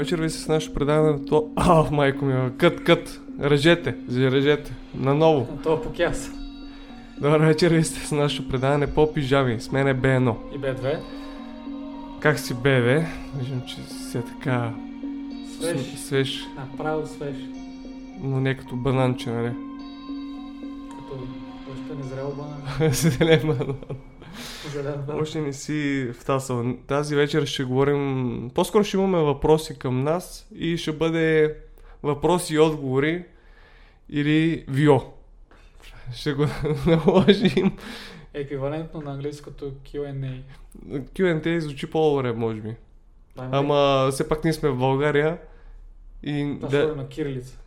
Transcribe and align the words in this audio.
вечер, 0.00 0.20
ви 0.20 0.30
с 0.30 0.48
нашето 0.48 0.74
предаване. 0.74 1.24
То... 1.24 1.50
А, 1.56 1.90
майко 1.90 2.24
ми, 2.24 2.50
кът, 2.56 2.84
кът, 2.84 3.20
режете, 3.40 3.96
режете, 4.10 4.74
наново. 4.94 5.58
Това 5.62 5.82
покяс. 5.82 6.30
Добър 7.20 7.40
вечер, 7.40 7.74
ви 7.74 7.84
сте 7.84 8.06
с 8.06 8.12
нашето 8.12 8.48
предаване 8.48 8.86
по 8.86 9.12
пижами. 9.14 9.60
С 9.60 9.72
мен 9.72 9.88
е 9.88 9.94
Б1. 9.94 10.34
И 10.54 10.58
Б2. 10.58 10.98
Как 12.20 12.38
си 12.38 12.54
бе, 12.54 13.06
Виждам, 13.38 13.62
че 13.66 13.74
си 13.74 14.18
е 14.18 14.22
така... 14.22 14.70
Свеж. 15.60 15.80
Свеж. 15.96 16.46
Направо 16.56 17.06
свеж. 17.06 17.36
Но 18.22 18.40
не 18.40 18.56
като 18.56 18.76
бананче, 18.76 19.30
нали? 19.30 19.52
Като 20.90 21.22
още 21.72 22.02
не 22.02 22.02
зрел 22.02 22.32
банан. 22.36 22.92
Зелен 22.92 23.40
банан. 23.46 23.76
Банан. 24.74 25.20
Още 25.20 25.40
не 25.40 25.52
си 25.52 26.10
втасал. 26.14 26.76
Тази 26.86 27.16
вечер 27.16 27.46
ще 27.46 27.64
говорим... 27.64 28.50
По-скоро 28.54 28.84
ще 28.84 28.96
имаме 28.96 29.18
въпроси 29.18 29.78
към 29.78 30.04
нас 30.04 30.48
и 30.54 30.76
ще 30.76 30.92
бъде 30.92 31.56
въпроси 32.02 32.54
и 32.54 32.58
отговори 32.58 33.24
или 34.08 34.64
ВИО. 34.68 35.00
Ще 36.14 36.32
го 36.32 36.46
наложим. 36.86 37.76
Еквивалентно 38.34 39.00
на 39.00 39.12
английското 39.12 39.72
Q&A. 39.72 40.40
Q&A 40.88 41.58
звучи 41.58 41.90
по-добре, 41.90 42.32
може 42.32 42.60
би. 42.60 42.68
Ме- 42.68 42.76
Ама 43.52 44.08
все 44.12 44.28
пак 44.28 44.44
ние 44.44 44.52
сме 44.52 44.68
в 44.68 44.76
България 44.76 45.38
и 46.22 46.54
да, 46.70 46.82
е 46.82 46.86
на 46.86 47.08
кирилица. 47.08 47.58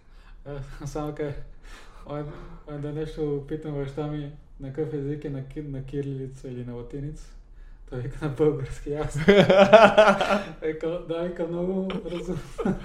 Е, 0.47 0.88
Само 0.88 1.11
да 1.11 1.33
ой, 2.05 2.23
да 2.80 2.91
нещо 2.91 3.44
питам 3.47 3.73
баща 3.73 4.08
ми 4.08 4.31
на 4.64 4.73
какъв 4.73 4.94
език 4.94 5.25
е 5.25 5.30
на, 5.30 5.44
на 5.56 5.86
кирилица 5.86 6.47
или 6.47 6.66
на 6.66 6.73
латиница. 6.73 7.33
Той 7.89 8.00
вика 8.00 8.25
на 8.25 8.31
български. 8.31 8.94
Аз 8.94 9.16
Ека, 10.61 11.02
да, 11.08 11.23
вика 11.30 11.47
много 11.47 11.88
разумно. 12.11 12.80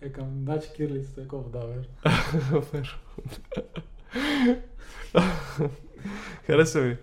Екам, 0.00 0.26
значи 0.42 0.68
кирилицата 0.76 1.20
е 1.20 1.26
колко 1.26 1.50
да, 1.50 1.60
бе. 1.66 1.74
Хареса 6.46 6.80
ми. 6.80 6.96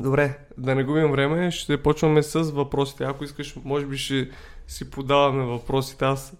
Добре, 0.00 0.38
да 0.58 0.74
не 0.74 0.84
губим 0.84 1.10
време, 1.10 1.50
ще 1.50 1.82
почваме 1.82 2.22
с 2.22 2.40
въпросите. 2.42 3.04
Ако 3.04 3.24
искаш, 3.24 3.56
може 3.64 3.86
би 3.86 3.96
ще 3.96 4.30
си 4.66 4.90
подаваме 4.90 5.44
въпросите. 5.44 6.04
Аз 6.04 6.36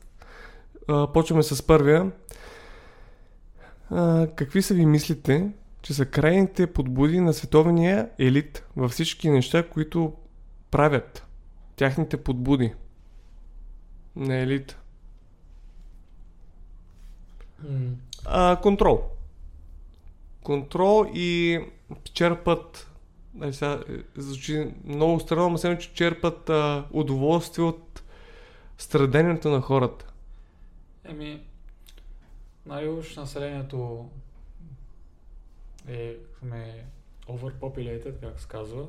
а, 0.88 1.12
почваме 1.12 1.42
с 1.42 1.66
първия. 1.66 2.10
А, 3.90 4.26
какви 4.36 4.62
са 4.62 4.74
ви 4.74 4.86
мислите, 4.86 5.50
че 5.86 5.94
са 5.94 6.06
крайните 6.06 6.72
подбуди 6.72 7.20
на 7.20 7.32
световния 7.32 8.10
елит 8.18 8.64
във 8.76 8.90
всички 8.90 9.30
неща, 9.30 9.68
които 9.68 10.12
правят? 10.70 11.26
Тяхните 11.76 12.16
подбуди 12.16 12.74
на 14.16 14.36
елит. 14.36 14.78
М, 17.58 17.90
А, 18.24 18.60
контрол. 18.62 19.02
Контрол 20.42 21.06
и 21.14 21.60
черпат. 22.12 22.90
Ай, 23.42 23.52
сега, 23.52 23.82
е, 23.88 24.20
звучи 24.20 24.74
много 24.84 25.20
странно, 25.20 25.48
но 25.48 25.58
само, 25.58 25.78
че 25.78 25.94
черпат 25.94 26.50
а, 26.50 26.84
удоволствие 26.90 27.64
от 27.64 28.02
страданието 28.78 29.48
на 29.48 29.60
хората. 29.60 30.12
Еми, 31.04 31.42
нали 32.66 32.88
уж 32.88 33.16
населението 33.16 34.08
е, 35.86 36.16
сме 36.38 36.86
overpopulated, 37.28 38.20
как 38.20 38.40
се 38.40 38.48
казва. 38.48 38.86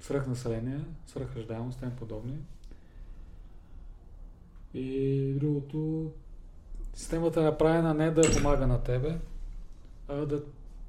Свръхнаселение, 0.00 0.80
свръхраждаемост, 1.06 1.80
тем 1.80 1.96
подобни. 1.96 2.38
И 4.74 5.34
другото, 5.40 6.12
системата 6.94 7.40
е 7.40 7.44
направена 7.44 7.94
не 7.94 8.10
да 8.10 8.22
помага 8.36 8.66
на 8.66 8.82
тебе, 8.82 9.18
а 10.08 10.14
да, 10.14 10.42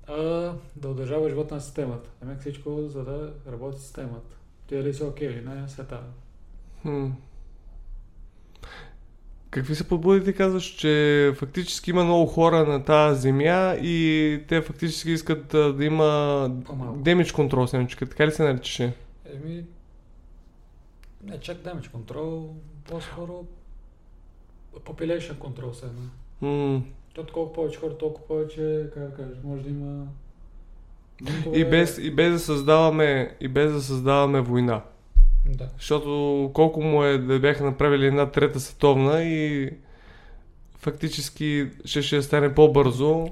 а 0.08 0.54
да 0.76 0.90
удържава 0.90 1.30
живота 1.30 1.56
на 1.56 1.62
системата. 1.62 2.10
Намек 2.22 2.40
всичко, 2.40 2.88
за 2.88 3.04
да 3.04 3.34
работи 3.48 3.80
системата. 3.80 4.38
Ти 4.68 4.76
дали 4.76 4.94
си 4.94 5.04
окей 5.04 5.28
или 5.28 5.42
не, 5.42 5.70
света. 5.70 6.04
Хм. 6.82 7.08
Какви 9.50 9.76
са 9.76 9.84
подбудите, 9.84 10.34
казваш, 10.34 10.64
че 10.64 11.34
фактически 11.36 11.90
има 11.90 12.04
много 12.04 12.26
хора 12.26 12.66
на 12.66 12.84
тази 12.86 13.22
земя 13.22 13.76
и 13.82 14.44
те 14.48 14.62
фактически 14.62 15.12
искат 15.12 15.48
да 15.48 15.86
има 15.86 16.52
По-малко. 16.66 17.00
демидж 17.00 17.32
контрол, 17.32 17.68
семечка, 17.68 18.06
така 18.06 18.28
ли 18.28 18.32
се 18.32 18.44
наричаше? 18.44 18.94
Еми, 19.34 19.64
не 21.24 21.40
чак 21.40 21.58
damage 21.58 21.92
control, 21.92 22.48
по-скоро 22.90 23.46
population 24.86 25.34
control 25.34 25.72
се 25.72 25.86
едно. 25.86 26.82
Защото 27.06 27.34
колко 27.34 27.54
повече 27.54 27.80
хора, 27.80 27.98
толкова 27.98 28.28
повече, 28.28 28.90
как 28.94 29.04
да 29.04 29.16
кажеш, 29.16 29.38
може 29.44 29.64
да 29.64 29.70
има... 29.70 30.06
И 31.54 31.66
без, 31.66 31.98
и 31.98 32.12
без 32.12 32.32
да 32.34 32.40
създаваме, 32.40 33.36
и 33.40 33.48
без 33.48 33.74
да 33.74 33.82
създаваме 33.82 34.42
война. 34.42 34.82
Да. 35.46 35.68
Защото 35.78 36.52
колко 36.54 36.82
му 36.82 37.04
е 37.04 37.18
да 37.18 37.40
бяха 37.40 37.64
направили 37.64 38.06
една 38.06 38.32
трета 38.32 38.60
световна 38.60 39.24
и 39.24 39.70
фактически 40.80 41.70
ще, 41.86 42.02
ще 42.02 42.22
стане 42.22 42.56
по-бързо. 42.56 43.28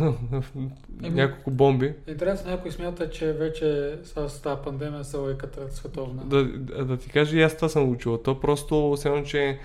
Няколко 1.00 1.50
бомби. 1.50 1.94
Интересно, 2.08 2.50
някой 2.50 2.70
смята, 2.70 3.10
че 3.10 3.32
вече 3.32 3.98
с 4.04 4.42
тази 4.42 4.60
пандемия 4.64 5.04
са 5.04 5.18
лойката 5.18 5.70
световна. 5.70 6.22
Да, 6.24 6.44
да, 6.44 6.84
да 6.84 6.96
ти 6.96 7.08
кажа, 7.08 7.36
и 7.36 7.42
аз 7.42 7.56
това 7.56 7.68
съм 7.68 7.90
учил. 7.90 8.18
То 8.18 8.40
просто 8.40 8.96
едно, 9.04 9.22
че 9.22 9.58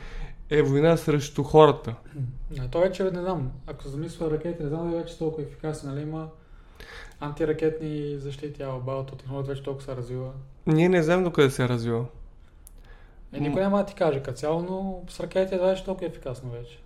е 0.49 0.61
война 0.61 0.97
срещу 0.97 1.43
хората. 1.43 1.95
Не, 2.51 2.67
то 2.67 2.79
вече 2.79 3.03
не 3.03 3.21
знам. 3.21 3.51
Ако 3.67 3.83
се 3.83 3.89
замисля 3.89 4.31
ракети, 4.31 4.63
не 4.63 4.69
знам 4.69 4.91
дали 4.91 5.01
вече 5.01 5.17
толкова 5.17 5.43
ефикасен, 5.43 5.89
нали 5.89 6.01
има 6.01 6.27
антиракетни 7.19 8.17
защити, 8.17 8.63
а 8.63 8.71
балото, 8.71 9.15
технологията 9.15 9.51
вече 9.51 9.63
толкова 9.63 9.85
се 9.85 9.95
развива. 9.95 10.31
Ние 10.67 10.89
не 10.89 11.03
знаем 11.03 11.23
докъде 11.23 11.49
се 11.49 11.63
е 11.63 11.69
развила. 11.69 12.05
Е, 13.33 13.39
никой 13.39 13.61
няма 13.61 13.77
да 13.77 13.85
ти 13.85 13.95
каже 13.95 14.23
като 14.23 14.37
цяло, 14.37 14.61
но 14.61 15.01
с 15.09 15.19
ракети 15.19 15.55
това 15.55 15.67
вече 15.67 15.85
толкова 15.85 16.07
ефикасно 16.07 16.49
вече. 16.49 16.79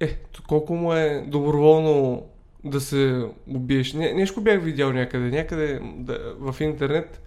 Е, 0.00 0.16
колко 0.48 0.74
му 0.74 0.92
е 0.92 1.24
доброволно 1.28 2.26
да 2.64 2.80
се 2.80 3.26
убиеш. 3.48 3.92
Не, 3.92 4.12
нещо 4.12 4.40
бях 4.40 4.62
видял 4.62 4.92
някъде, 4.92 5.30
някъде 5.30 5.80
да, 5.96 6.34
в 6.38 6.60
интернет. 6.60 7.22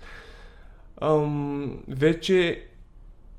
Ам, 1.01 1.79
вече 1.87 2.63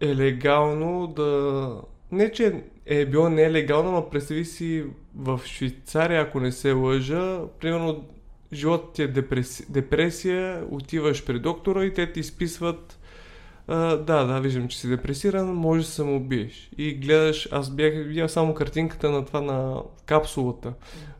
е 0.01 0.17
легално 0.17 1.07
да... 1.07 1.71
Не, 2.13 2.33
че 2.33 2.63
е 2.87 3.07
било 3.07 3.29
нелегално, 3.29 3.93
но 3.93 4.11
представи 4.11 4.45
си 4.45 4.85
в 5.17 5.41
Швейцария, 5.45 6.23
ако 6.23 6.41
не 6.41 6.53
се 6.53 6.73
лъжа, 6.73 7.41
примерно 7.61 8.05
живот 8.53 8.93
ти 8.95 9.03
е 9.03 9.09
депреси... 9.09 9.73
депресия, 9.73 10.65
отиваш 10.71 11.25
при 11.25 11.39
доктора 11.39 11.85
и 11.85 11.95
те 11.95 12.13
ти 12.13 12.21
изписват 12.21 12.99
да, 13.69 14.25
да, 14.25 14.41
виждам, 14.41 14.69
че 14.69 14.79
си 14.79 14.89
депресиран, 14.89 15.55
може 15.55 15.81
да 15.81 15.87
се 15.87 15.95
самоубиеш. 15.95 16.71
И 16.79 16.95
гледаш, 16.95 17.49
аз 17.53 17.71
бях 17.71 17.95
видял 17.95 18.29
само 18.29 18.55
картинката 18.55 19.11
на 19.11 19.25
това 19.25 19.41
на 19.41 19.83
капсулата. 20.07 20.73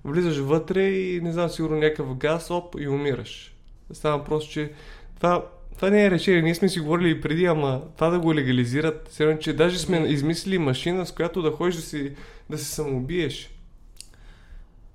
Влизаш 0.05 0.39
вътре 0.39 0.89
и 0.89 1.21
не 1.21 1.33
знам, 1.33 1.49
сигурно 1.49 1.77
някакъв 1.77 2.17
газ, 2.17 2.51
оп, 2.51 2.77
и 2.81 2.89
умираш. 2.89 3.55
Става 3.93 4.25
просто, 4.25 4.53
че 4.53 4.73
това, 5.17 5.45
това 5.77 5.91
не 5.91 6.05
е 6.05 6.11
решение. 6.11 6.43
Ние 6.43 6.55
сме 6.55 6.69
си 6.69 6.81
говорили 6.81 7.11
и 7.11 7.21
преди, 7.21 7.45
ама 7.45 7.83
това 7.97 8.11
да 8.11 8.19
го 8.19 8.35
легализират, 8.35 9.21
едно, 9.21 9.39
че 9.39 9.53
даже 9.53 9.79
сме 9.79 9.99
измислили 9.99 10.59
машина, 10.59 11.07
с 11.07 11.13
която 11.13 11.43
да 11.43 11.51
ходиш 11.51 11.75
да, 11.77 11.83
си, 11.83 12.13
да 12.51 12.59
се 12.59 12.65
самоубиеш. 12.65 13.51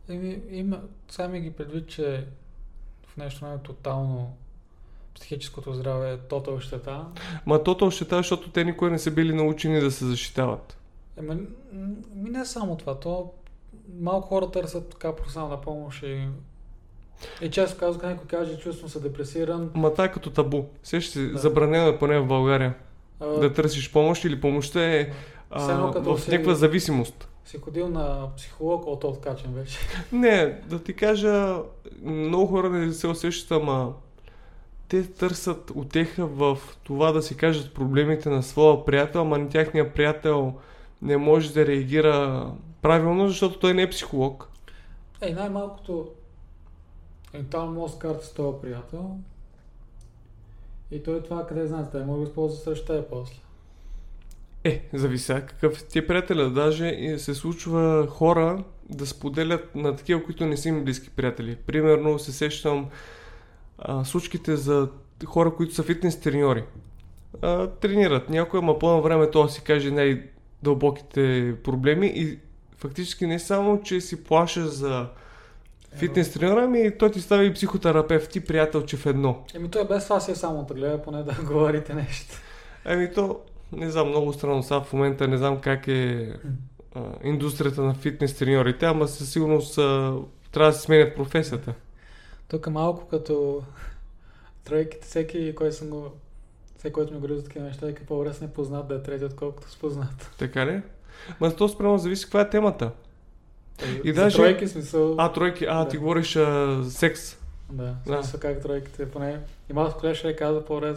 Еми, 0.10 0.42
има, 0.50 0.82
сами 1.10 1.42
ги 1.42 1.52
предвид, 1.52 1.88
че 1.88 2.26
в 3.08 3.18
нещо 3.18 3.46
не 3.48 3.54
е 3.54 3.58
тотално 3.58 4.34
психическото 5.16 5.74
здраве 5.74 6.14
е 6.14 6.18
тотал 6.18 6.60
щета. 6.60 7.06
Ма 7.46 7.64
тото 7.64 7.92
ще 7.92 8.06
тази, 8.06 8.20
защото 8.20 8.50
те 8.50 8.64
никога 8.64 8.92
не 8.92 9.00
са 9.00 9.12
били 9.12 9.34
научени 9.34 9.80
да 9.80 9.92
се 9.92 10.06
защитават. 10.06 10.78
Ема, 11.18 11.34
м, 11.34 11.42
ми 12.16 12.30
не 12.30 12.40
е 12.40 12.46
само 12.46 12.78
това, 12.78 13.00
то 13.00 13.32
малко 14.00 14.28
хора 14.28 14.52
търсят 14.52 14.90
така 14.90 15.16
професионална 15.16 15.62
помощ 15.62 16.04
и 16.04 16.28
и 17.42 17.52
често 17.52 17.80
казвам, 17.80 18.10
някой 18.10 18.28
каже, 18.28 18.58
чувствам 18.58 18.90
се 18.90 19.00
депресиран, 19.00 19.72
Ма 19.76 19.92
това 19.92 20.04
е 20.06 20.12
като 20.12 20.30
табу. 20.30 20.64
Ще 20.84 21.02
се 21.02 21.28
Да. 21.28 21.38
забранено 21.40 21.88
е 21.88 22.00
поне 22.00 22.20
в 22.20 22.28
България. 22.28 22.74
а, 23.20 23.26
Да 23.28 23.54
търсиш 23.54 23.92
помощ 23.92 24.24
или 24.24 24.42
помощта 24.42 24.86
е 24.86 25.12
а, 25.50 25.62
в 25.92 26.28
някаква 26.28 26.54
зависимост. 26.54 27.28
Си 27.46 27.58
ходил 27.58 27.90
на 27.90 28.36
психолог, 28.38 28.88
от 28.88 29.04
откачен 29.04 29.54
вече. 29.54 29.78
Не, 30.12 30.62
да 30.70 30.84
ти 30.84 30.94
кажа, 30.94 31.58
много 32.04 32.46
хора 32.46 32.70
не 32.70 32.94
се 32.94 33.08
усещат, 33.08 33.52
ама 33.52 33.94
те 34.88 35.12
търсят 35.12 35.72
отеха 35.76 36.26
в 36.26 36.58
това 36.84 37.12
да 37.12 37.22
си 37.22 37.38
кажат 37.38 37.74
проблемите 37.74 38.30
на 38.30 38.44
своя 38.44 38.86
приятел, 38.86 39.22
ама 39.22 39.38
на 39.38 39.50
тяхния 39.50 39.94
приятел 39.94 40.54
не 41.02 41.18
може 41.18 41.54
да 41.54 41.66
реагира 41.66 42.48
правилно, 42.82 43.28
защото 43.28 43.60
той 43.60 43.74
не 43.74 43.82
е 43.82 43.90
психолог. 43.90 44.50
Ей, 45.22 45.34
най-малкото 45.34 46.10
ментално 47.34 47.72
мозък 47.72 48.00
карта 48.00 48.26
с 48.26 48.34
този 48.34 48.58
приятел 48.62 49.18
и 50.92 51.04
той 51.04 51.24
това 51.24 51.48
къде 51.48 51.68
знае, 51.68 51.90
той 51.92 52.06
може 52.06 52.20
да 52.20 52.26
го 52.26 52.30
използва 52.30 52.58
срещу 52.58 52.86
теб 52.86 53.10
после. 53.10 53.43
Е, 54.64 54.82
зависи 54.94 55.34
какъв 55.34 55.84
ти 55.84 56.00
е 56.00 56.08
приятеля. 56.08 56.50
Даже 56.50 56.88
и 56.88 57.20
се 57.20 57.34
случва 57.34 58.08
хора 58.08 58.64
да 58.90 59.06
споделят 59.06 59.76
на 59.76 59.96
такива, 59.96 60.24
които 60.24 60.46
не 60.46 60.58
са 60.58 60.70
им 60.70 60.84
близки 60.84 61.10
приятели. 61.10 61.56
Примерно 61.56 62.20
се 62.20 62.32
сещам 62.32 62.90
а, 63.80 64.06
случките 64.06 64.56
за 64.56 64.90
хора, 65.26 65.56
които 65.56 65.74
са 65.74 65.84
фитнес 65.84 66.20
треньори. 66.20 66.64
А, 67.42 67.68
тренират 67.68 68.30
някой, 68.30 68.60
ама 68.60 68.80
по 68.80 69.02
време 69.02 69.32
то 69.32 69.48
си 69.48 69.62
каже 69.62 69.92
най-дълбоките 69.92 71.56
проблеми 71.64 72.12
и 72.16 72.40
фактически 72.78 73.28
не 73.28 73.40
само, 73.40 73.82
че 73.84 74.02
си 74.02 74.24
плаша 74.24 74.68
за 74.68 75.08
фитнес 75.96 76.34
треньора, 76.34 76.64
ами 76.64 76.98
той 76.98 77.12
ти 77.12 77.22
става 77.22 77.46
и 77.46 77.54
психотерапевт, 77.54 78.32
ти 78.32 78.40
приятелче 78.40 78.98
в 78.98 79.06
едно. 79.06 79.44
Еми 79.56 79.72
той 79.72 79.88
без 79.88 80.04
това 80.04 80.20
си 80.20 80.32
е 80.32 80.36
само 80.36 80.64
да 80.64 80.74
гледа, 80.74 81.02
поне 81.02 81.24
да 81.24 81.36
говорите 81.44 81.94
нещо. 81.94 82.42
Ами 82.86 83.14
то, 83.14 83.40
не 83.76 83.90
знам, 83.90 84.10
много 84.10 84.34
странно 84.34 84.64
сега 84.64 84.82
в 84.82 84.94
момента, 84.94 85.28
не 85.28 85.38
знам 85.38 85.62
как 85.62 85.88
е 85.88 86.34
а, 86.96 87.02
индустрията 87.24 87.82
на 87.82 87.94
фитнес 87.94 88.38
треньорите, 88.38 88.86
ама 88.86 89.08
със 89.08 89.32
сигурност 89.32 89.78
а, 89.78 90.16
трябва 90.52 90.72
да 90.72 90.78
се 90.78 90.82
сменят 90.82 91.16
професията. 91.16 91.74
Тук 92.48 92.68
е 92.68 92.70
малко 92.70 93.08
като 93.08 93.64
тройките, 94.64 95.08
всеки, 95.08 95.56
кой 95.56 95.72
съм 95.72 95.90
го 95.90 96.12
всеки, 96.78 96.94
който 96.94 97.14
ми 97.14 97.20
говори 97.20 97.36
за 97.36 97.44
такива 97.44 97.66
неща, 97.66 97.90
е 97.90 97.96
по-добре 97.96 98.34
с 98.34 98.42
непознат 98.42 98.88
да 98.88 98.96
е 98.96 99.04
трети, 99.04 99.26
отколкото 99.26 99.72
с 99.72 99.76
познат. 99.76 100.32
Така 100.38 100.66
ли? 100.66 100.82
Ма 101.40 101.56
то 101.56 101.70
спрямо 101.70 101.98
зависи 101.98 102.24
каква 102.24 102.42
е 102.42 102.50
темата. 102.50 102.92
И, 103.86 104.10
и 104.10 104.14
даже... 104.14 104.38
тройки 104.38 104.68
смисъл... 104.68 105.16
А, 105.18 105.32
тройки, 105.32 105.66
а, 105.70 105.84
да. 105.84 105.90
ти 105.90 105.98
говориш 105.98 106.36
а, 106.36 106.84
секс. 106.90 107.38
Да, 107.72 107.96
да. 108.08 108.24
смисъл 108.24 108.40
как 108.40 108.62
тройките, 108.62 109.12
поне... 109.12 109.40
И 109.70 109.74
малко 109.74 110.00
колеж 110.00 110.18
ще 110.18 110.36
казва 110.36 110.66
по-добре 110.66 110.96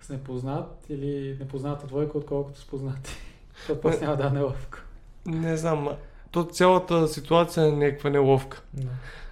с, 0.00 0.08
непознат 0.08 0.86
или 0.88 1.36
непозната 1.40 1.86
двойка, 1.86 2.18
отколкото 2.18 2.60
с 2.60 2.64
познати. 2.64 3.16
Това 3.66 3.80
после 3.80 4.00
няма 4.00 4.16
да 4.16 4.26
е 4.26 4.30
неловко. 4.30 4.78
Не 5.26 5.56
знам, 5.56 5.88
то 6.30 6.44
цялата 6.44 7.08
ситуация 7.08 7.66
е 7.66 7.72
някаква 7.72 8.10
неловка. 8.10 8.62
Да. 8.74 8.88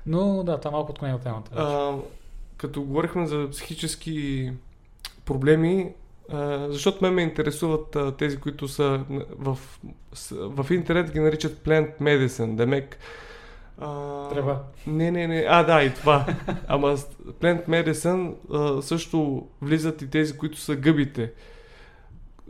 Но 0.06 0.42
да, 0.42 0.58
това 0.58 0.70
малко 0.70 0.92
отклоня 0.92 1.14
от 1.14 1.22
темата. 1.22 1.50
А, 1.54 1.94
като 2.56 2.82
говорихме 2.82 3.26
за 3.26 3.48
психически 3.50 4.52
проблеми, 5.24 5.94
а, 6.32 6.66
защото 6.70 7.04
ме 7.04 7.10
ме 7.10 7.22
интересуват 7.22 7.96
а, 7.96 8.16
тези, 8.16 8.36
които 8.36 8.68
са 8.68 9.04
в, 9.38 9.58
в 10.32 10.66
интернет 10.70 11.12
ги 11.12 11.20
наричат 11.20 11.64
plant 11.64 12.00
medicine, 12.00 12.54
демек. 12.54 12.98
А, 13.78 14.28
Трева. 14.28 14.62
Не, 14.86 15.10
не, 15.10 15.26
не. 15.26 15.46
А, 15.48 15.62
да, 15.62 15.82
и 15.82 15.94
това. 15.94 16.26
Ама 16.68 16.96
plant 17.40 17.68
medicine 17.68 18.34
а, 18.52 18.82
също 18.82 19.46
влизат 19.62 20.02
и 20.02 20.10
тези, 20.10 20.36
които 20.36 20.60
са 20.60 20.76
гъбите. 20.76 21.32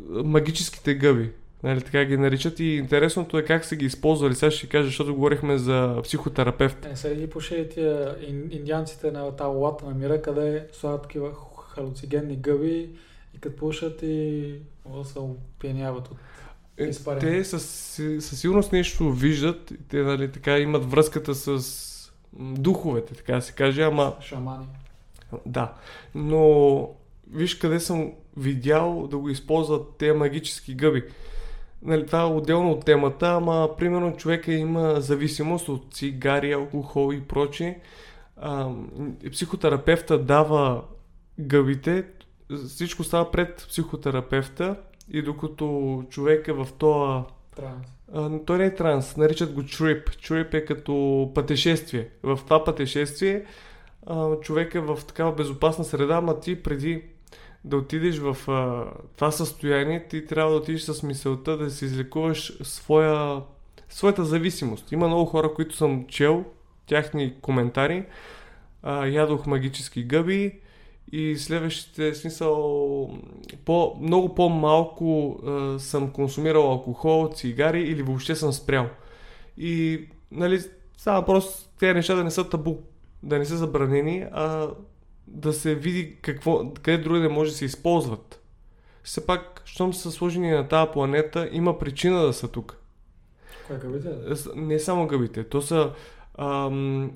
Магическите 0.09 0.95
гъби. 0.95 1.31
Нали, 1.63 1.81
така 1.81 2.05
ги 2.05 2.17
наричат 2.17 2.61
и 2.61 2.65
интересното 2.65 3.39
е 3.39 3.45
как 3.45 3.65
са 3.65 3.77
ги 3.77 3.87
използвали. 3.87 4.35
Сега 4.35 4.51
ще 4.51 4.69
кажа, 4.69 4.87
защото 4.87 5.15
говорихме 5.15 5.59
за 5.59 6.01
психотерапевт. 6.03 6.85
Не 6.85 6.97
са 6.97 7.15
ги 7.15 7.31
пушили 7.31 7.69
тия 7.69 8.17
индианците 8.51 9.11
на 9.11 9.37
тази 9.37 9.57
лата 9.57 9.87
на 9.87 9.95
мира, 9.95 10.23
къде 10.23 10.67
слагат 10.73 11.03
такива 11.03 11.31
халуцигенни 11.69 12.37
гъби 12.37 12.89
и 13.35 13.39
като 13.41 13.57
пушат 13.57 14.03
и 14.03 14.55
се 15.05 15.19
опияняват 15.19 16.09
от 16.09 16.17
е. 16.79 16.91
Те 17.21 17.45
със, 17.45 17.65
със 18.21 18.41
сигурност 18.41 18.73
нещо 18.73 19.13
виждат, 19.13 19.73
те 19.89 20.03
нали, 20.03 20.33
така 20.33 20.59
имат 20.59 20.91
връзката 20.91 21.35
с 21.35 22.13
духовете, 22.39 23.15
така 23.15 23.35
да 23.35 23.43
се 23.43 23.53
каже, 23.53 23.83
ама... 23.83 24.17
Шамани. 24.21 24.67
Да, 25.47 25.75
но 26.15 26.91
виж 27.31 27.55
къде 27.55 27.81
съм 27.81 28.13
видял 28.37 29.07
да 29.11 29.19
го 29.19 29.29
използват 29.29 29.97
тези 29.99 30.13
магически 30.13 30.75
гъби. 30.75 31.05
Нали, 31.83 32.07
това 32.07 32.21
е 32.21 32.25
отделно 32.25 32.71
от 32.71 32.85
темата, 32.85 33.29
ама 33.29 33.71
примерно 33.79 34.17
човека 34.17 34.53
има 34.53 35.01
зависимост 35.01 35.69
от 35.69 35.95
цигари, 35.95 36.53
алкохол 36.53 37.13
и 37.13 37.21
прочие. 37.21 37.81
Психотерапевта 39.33 40.19
дава 40.19 40.85
гъбите, 41.39 42.05
всичко 42.69 43.05
става 43.05 43.31
пред 43.31 43.67
психотерапевта 43.69 44.77
и 45.11 45.23
докато 45.23 46.03
човек 46.11 46.49
е 46.49 46.53
в 46.53 46.69
това... 46.79 47.25
Транс. 47.57 47.87
А, 48.15 48.39
той 48.47 48.59
не 48.59 48.65
е 48.65 48.75
транс, 48.75 49.17
наричат 49.17 49.53
го 49.53 49.63
трип. 49.63 50.11
Трип 50.29 50.55
е 50.55 50.65
като 50.65 51.31
пътешествие. 51.35 52.09
В 52.23 52.41
това 52.45 52.65
пътешествие 52.65 53.45
а, 54.07 54.41
човек 54.41 54.75
е 54.75 54.81
в 54.81 54.99
такава 55.09 55.33
безопасна 55.33 55.85
среда, 55.85 56.15
ама 56.15 56.41
ти 56.41 56.63
преди 56.63 57.03
да 57.65 57.77
отидеш 57.77 58.19
в 58.19 58.37
а, 58.49 58.85
това 59.17 59.31
състояние, 59.31 60.07
ти 60.09 60.27
трябва 60.27 60.51
да 60.51 60.57
отидеш 60.57 60.83
с 60.83 61.03
мисълта 61.03 61.57
да 61.57 61.71
си 61.71 61.85
излекуваш 61.85 62.59
своя, 62.63 63.43
своята 63.89 64.25
зависимост. 64.25 64.93
Има 64.93 65.09
много 65.09 65.25
хора, 65.25 65.55
които 65.55 65.77
съм 65.77 66.07
чел, 66.07 66.45
тяхни 66.87 67.35
коментари. 67.41 68.05
А, 68.83 69.07
ядох 69.07 69.47
магически 69.47 70.05
гъби, 70.05 70.61
и 71.13 71.37
следващите 71.37 72.15
смисъл 72.15 73.11
по, 73.65 73.97
много 74.01 74.35
по-малко 74.35 75.39
а, 75.47 75.79
съм 75.79 76.11
консумирал 76.11 76.71
алкохол, 76.71 77.31
цигари 77.35 77.83
или 77.83 78.03
въобще 78.03 78.35
съм 78.35 78.53
спрял. 78.53 78.89
И 79.59 80.01
нали, 80.31 80.61
става 80.97 81.27
просто 81.27 81.69
тези 81.79 81.95
неща 81.95 82.15
да 82.15 82.25
не 82.25 82.31
са 82.31 82.49
табу, 82.49 82.77
да 83.23 83.39
не 83.39 83.45
са 83.45 83.57
забранени, 83.57 84.27
а 84.33 84.71
да 85.27 85.53
се 85.53 85.75
види 85.75 86.17
какво, 86.23 86.73
къде 86.73 86.99
други 86.99 87.21
не 87.21 87.29
може 87.29 87.51
да 87.51 87.57
се 87.57 87.65
използват. 87.65 88.43
Все 89.03 89.27
пак, 89.27 89.63
щом 89.65 89.95
са 89.95 90.11
сложени 90.11 90.51
на 90.51 90.69
тази 90.69 90.91
планета, 90.93 91.49
има 91.53 91.79
причина 91.79 92.23
да 92.23 92.33
са 92.33 92.49
тук. 92.49 92.79
Кое 93.67 93.79
гъбите? 93.79 94.11
Не 94.57 94.79
само 94.79 95.07
гъбите. 95.07 95.45
То 95.45 95.63
са, 95.63 95.93
ам, 96.39 97.13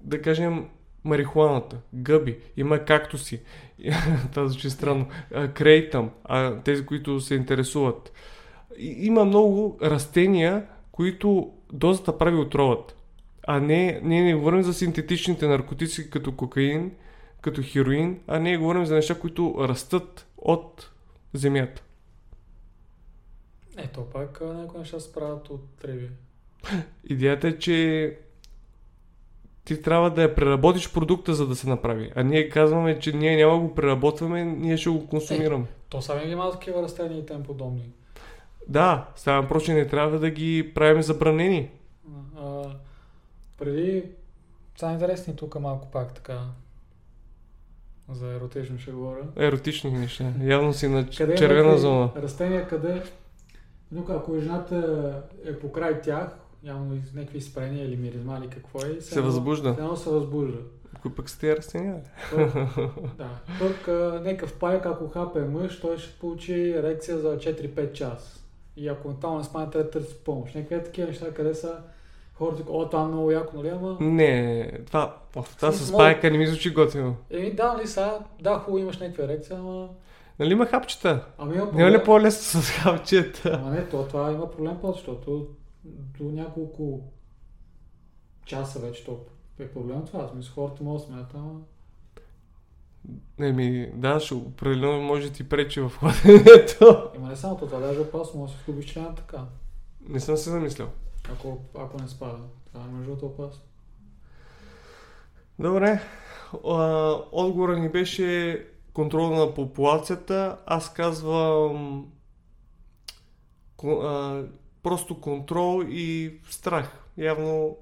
да 0.00 0.22
кажем, 0.22 0.68
марихуаната, 1.04 1.76
гъби, 1.94 2.38
има 2.56 2.78
кактуси, 2.78 3.40
това 4.32 4.48
звучи 4.48 4.70
странно, 4.70 5.06
крейтъм, 5.54 6.10
а, 6.24 6.56
тези, 6.56 6.86
които 6.86 7.20
се 7.20 7.34
интересуват. 7.34 8.12
Има 8.78 9.24
много 9.24 9.78
растения, 9.82 10.66
които 10.92 11.52
дозата 11.72 12.18
прави 12.18 12.36
отровът. 12.36 12.96
А 13.46 13.60
не, 13.60 14.00
ние 14.04 14.24
не 14.24 14.34
говорим 14.34 14.62
за 14.62 14.74
синтетичните 14.74 15.46
наркотици 15.46 16.10
като 16.10 16.32
кокаин, 16.32 16.92
като 17.40 17.62
хероин, 17.64 18.20
а 18.26 18.38
не 18.38 18.58
говорим 18.58 18.86
за 18.86 18.94
неща, 18.94 19.18
които 19.18 19.56
растат 19.58 20.26
от 20.38 20.90
земята. 21.34 21.82
Ето 23.76 24.06
пак 24.12 24.40
някои 24.40 24.78
неща 24.78 25.00
се 25.00 25.12
правят 25.12 25.50
от 25.50 25.68
треви. 25.82 26.08
Идеята 27.04 27.48
е, 27.48 27.58
че 27.58 28.18
ти 29.64 29.82
трябва 29.82 30.10
да 30.10 30.22
я 30.22 30.34
преработиш 30.34 30.92
продукта, 30.92 31.34
за 31.34 31.46
да 31.46 31.56
се 31.56 31.68
направи. 31.68 32.12
А 32.16 32.22
ние 32.22 32.48
казваме, 32.48 32.98
че 32.98 33.12
ние 33.12 33.36
няма 33.36 33.58
го 33.58 33.74
преработваме, 33.74 34.44
ние 34.44 34.76
ще 34.76 34.90
го 34.90 35.06
консумираме. 35.06 35.64
Е, 35.64 35.74
то 35.88 36.02
са 36.02 36.14
винаги 36.14 36.32
има 36.32 36.50
такива 36.50 36.82
растения 36.82 37.18
и 37.18 37.26
тем 37.26 37.42
подобни. 37.42 37.92
Да, 38.68 39.08
става 39.16 39.48
проче 39.48 39.74
не 39.74 39.86
трябва 39.86 40.18
да 40.18 40.30
ги 40.30 40.72
правим 40.74 41.02
забранени. 41.02 41.70
А, 42.38 42.62
преди, 43.58 44.04
са 44.76 44.86
интересни 44.86 45.36
тук 45.36 45.60
малко 45.60 45.90
пак 45.90 46.14
така. 46.14 46.38
За 48.12 48.26
еротично 48.26 48.78
ще 48.78 48.90
говоря. 48.90 49.22
Еротични 49.36 49.90
неща. 49.90 50.32
Явно 50.42 50.72
си 50.72 50.88
на 50.88 51.06
къде 51.16 51.34
червена 51.34 51.78
зона. 51.78 52.10
Растения, 52.16 52.68
къде, 52.68 53.02
ако 54.08 54.38
жената 54.38 55.22
е 55.44 55.58
покрай 55.58 56.00
тях, 56.00 56.38
явно 56.62 56.94
из 56.94 57.14
някакви 57.14 57.40
спрения 57.40 57.84
или 57.84 57.96
миризма 57.96 58.38
или 58.38 58.48
какво 58.48 58.78
е. 58.78 59.00
Се, 59.00 59.00
се 59.00 59.20
възбужда. 59.20 59.68
Едно 59.68 59.96
се 59.96 60.10
възбужда. 60.10 60.58
Кой 61.02 61.14
пък 61.14 61.38
тия 61.38 61.56
растения? 61.56 61.96
да. 63.18 63.28
Пък 63.58 63.88
някакъв 64.24 64.58
пайк, 64.58 64.86
ако 64.86 65.08
хапе 65.08 65.40
мъж, 65.40 65.80
той 65.80 65.98
ще 65.98 66.18
получи 66.18 66.70
ерекция 66.70 67.18
за 67.18 67.38
4-5 67.38 67.92
час. 67.92 68.44
И 68.76 68.88
ако 68.88 69.08
натално 69.08 69.38
не 69.38 69.44
спане, 69.44 69.70
трябва 69.70 69.84
да 69.84 69.90
търси 69.90 70.14
помощ. 70.24 70.54
Някакви 70.54 70.84
такива 70.84 71.08
неща, 71.08 71.34
къде 71.34 71.54
са 71.54 71.78
хората, 72.34 72.62
о, 72.68 72.88
това 72.88 73.02
е 73.02 73.06
много 73.06 73.30
яко, 73.30 73.56
нали, 73.56 73.68
ама... 73.68 73.96
Не, 74.00 74.70
това, 74.86 75.16
това 75.32 75.72
с 75.72 75.92
пайка 75.92 76.30
не 76.30 76.38
ми 76.38 76.46
звучи 76.46 76.70
готино. 76.70 77.16
Еми 77.30 77.52
да, 77.52 77.72
нали 77.72 77.86
са, 77.86 78.18
да, 78.40 78.54
хубаво 78.54 78.78
имаш 78.78 78.98
някаква 78.98 79.24
ерекция, 79.24 79.58
ама... 79.58 79.88
Нали 80.38 80.52
има 80.52 80.66
хапчета? 80.66 81.24
Ами 81.38 81.54
има 81.54 81.64
проблем. 81.64 81.86
Няма 81.86 81.98
ли 81.98 82.04
по-лесно 82.04 82.62
с 82.62 82.70
хапчета? 82.70 83.60
Ама 83.62 83.70
не, 83.70 83.88
то, 83.88 84.02
това 84.02 84.32
има 84.32 84.50
проблем 84.50 84.76
защото 84.82 85.46
до 85.84 86.24
няколко 86.24 87.00
часа 88.44 88.78
вече 88.78 89.04
то 89.04 89.20
е 89.58 89.68
проблем 89.68 90.04
това. 90.06 90.24
Аз 90.24 90.34
мисля, 90.34 90.52
хората 90.54 90.82
могат 90.82 91.02
да 91.02 91.06
смятат, 91.06 91.34
ама... 91.34 91.60
Не 93.38 93.52
ми, 93.52 93.92
да, 93.94 94.20
ще 94.20 94.34
определено 94.34 95.02
може 95.02 95.28
да 95.28 95.32
ти 95.32 95.48
пречи 95.48 95.80
в 95.80 95.92
ходенето. 95.98 97.10
Има 97.16 97.28
не 97.28 97.36
само 97.36 97.56
това, 97.56 97.78
даже 97.78 98.00
опасно, 98.00 98.40
може 98.40 98.52
да 98.52 98.58
се 98.58 98.62
изгубиш 98.62 98.92
члена 98.92 99.14
така. 99.14 99.44
Не 100.08 100.20
съм 100.20 100.36
се 100.36 100.50
замислял. 100.50 100.88
Ако, 101.32 101.58
ако 101.78 102.02
не 102.02 102.08
спада. 102.08 102.38
Това 102.66 102.84
е 102.84 102.88
между 102.88 103.26
опасно. 103.26 103.62
Добре. 105.58 106.00
Отговорът 107.32 107.78
ни 107.78 107.88
беше 107.88 108.66
контрол 108.92 109.30
на 109.30 109.54
популацията. 109.54 110.58
Аз 110.66 110.92
казвам 110.92 112.06
просто 114.82 115.20
контрол 115.20 115.84
и 115.88 116.38
страх. 116.50 117.04
Явно 117.16 117.76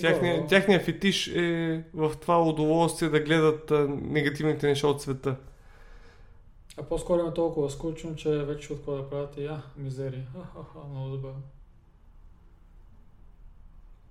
тяхния, 0.00 0.40
Да. 0.40 0.46
тяхния 0.46 0.80
фетиш 0.80 1.28
е 1.28 1.84
в 1.94 2.12
това 2.20 2.42
удоволствие 2.42 3.08
да 3.08 3.20
гледат 3.20 3.70
а, 3.70 3.88
негативните 3.88 4.66
неща 4.66 4.86
от 4.86 5.02
света. 5.02 5.36
А 6.76 6.82
по-скоро 6.82 7.26
е 7.28 7.34
толкова 7.34 7.70
скучно, 7.70 8.16
че 8.16 8.28
вече 8.28 8.72
от 8.72 8.78
какво 8.78 8.96
да 8.96 9.10
правят 9.10 9.36
и 9.36 9.46
а, 9.46 9.62
мизери. 9.76 10.26
Ха-ха-ха, 10.32 10.78
много 10.88 11.10
забавно. 11.10 11.42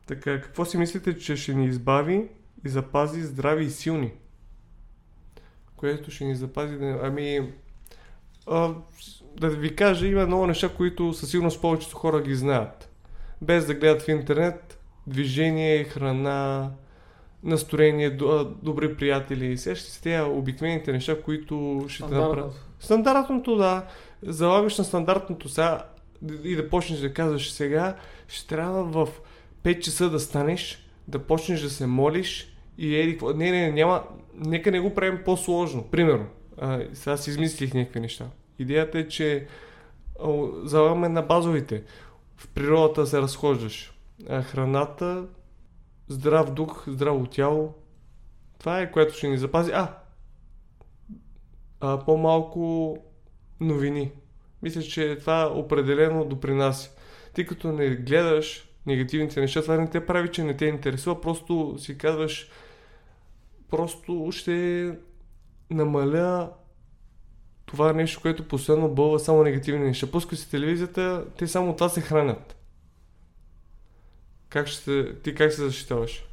Така, 0.08 0.42
какво 0.42 0.66
си 0.66 0.78
мислите, 0.78 1.18
че 1.18 1.36
ще 1.36 1.54
ни 1.54 1.66
избави 1.66 2.28
и 2.66 2.70
запази 2.70 3.22
здрави 3.22 3.66
и 3.66 3.70
силни? 3.70 4.12
Което 5.76 6.12
ще 6.12 6.26
ни 6.26 6.36
запази. 6.36 6.78
Ами... 7.04 7.54
А, 8.50 8.74
да 9.40 9.50
ви 9.50 9.76
кажа, 9.76 10.08
има 10.08 10.26
много 10.26 10.48
неща, 10.48 10.70
които 10.70 11.14
със 11.14 11.32
сигурност 11.32 11.62
повечето 11.62 11.96
хора 11.96 12.22
ги 12.22 12.36
знаят. 12.36 12.90
Без 13.42 13.66
да 13.66 13.74
гледат 13.74 14.02
в 14.02 14.08
интернет, 14.08 14.80
движение, 15.08 15.84
храна, 15.84 16.72
настроение, 17.44 18.10
добри 18.62 18.96
приятели. 18.96 19.58
Сега 19.58 19.76
ще 19.76 19.92
се 19.92 20.02
тези 20.02 20.22
обикновените 20.22 20.92
неща, 20.92 21.22
които 21.22 21.86
ще 21.88 22.04
те 22.04 22.14
направят. 22.14 22.66
Стандартното. 22.80 23.56
Да. 23.56 23.86
Залагаш 24.24 24.78
на 24.78 24.84
стандартното 24.84 25.50
сега 25.50 25.86
и 26.44 26.56
да 26.56 26.70
почнеш 26.70 27.00
да 27.00 27.14
казваш 27.14 27.52
сега, 27.52 27.96
ще 28.28 28.48
трябва 28.48 28.84
в 28.84 29.08
5 29.64 29.80
часа 29.80 30.10
да 30.10 30.20
станеш, 30.20 30.88
да 31.08 31.20
почнеш 31.20 31.62
да 31.62 31.70
се 31.70 31.88
молиш 31.88 32.54
и 32.78 32.96
еди 32.96 33.12
какво. 33.12 33.34
Не, 33.34 33.52
не, 33.52 33.72
няма. 33.72 34.04
Нека 34.36 34.72
не 34.72 34.80
го 34.80 34.96
правим 34.96 35.20
по-сложно. 35.26 35.84
Примерно, 35.84 36.26
сега 36.94 37.18
си 37.18 37.30
измислих 37.30 37.74
някакви 37.74 38.00
неща. 38.00 38.26
Идеята 38.60 39.00
е, 39.00 39.08
че 39.08 39.48
залагаме 40.64 41.10
на 41.10 41.22
базовите. 41.22 41.84
В 42.38 42.48
природата 42.48 43.08
се 43.08 43.22
разхождаш. 43.22 43.94
А, 44.30 44.42
храната, 44.42 45.28
здрав 46.08 46.54
дух, 46.54 46.84
здраво 46.88 47.26
тяло. 47.26 47.74
Това 48.60 48.82
е 48.82 48.92
което 48.92 49.14
ще 49.14 49.28
ни 49.28 49.38
запази. 49.38 49.72
А, 49.72 49.98
а, 51.80 52.00
по-малко 52.06 52.98
новини. 53.60 54.12
Мисля, 54.62 54.82
че 54.82 55.18
това 55.20 55.52
определено 55.56 56.26
допринася. 56.26 56.92
Тъй 57.34 57.46
като 57.46 57.72
не 57.72 57.96
гледаш 57.96 58.70
негативните 58.86 59.42
неща, 59.42 59.62
това 59.62 59.78
не 59.78 59.90
те 59.90 60.06
прави, 60.06 60.32
че 60.32 60.44
не 60.44 60.58
те 60.58 60.66
интересува, 60.66 61.22
просто 61.22 61.76
си 61.80 61.98
казваш, 61.98 62.50
просто 63.70 64.30
ще 64.32 64.96
намаля 65.74 66.52
това 67.66 67.94
нещо, 67.94 68.22
което 68.22 68.48
постоянно 68.48 68.90
бълва 68.90 69.20
само 69.20 69.44
негативни 69.44 69.86
неща. 69.86 70.12
Пускай 70.12 70.38
си 70.38 70.52
телевизията, 70.52 71.26
те 71.38 71.48
само 71.48 71.76
това 71.76 71.90
се 71.90 72.02
хранят. 72.02 72.56
Как 74.50 74.68
ще, 74.68 75.22
ти 75.22 75.36
как 75.36 75.54
се 75.54 75.62
защитаваш? 75.62 76.26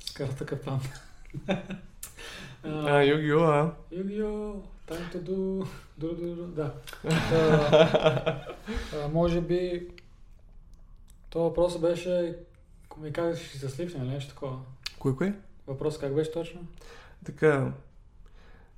С 0.00 0.12
карта 0.12 0.46
капан. 0.46 0.80
А, 2.64 3.02
Йоги-О, 3.02 3.42
а? 3.42 3.74
Yu-Gi-Oh! 3.92 4.60
Time 4.88 5.12
to 5.12 5.20
do... 5.22 5.66
do, 6.00 6.14
do, 6.14 6.36
do. 6.36 6.46
Да. 6.46 6.74
Та, 7.02 8.46
а, 8.94 9.08
може 9.08 9.40
би... 9.40 9.88
То 11.30 11.40
въпрос 11.40 11.78
беше... 11.78 12.36
Ми 12.98 13.12
казах, 13.12 13.44
ще 13.44 13.58
се 13.58 13.68
слипне 13.68 14.04
или 14.04 14.10
нещо 14.10 14.30
такова. 14.30 14.58
Кое, 14.98 15.16
кое? 15.16 15.34
Въпрос 15.66 15.98
как 15.98 16.14
беше 16.14 16.32
точно? 16.32 16.60
Така. 17.24 17.72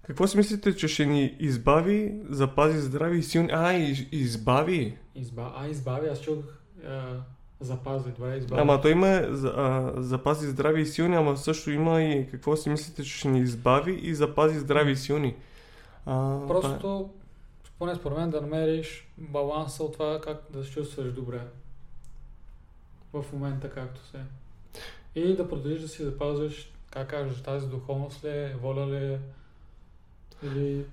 Какво 0.03 0.27
си 0.27 0.37
мислите, 0.37 0.77
че 0.77 0.89
ще 0.89 1.07
ни 1.07 1.37
избави, 1.39 2.15
запази 2.31 2.79
здрави 2.79 3.19
и 3.19 3.23
силни? 3.23 3.49
А, 3.53 3.73
и, 3.73 4.09
избави. 4.13 4.99
Изба... 5.15 5.53
А, 5.57 5.69
избави, 5.69 6.09
аз 6.09 6.21
чух... 6.21 6.37
А, 6.87 7.17
запази, 7.61 8.11
добре, 8.11 8.37
избави. 8.37 8.63
Ама 8.63 8.81
той 8.81 8.91
има 8.91 9.07
а, 9.07 9.93
запази 9.97 10.47
здрави 10.47 10.83
и 10.83 10.87
силни, 10.87 11.17
ама 11.17 11.37
също 11.37 11.71
има 11.71 12.03
и 12.03 12.31
какво 12.31 12.57
си 12.57 12.71
мислите, 12.71 13.03
че 13.03 13.19
ще 13.19 13.29
ни 13.29 13.41
избави 13.41 13.93
и 14.03 14.15
запази 14.15 14.59
здрави 14.59 14.93
и 14.93 14.97
силни. 14.97 15.37
А, 16.07 16.39
това 16.39 16.45
е. 16.45 16.49
Просто, 16.49 17.11
поне 17.79 17.95
според 17.95 18.19
мен, 18.19 18.31
да 18.31 18.41
намериш 18.41 19.09
баланса 19.19 19.85
от 19.85 19.93
това 19.93 20.21
как 20.21 20.43
да 20.51 20.65
се 20.65 20.71
чувстваш 20.71 21.13
добре. 21.13 21.41
В 23.13 23.25
момента 23.33 23.71
както 23.71 24.07
се. 24.07 24.19
И 25.15 25.37
да 25.37 25.49
продължиш 25.49 25.81
да 25.81 25.89
си 25.89 26.05
запазваш, 26.05 26.73
как 26.95 27.09
кажеш, 27.09 27.43
тази 27.43 27.67
духовност 27.67 28.25
ли 28.25 28.29
е, 28.29 28.55
воля 28.63 28.87
ли 28.87 28.97
е, 28.97 29.19
или... 30.47 30.85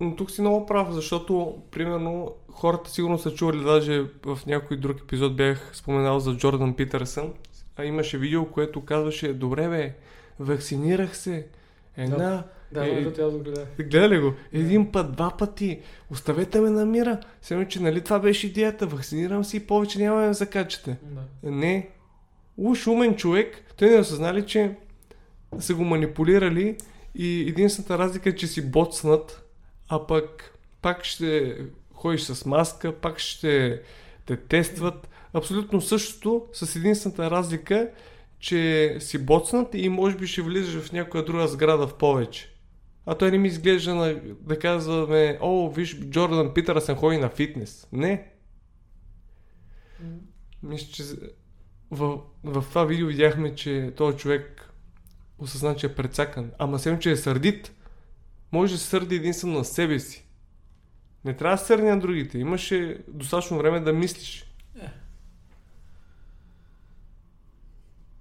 Но 0.00 0.16
тук 0.16 0.30
си 0.30 0.40
много 0.40 0.66
прав, 0.66 0.92
защото, 0.92 1.62
примерно, 1.70 2.34
хората 2.52 2.90
сигурно 2.90 3.18
са 3.18 3.34
чували, 3.34 3.64
даже 3.64 4.06
в 4.24 4.38
някой 4.46 4.76
друг 4.76 5.00
епизод 5.00 5.36
бях 5.36 5.70
споменал 5.76 6.20
за 6.20 6.36
Джордан 6.36 6.74
Питърсън, 6.74 7.32
а 7.76 7.84
имаше 7.84 8.18
видео, 8.18 8.46
което 8.46 8.84
казваше, 8.84 9.32
добре 9.32 9.68
бе, 9.68 9.94
вакцинирах 10.38 11.16
се, 11.16 11.46
една, 11.96 12.44
Да, 12.72 12.88
Е, 12.88 12.92
между 12.92 13.26
аз 13.26 13.32
го 13.32 13.38
гледах. 13.38 13.68
Гледа 13.78 14.08
ли 14.08 14.20
го? 14.20 14.32
Един 14.52 14.92
път, 14.92 15.12
два 15.12 15.36
пъти. 15.36 15.80
Оставете 16.10 16.60
ме 16.60 16.70
на 16.70 16.86
мира. 16.86 17.20
Само, 17.42 17.68
че 17.68 17.82
нали 17.82 18.04
това 18.04 18.18
беше 18.18 18.46
идеята. 18.46 18.86
Вакцинирам 18.86 19.44
се 19.44 19.56
и 19.56 19.66
повече 19.66 19.98
няма 19.98 20.20
да 20.20 20.34
закачате. 20.34 20.96
Да. 21.02 21.50
Не. 21.50 21.88
Уж 22.56 22.86
умен 22.86 23.16
човек. 23.16 23.64
Той 23.76 23.88
не 23.88 23.98
осъзнали, 23.98 24.46
че 24.46 24.76
са 25.58 25.74
го 25.74 25.84
манипулирали 25.84 26.76
и 27.14 27.40
единствената 27.48 27.98
разлика 27.98 28.28
е, 28.28 28.34
че 28.36 28.46
си 28.46 28.70
боцнат, 28.70 29.44
а 29.88 30.06
пък 30.06 30.58
пак 30.82 31.04
ще 31.04 31.56
ходиш 31.92 32.20
с 32.20 32.46
маска, 32.46 32.92
пак 32.92 33.18
ще 33.18 33.82
те 34.26 34.36
тестват. 34.36 35.08
Абсолютно 35.32 35.80
същото, 35.80 36.46
с 36.52 36.76
единствената 36.76 37.30
разлика, 37.30 37.90
че 38.38 38.96
си 39.00 39.18
боцнат 39.18 39.68
и 39.74 39.88
може 39.88 40.16
би 40.16 40.26
ще 40.26 40.42
влизаш 40.42 40.82
в 40.82 40.92
някоя 40.92 41.24
друга 41.24 41.48
сграда 41.48 41.86
в 41.86 41.94
повече. 41.94 42.54
А 43.06 43.14
той 43.14 43.30
не 43.30 43.38
ми 43.38 43.48
изглежда 43.48 43.94
на, 43.94 44.20
да 44.40 44.58
казваме, 44.58 45.38
о, 45.40 45.70
виж, 45.70 46.00
Джордан 46.00 46.54
Питърсън 46.54 46.96
ходи 46.96 47.18
на 47.18 47.28
фитнес. 47.28 47.88
Не. 47.92 48.32
Мисля, 50.62 50.92
че 50.92 51.02
в, 51.90 52.18
в 52.44 52.64
това 52.68 52.84
видео 52.84 53.06
видяхме, 53.06 53.54
че 53.54 53.92
този 53.96 54.16
човек 54.16 54.67
осъзна, 55.38 55.76
че 55.76 55.86
е 55.86 55.94
прецакан. 55.94 56.50
Ама 56.58 56.78
сем, 56.78 56.98
че 56.98 57.10
е 57.10 57.16
сърдит. 57.16 57.72
Може 58.52 58.72
да 58.72 58.78
се 58.78 58.86
сърди 58.86 59.14
единствено 59.14 59.58
на 59.58 59.64
себе 59.64 59.98
си. 59.98 60.26
Не 61.24 61.36
трябва 61.36 61.56
да 61.56 61.60
се 61.60 61.66
сърди 61.66 61.86
на 61.86 62.00
другите. 62.00 62.38
Имаше 62.38 63.04
достатъчно 63.08 63.58
време 63.58 63.80
да 63.80 63.92
мислиш. 63.92 64.54
Е. 64.80 64.88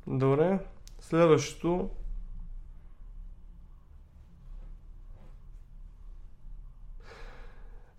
Добре. 0.07 0.59
Следващото. 1.00 1.89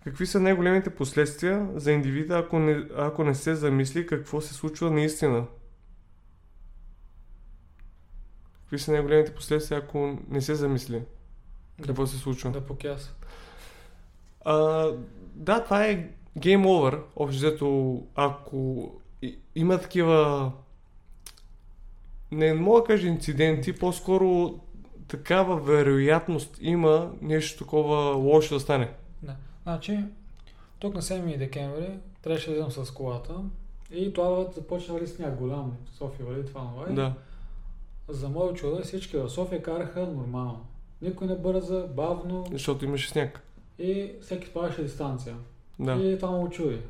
Какви 0.03 0.25
са 0.25 0.39
най-големите 0.39 0.89
последствия 0.89 1.67
за 1.75 1.91
индивида, 1.91 2.37
ако 2.37 2.59
не, 2.59 2.87
ако 2.95 3.23
не 3.23 3.35
се 3.35 3.55
замисли 3.55 4.07
какво 4.07 4.41
се 4.41 4.53
случва 4.53 4.91
наистина? 4.91 5.45
Какви 8.69 8.79
са 8.79 8.91
най-големите 8.91 9.35
последствия, 9.35 9.79
ако 9.79 10.17
не 10.29 10.41
се 10.41 10.55
замисли 10.55 11.01
какво 11.85 12.07
се 12.07 12.17
случва? 12.17 12.51
Да 12.51 12.65
покяса. 12.65 13.13
А, 14.45 14.87
да, 15.35 15.63
това 15.63 15.85
е 15.85 16.09
Game 16.37 16.65
Over. 16.65 17.01
Общо 17.15 17.37
взето, 17.37 18.01
ако 18.15 18.91
има 19.55 19.77
такива 19.77 20.51
не 22.31 22.53
мога 22.53 22.81
да 22.81 22.87
кажа 22.87 23.07
инциденти, 23.07 23.73
по-скоро 23.73 24.59
такава 25.07 25.59
вероятност 25.59 26.57
има 26.61 27.11
нещо 27.21 27.63
такова 27.63 28.15
лошо 28.15 28.53
да 28.53 28.59
стане. 28.59 28.91
Да. 29.23 29.35
Значи, 29.63 29.99
тук 30.79 30.93
на 30.93 31.01
7 31.01 31.37
декември 31.37 31.89
трябваше 32.21 32.49
да 32.49 32.55
излезем 32.57 32.85
с 32.85 32.91
колата 32.91 33.33
и 33.91 34.13
това 34.13 34.45
започна 34.55 34.93
вали 34.93 35.07
сняг 35.07 35.35
голям. 35.35 35.77
София 35.97 36.25
вали 36.25 36.45
това 36.45 36.61
това. 36.61 36.93
Да. 36.95 37.13
За 38.09 38.29
мое 38.29 38.53
чудо 38.53 38.81
всички 38.83 39.17
в 39.17 39.29
София 39.29 39.63
караха 39.63 39.99
нормално. 39.99 40.65
Никой 41.01 41.27
не 41.27 41.35
бърза, 41.35 41.87
бавно 41.87 42.45
Защото 42.51 42.85
имаше 42.85 43.09
сняг. 43.09 43.41
и 43.79 44.11
всеки 44.21 44.47
спаваше 44.47 44.83
дистанция. 44.83 45.35
Да. 45.79 45.93
И 45.93 46.17
това 46.19 46.31
му 46.31 46.43
очуди. 46.43 46.81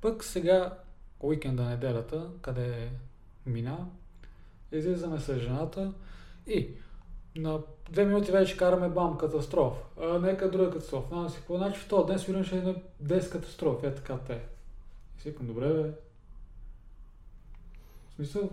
Пък 0.00 0.24
сега, 0.24 0.78
уикенда, 1.20 1.64
неделята, 1.64 2.30
къде 2.42 2.90
мина, 3.46 3.78
излизаме 4.72 5.20
с 5.20 5.38
жената 5.38 5.92
и 6.46 6.68
на 7.36 7.60
две 7.90 8.04
минути 8.04 8.32
вече 8.32 8.56
караме 8.56 8.88
бам, 8.88 9.18
катастроф. 9.18 9.74
А, 10.00 10.18
нека 10.18 10.50
друга 10.50 10.70
катастроф. 10.70 11.08
Знам 11.08 11.28
си 11.28 11.36
какво. 11.36 11.56
Значи 11.56 11.80
в 11.80 11.88
този 11.88 12.06
ден 12.06 12.18
сигурно 12.18 12.44
ще 12.44 12.58
е 12.58 12.62
на 12.62 12.74
10 13.04 13.32
катастрофи. 13.32 13.86
Е 13.86 13.94
така 13.94 14.18
те. 14.18 14.40
И 15.18 15.20
си 15.20 15.30
викам, 15.30 15.46
добре 15.46 15.68
бе. 15.72 15.90
В 18.10 18.14
смисъл, 18.14 18.50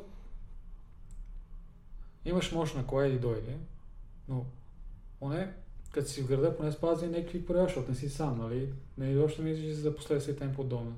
имаш 2.26 2.52
мощ 2.52 2.76
на 2.76 2.86
кола 2.88 3.08
и 3.08 3.20
дойде, 3.20 3.58
но 4.28 4.46
поне 5.20 5.54
като 5.94 6.10
си 6.10 6.22
в 6.22 6.28
града, 6.28 6.58
поне 6.58 6.72
спази 6.72 7.08
някакви 7.08 7.46
правила, 7.46 7.66
защото 7.66 7.92
не 7.92 7.98
си 7.98 8.10
сам, 8.10 8.38
нали? 8.38 8.74
Не 8.98 9.12
и 9.12 9.20
още 9.20 9.42
мислиш 9.42 9.74
за 9.74 9.96
последствията 9.96 10.46
им 10.46 10.54
подобно. 10.56 10.96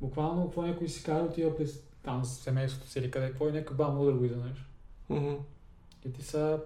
Буквално, 0.00 0.44
какво 0.44 0.62
някой 0.62 0.88
си 0.88 1.04
кара, 1.04 1.24
отива 1.24 1.56
през 1.56 1.82
там 2.02 2.24
с 2.24 2.40
семейството 2.40 2.88
си 2.88 2.98
или 2.98 3.10
къде, 3.10 3.26
какво 3.26 3.48
и 3.48 3.52
някакъв 3.52 3.76
бам 3.76 4.00
удар 4.00 4.12
го 4.12 4.24
изведнъж. 4.24 4.66
Мгм. 5.08 5.34
И 6.04 6.12
ти 6.12 6.22
са... 6.22 6.60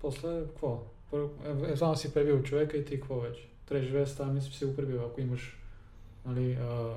После, 0.00 0.40
какво? 0.40 0.82
Първо, 1.10 1.30
е, 1.44 1.92
е, 1.92 1.96
си 1.96 2.14
пребил 2.14 2.42
човека 2.42 2.76
и 2.76 2.84
ти 2.84 2.94
какво 2.94 3.20
вече? 3.20 3.48
Трябва 3.66 3.80
да 3.80 3.86
живееш 3.86 4.08
с 4.08 4.24
мисъл, 4.24 4.50
че 4.50 4.58
си 4.58 4.64
го 4.64 4.76
пребил, 4.76 5.04
ако 5.04 5.20
имаш, 5.20 5.58
нали, 6.26 6.52
а, 6.52 6.94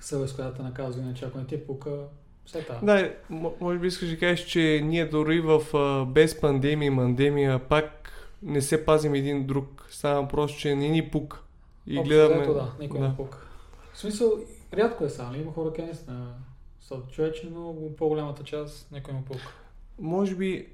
съвест, 0.00 0.36
която 0.36 0.62
наказва, 0.62 1.02
иначе 1.02 1.24
ако 1.24 1.38
не 1.38 1.46
ти 1.46 1.66
пука, 1.66 2.08
все 2.48 2.64
така. 2.64 2.86
Да, 2.86 3.12
може 3.60 3.78
би 3.78 3.86
искаш 3.86 4.10
да 4.10 4.18
кажеш, 4.18 4.46
че 4.46 4.80
ние 4.84 5.06
дори 5.06 5.40
в 5.40 5.62
а, 5.74 6.04
без 6.04 6.40
пандемия 6.40 6.86
и 6.86 6.90
мандемия 6.90 7.58
пак 7.58 8.12
не 8.42 8.62
се 8.62 8.84
пазим 8.84 9.14
един 9.14 9.46
друг. 9.46 9.86
Става 9.90 10.22
въпрос, 10.22 10.52
че 10.52 10.74
не 10.74 10.88
ни 10.88 11.10
пук. 11.10 11.44
И 11.86 11.98
Общо 11.98 12.08
гледаме... 12.08 12.46
да, 12.46 12.72
никой 12.80 13.00
да. 13.00 13.08
не 13.08 13.16
пука. 13.16 13.46
В 13.92 13.98
смисъл, 13.98 14.32
рядко 14.74 15.04
е 15.04 15.08
само, 15.08 15.36
има 15.36 15.52
хора, 15.52 15.68
които 15.68 15.82
наистина 15.82 16.34
са 16.80 16.96
човечни, 17.12 17.50
но 17.50 17.74
по-голямата 17.96 18.44
част 18.44 18.92
никой 18.92 19.14
не 19.14 19.24
пука. 19.24 19.54
Може 19.98 20.34
би... 20.34 20.68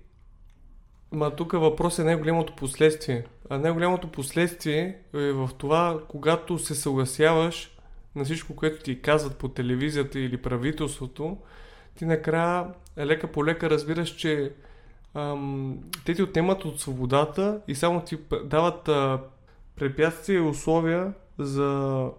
Ма 1.12 1.36
тук 1.36 1.52
въпрос 1.52 1.98
е 1.98 2.04
най-голямото 2.04 2.56
последствие. 2.56 3.24
А 3.50 3.58
най-голямото 3.58 4.08
последствие 4.08 4.98
е 5.14 5.32
в 5.32 5.50
това, 5.58 6.00
когато 6.08 6.58
се 6.58 6.74
съгласяваш 6.74 7.76
на 8.14 8.24
всичко, 8.24 8.56
което 8.56 8.82
ти 8.82 9.02
казват 9.02 9.36
по 9.36 9.48
телевизията 9.48 10.18
или 10.20 10.36
правителството, 10.36 11.38
ти 11.96 12.04
накрая 12.04 12.74
лека 12.98 13.32
по 13.32 13.46
лека 13.46 13.70
разбираш, 13.70 14.16
че 14.16 14.52
ам, 15.14 15.78
те 16.06 16.14
ти 16.14 16.22
отнемат 16.22 16.64
от 16.64 16.80
свободата 16.80 17.60
и 17.68 17.74
само 17.74 18.04
ти 18.04 18.18
дават 18.44 18.88
а, 18.88 19.20
препятствия 19.76 20.36
и 20.36 20.40
условия 20.48 21.14
за, 21.38 22.10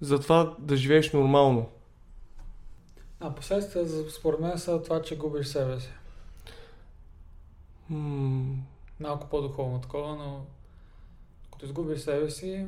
за 0.00 0.20
това 0.20 0.56
да 0.58 0.76
живееш 0.76 1.12
нормално. 1.12 1.70
А 3.20 3.34
последствия, 3.34 3.86
за- 3.86 4.10
според 4.10 4.40
мен, 4.40 4.58
са 4.58 4.82
това, 4.82 5.02
че 5.02 5.18
губиш 5.18 5.46
себе 5.46 5.80
си. 5.80 5.90
М- 7.90 8.56
Малко 9.00 9.28
по-духовно 9.28 9.80
такова, 9.80 10.16
но 10.16 10.46
като 11.52 11.64
изгубиш 11.64 12.00
себе 12.00 12.30
си, 12.30 12.66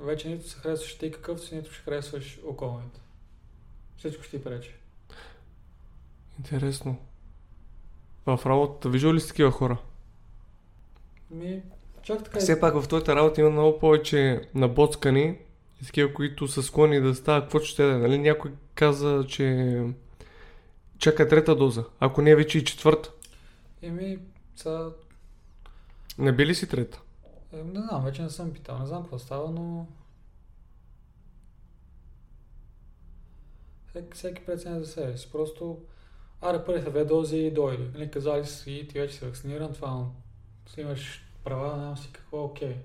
вече 0.00 0.28
нито 0.28 0.48
се 0.48 0.58
харесваш 0.58 0.98
ти 0.98 1.10
какъвто 1.10 1.46
си, 1.46 1.54
нито 1.54 1.72
ще 1.72 1.82
харесваш 1.82 2.38
околните. 2.46 3.00
Всичко 3.98 4.22
ще 4.22 4.38
ти 4.38 4.44
пречи. 4.44 4.74
Интересно. 6.38 6.96
В 8.26 8.40
работата 8.46 8.88
виждал 8.88 9.14
ли 9.14 9.20
си 9.20 9.28
такива 9.28 9.50
хора? 9.50 9.78
Ми, 11.30 11.62
чак 12.02 12.24
така. 12.24 12.38
Все 12.38 12.60
пак 12.60 12.80
в 12.80 12.88
твоята 12.88 13.16
работа 13.16 13.40
има 13.40 13.50
много 13.50 13.78
повече 13.78 14.48
набоцкани 14.54 15.38
и 15.82 15.86
такива, 15.86 16.14
които 16.14 16.48
са 16.48 16.62
склонни 16.62 17.00
да 17.00 17.14
стават 17.14 17.44
какво 17.44 17.60
ще 17.60 17.82
да 17.82 17.92
е. 17.92 17.98
Нали? 17.98 18.18
Някой 18.18 18.52
каза, 18.74 19.24
че 19.28 19.84
чака 20.98 21.28
трета 21.28 21.56
доза, 21.56 21.84
ако 22.00 22.22
не 22.22 22.30
е 22.30 22.36
вече 22.36 22.58
и 22.58 22.64
четвърта. 22.64 23.12
Еми, 23.82 24.18
са... 24.56 24.92
Не 26.18 26.32
би 26.32 26.46
ли 26.46 26.54
си 26.54 26.68
трета? 26.68 27.00
е, 27.52 27.56
Не 27.56 27.80
знам, 27.80 28.04
вече 28.04 28.22
не 28.22 28.30
съм 28.30 28.52
питал. 28.52 28.78
Не 28.78 28.86
знам 28.86 29.02
какво 29.02 29.18
става, 29.18 29.50
но... 29.50 29.86
Всеки 34.12 34.44
преценя 34.46 34.80
за 34.80 34.86
себе 34.86 35.16
си. 35.16 35.28
Просто... 35.32 35.78
Аре, 36.40 36.64
първите 36.64 36.90
две 36.90 37.04
дози 37.04 37.36
и 37.36 37.50
дойде. 37.50 37.90
Нали, 37.94 38.10
казали 38.10 38.46
си, 38.46 38.86
ти 38.90 39.00
вече 39.00 39.14
си 39.14 39.24
вакциниран, 39.24 39.72
това 39.72 40.06
си 40.66 40.80
имаш 40.80 41.22
права, 41.44 41.74
знам 41.74 41.96
си 41.96 42.08
какво, 42.12 42.44
окей. 42.44 42.76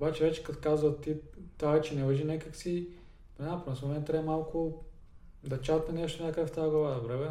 Обаче 0.00 0.24
вече 0.24 0.42
като 0.42 0.58
казват 0.62 1.00
ти, 1.00 1.16
това 1.58 1.72
вече 1.72 1.94
не 1.94 2.04
въжи 2.04 2.24
някак 2.24 2.56
си, 2.56 2.88
знам, 3.38 3.62
в 3.66 3.82
момент 3.82 4.06
трябва 4.06 4.26
малко 4.26 4.84
да 5.44 5.60
чатне 5.60 6.00
нещо 6.00 6.24
някъде 6.24 6.46
в 6.46 6.52
тази 6.52 6.70
глава. 6.70 6.94
Добре, 6.94 7.16
бе, 7.16 7.28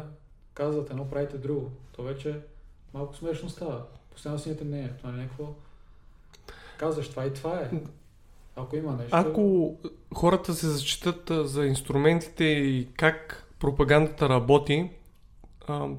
казват 0.54 0.90
едно, 0.90 1.10
правите 1.10 1.38
друго. 1.38 1.70
То 1.92 2.02
вече 2.02 2.40
малко 2.94 3.16
смешно 3.16 3.48
става. 3.48 3.82
Постоянно 4.10 4.38
си 4.38 4.56
не 4.64 4.80
е. 4.80 4.96
Това 4.96 5.10
е 5.10 5.12
някакво. 5.12 5.48
Казваш 6.78 7.08
това 7.08 7.26
и 7.26 7.34
това 7.34 7.60
е. 7.60 7.70
Ако 8.56 8.76
има 8.76 8.92
нещо. 8.92 9.16
Ако 9.16 9.76
хората 10.14 10.54
се 10.54 10.66
зачитат 10.66 11.48
за 11.48 11.66
инструментите 11.66 12.44
и 12.44 12.88
как 12.96 13.46
пропагандата 13.58 14.28
работи, 14.28 14.90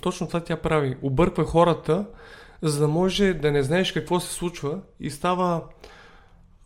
точно 0.02 0.28
това 0.28 0.40
тя 0.40 0.56
прави. 0.58 0.98
Обърква 1.02 1.46
хората, 1.46 2.06
за 2.62 2.80
да 2.80 2.88
може 2.88 3.34
да 3.34 3.52
не 3.52 3.64
знаеш 3.64 3.92
какво 3.92 4.20
се 4.20 4.34
случва 4.34 4.80
и 5.00 5.10
става 5.10 5.64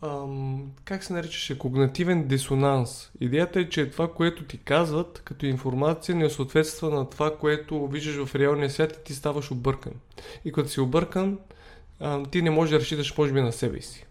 ам, 0.02 0.72
как 0.84 1.04
се 1.04 1.12
наричаше, 1.12 1.58
когнативен 1.58 2.28
дисонанс. 2.28 3.10
Идеята 3.20 3.60
е, 3.60 3.68
че 3.68 3.90
това, 3.90 4.12
което 4.12 4.44
ти 4.44 4.58
казват 4.58 5.22
като 5.24 5.46
информация 5.46 6.16
не 6.16 6.30
съответства 6.30 6.90
на 6.90 7.10
това, 7.10 7.36
което 7.36 7.86
виждаш 7.86 8.26
в 8.26 8.34
реалния 8.34 8.70
свят 8.70 8.92
и 8.92 9.04
ти 9.04 9.14
ставаш 9.14 9.50
объркан. 9.50 9.92
И 10.44 10.52
като 10.52 10.68
си 10.68 10.80
объркан, 10.80 11.38
ам, 12.00 12.26
ти 12.26 12.42
не 12.42 12.50
можеш 12.50 12.70
да 12.70 12.80
разчиташ 12.80 13.18
може 13.18 13.32
би 13.32 13.40
на 13.40 13.52
себе 13.52 13.80
си. 13.80 14.06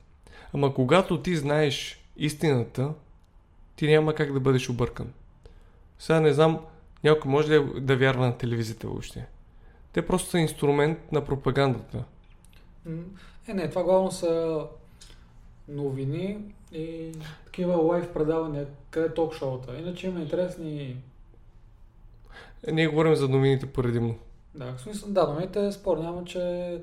Ама 0.54 0.74
когато 0.74 1.22
ти 1.22 1.36
знаеш 1.36 2.04
истината, 2.18 2.94
ти 3.76 3.88
няма 3.88 4.14
как 4.14 4.34
да 4.34 4.40
бъдеш 4.40 4.70
объркан. 4.70 5.08
Сега 6.00 6.20
не 6.20 6.34
знам, 6.34 6.60
някой 7.04 7.32
може 7.32 7.60
ли 7.60 7.82
да 7.82 7.98
вярва 7.98 8.26
на 8.26 8.38
телевизията 8.38 8.88
въобще? 8.88 9.26
Те 9.94 10.06
просто 10.06 10.30
са 10.30 10.40
инструмент 10.40 11.12
на 11.12 11.26
пропагандата. 11.26 12.04
Е, 13.48 13.54
не, 13.54 13.70
това 13.70 13.84
главно 13.84 14.12
са 14.12 14.64
новини 15.68 16.38
и 16.72 17.12
такива 17.46 17.76
лайв 17.76 18.14
предавания, 18.14 18.68
къде 18.90 19.14
ток 19.14 19.34
шоута. 19.34 19.80
Иначе 19.80 20.08
има 20.08 20.20
интересни... 20.20 20.98
Е, 22.68 22.72
Ние 22.72 22.88
говорим 22.88 23.16
за 23.16 23.30
новините 23.30 23.66
предимно. 23.66 24.16
Да, 24.56 24.74
в 24.78 24.82
смисъл, 24.82 25.10
да, 25.10 25.28
новините 25.28 25.72
спор 25.72 25.98
няма, 25.98 26.26
че... 26.26 26.78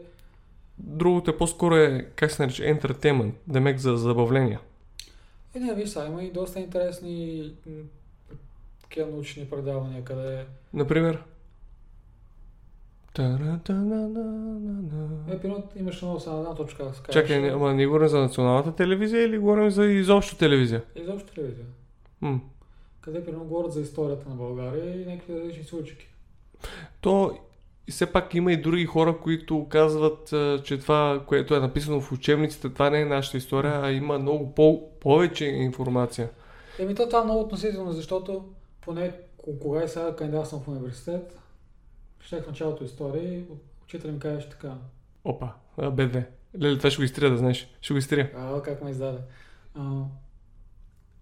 Другото 0.78 1.30
е 1.30 1.37
по-скоро 1.37 1.76
е, 1.76 2.06
как 2.16 2.30
се 2.30 2.42
нарича, 2.42 2.62
entertainment, 2.62 3.33
демек 3.46 3.78
за 3.78 3.96
забавления. 3.96 4.61
Е, 5.54 5.61
не, 5.61 5.74
виж, 5.74 5.88
сега 5.88 6.06
има 6.06 6.22
и 6.22 6.30
доста 6.30 6.61
интересни 6.61 7.52
такива 8.90 9.11
научни 9.11 9.44
предавания, 9.46 10.05
къде... 10.05 10.44
Например? 10.74 11.22
Та-ра-та-на-на-на-на. 13.14 15.35
Е, 15.35 15.38
примерно 15.38 15.62
имаш 15.76 16.03
едно 16.03 16.20
само 16.20 16.38
една 16.38 16.55
точка, 16.55 16.85
да 16.85 16.94
се 16.94 17.03
кажеш. 17.03 17.22
Чакай, 17.22 17.40
не- 17.40 17.48
ама 17.48 17.74
не 17.74 17.87
говорим 17.87 18.09
за 18.09 18.20
националната 18.20 18.72
телевизия 18.72 19.24
или 19.24 19.38
говорим 19.38 19.70
за 19.70 19.85
изобщо 19.85 20.37
телевизия? 20.37 20.83
Изобщо 20.96 21.35
телевизия. 21.35 21.64
М. 22.20 22.40
Къде, 23.00 23.24
примерно, 23.24 23.44
говорят 23.44 23.72
за 23.72 23.81
историята 23.81 24.29
на 24.29 24.35
България 24.35 25.03
и 25.03 25.07
някакви 25.07 25.35
различни 25.35 25.64
случаи. 25.64 25.96
То 27.00 27.38
и 27.88 27.92
все 27.92 28.07
пак 28.07 28.35
има 28.35 28.53
и 28.53 28.57
други 28.57 28.87
хора, 28.87 29.18
които 29.18 29.66
казват, 29.68 30.35
че 30.64 30.79
това, 30.79 31.22
което 31.26 31.55
е 31.55 31.61
написано 31.61 32.00
в 32.00 32.12
учебниците, 32.12 32.68
това 32.68 32.90
не 32.90 33.00
е 33.00 33.05
нашата 33.05 33.37
история, 33.37 33.81
а 33.83 33.92
има 33.92 34.18
много 34.18 34.55
по- 34.55 34.90
повече 35.00 35.44
информация. 35.44 36.29
Еми, 36.79 36.94
то 36.94 37.07
това 37.09 37.20
е 37.20 37.24
много 37.24 37.40
относително, 37.40 37.92
защото 37.92 38.44
поне 38.81 39.12
кога 39.37 39.85
и 39.85 39.88
сега 39.88 40.16
кандидатствам 40.16 40.61
в 40.62 40.69
университет, 40.69 41.38
щех 42.21 42.45
в 42.45 42.49
началото 42.49 42.85
история 42.85 43.35
и 43.35 43.45
учител 43.85 44.12
ми 44.12 44.19
казваше 44.19 44.51
така. 44.51 44.75
Опа, 45.25 45.53
БД. 45.79 46.16
Леле, 46.61 46.79
това 46.79 46.90
ще 46.90 46.97
го 46.97 47.03
изтрия, 47.05 47.31
да 47.31 47.37
знаеш. 47.37 47.75
Ще 47.81 47.95
го 47.95 47.99
изтрия. 47.99 48.31
А, 48.37 48.62
как 48.62 48.83
ме 48.83 48.90
издаде. 48.90 49.19
А, 49.75 50.03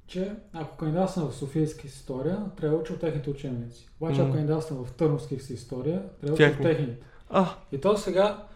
че 0.06 0.36
ако 0.52 0.76
кандидатствам 0.76 1.30
в 1.30 1.34
Софийски 1.36 1.86
история, 1.86 2.44
трябва 2.56 2.76
да 2.76 2.82
уча 2.82 2.92
от 2.92 3.00
техните 3.00 3.30
учебници. 3.30 3.88
Обаче, 4.00 4.20
ако 4.20 4.28
Мгм. 4.28 4.36
кандидатствам 4.36 4.84
в 4.84 4.92
Търновски 4.92 5.38
си 5.38 5.54
история, 5.54 6.02
трябва 6.20 6.36
да 6.36 6.44
уча 6.44 6.52
от 6.56 6.62
техните. 6.62 6.98
А, 7.30 7.54
И 7.72 7.80
то 7.80 7.96
сега, 7.96 8.46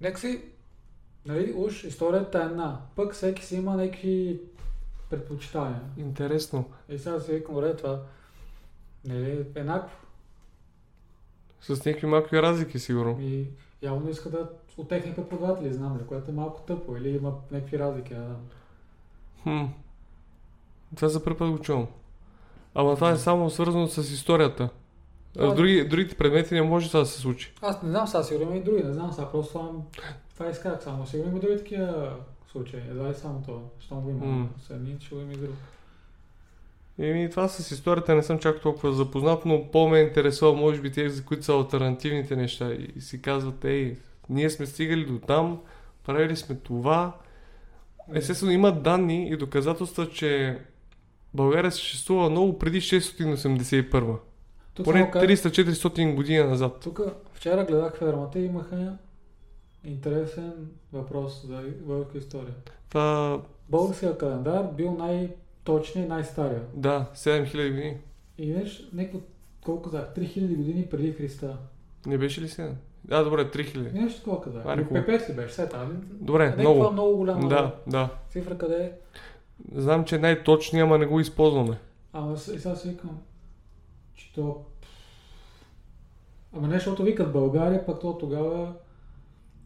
нека 0.00 0.20
си, 0.20 0.42
нали, 1.26 1.52
уж 1.56 1.84
историята 1.84 2.38
е 2.38 2.46
една. 2.46 2.80
Пък 2.96 3.14
всеки 3.14 3.44
си 3.46 3.56
има 3.56 3.76
някакви 3.76 4.40
предпочитания. 5.10 5.80
интересно. 5.96 6.64
И 6.88 6.98
сега 6.98 7.20
си 7.20 7.32
викам, 7.32 7.54
добре, 7.54 7.76
това 7.76 8.02
не 9.04 9.28
е 9.28 9.38
еднакво. 9.54 9.96
С 11.60 11.84
някакви 11.84 12.06
малки 12.06 12.42
разлики, 12.42 12.78
сигурно. 12.78 13.16
И 13.20 13.46
явно 13.82 14.10
иска 14.10 14.30
да 14.30 14.50
от 14.76 14.88
техни 14.88 15.14
преподаватели, 15.14 15.72
знам 15.72 15.98
ли, 15.98 16.06
което 16.06 16.30
е 16.30 16.34
малко 16.34 16.60
тъпо 16.60 16.96
или 16.96 17.16
има 17.16 17.32
някакви 17.50 17.78
разлики. 17.78 18.14
Да. 18.14 18.36
Хм. 19.42 19.64
Това 20.96 21.08
за 21.08 21.24
първи 21.24 21.38
път 21.38 21.50
го 21.50 21.58
чувам. 21.58 21.86
Ама 22.74 22.94
това 22.94 23.10
е 23.10 23.16
само 23.16 23.50
свързано 23.50 23.86
с 23.86 23.98
историята. 23.98 24.68
А 25.38 25.46
в 25.46 25.54
други, 25.54 25.88
другите 25.88 26.16
предмети 26.16 26.54
не 26.54 26.62
може 26.62 26.88
това 26.88 27.00
да 27.00 27.06
се 27.06 27.20
случи. 27.20 27.54
Аз 27.62 27.82
не 27.82 27.90
знам 27.90 28.06
сега, 28.06 28.22
сигурно 28.22 28.46
има 28.46 28.56
и 28.56 28.62
други, 28.62 28.82
не 28.82 28.92
знам 28.92 29.12
сега, 29.12 29.30
просто 29.30 29.52
това, 29.52 29.70
това 30.34 30.50
изкарах 30.50 30.82
само. 30.82 31.06
Сигурно 31.06 31.30
има 31.30 31.38
и 31.38 31.40
други 31.40 31.56
такива 31.56 32.16
случаи, 32.52 32.80
едва 32.80 33.10
и 33.10 33.14
само 33.14 33.42
това. 33.42 33.60
Щом 33.80 34.00
го 34.00 34.10
има 34.10 34.24
mm. 34.24 34.74
едни, 34.74 34.96
ще 35.00 35.14
го 35.14 35.20
има 35.20 35.32
и 35.32 35.36
друг. 35.36 35.54
Еми, 37.00 37.30
това 37.30 37.48
с 37.48 37.70
историята 37.70 38.14
не 38.14 38.22
съм 38.22 38.38
чак 38.38 38.60
толкова 38.60 38.92
запознат, 38.92 39.44
но 39.44 39.70
по-ме 39.70 39.98
интересува, 39.98 40.52
може 40.52 40.80
би, 40.80 40.92
тези, 40.92 41.16
за 41.16 41.24
които 41.24 41.44
са 41.44 41.52
альтернативните 41.52 42.36
неща 42.36 42.72
и 42.72 43.00
си 43.00 43.22
казват, 43.22 43.64
ей, 43.64 43.96
ние 44.28 44.50
сме 44.50 44.66
стигали 44.66 45.04
до 45.04 45.18
там, 45.18 45.60
правили 46.06 46.36
сме 46.36 46.54
това. 46.54 47.16
Естествено, 48.14 48.52
има 48.52 48.72
данни 48.72 49.28
и 49.28 49.36
доказателства, 49.36 50.10
че 50.10 50.58
България 51.34 51.72
съществува 51.72 52.30
много 52.30 52.58
преди 52.58 52.80
681. 52.80 54.16
Тук 54.74 54.84
Поне 54.84 55.00
само 55.00 55.10
кажа- 55.10 55.26
300-400 55.26 56.14
години 56.14 56.38
назад. 56.38 56.80
Тук 56.82 57.00
вчера 57.32 57.64
гледах 57.64 57.98
фермата 57.98 58.38
и 58.38 58.44
имаха 58.44 58.96
интересен 59.84 60.52
въпрос 60.92 61.46
за 61.46 61.62
българска 61.80 62.18
история. 62.18 62.54
Това, 62.88 63.40
Българския 63.68 64.18
календар 64.18 64.64
бил 64.76 64.92
най-точният 65.68 66.06
и 66.06 66.12
най-стария. 66.12 66.60
да, 66.74 67.06
7000 67.14 67.70
години. 67.70 67.96
И 68.38 68.52
виж, 68.52 68.88
неко, 68.92 69.20
колко 69.64 69.82
казах, 69.90 70.14
3000 70.16 70.56
години 70.56 70.86
преди 70.86 71.12
Христа. 71.12 71.56
Не 72.06 72.18
беше 72.18 72.40
ли 72.40 72.48
7? 72.48 72.72
Да, 73.04 73.24
добре, 73.24 73.50
3000. 73.50 73.92
Нещо 73.92 74.18
такова 74.18 74.40
казах. 74.42 74.62
Това 74.62 74.72
е 74.74 74.80
И 74.80 74.84
хубаво. 74.84 75.06
Пепес 75.06 75.30
ли 75.30 75.34
беше? 75.34 75.48
Все 75.48 75.68
там. 75.68 76.02
Добре, 76.04 76.44
Някаква 76.44 76.62
много. 76.70 76.92
много 76.92 77.16
голяма 77.16 77.48
Да, 77.48 77.74
да. 77.86 78.08
цифра, 78.30 78.58
къде 78.58 78.84
е. 78.84 78.92
Знам, 79.74 80.04
че 80.04 80.14
е 80.14 80.18
най-точният, 80.18 80.86
ама 80.86 80.98
не 80.98 81.06
го 81.06 81.20
използваме. 81.20 81.78
Ама 82.12 82.36
сега 82.36 82.76
си 82.76 82.88
викам, 82.88 83.18
че 84.14 84.32
то... 84.34 84.64
Ама 86.56 86.68
не, 86.68 86.74
защото 86.74 87.02
викат 87.02 87.32
България, 87.32 87.86
пък 87.86 88.00
то 88.00 88.18
тогава 88.18 88.72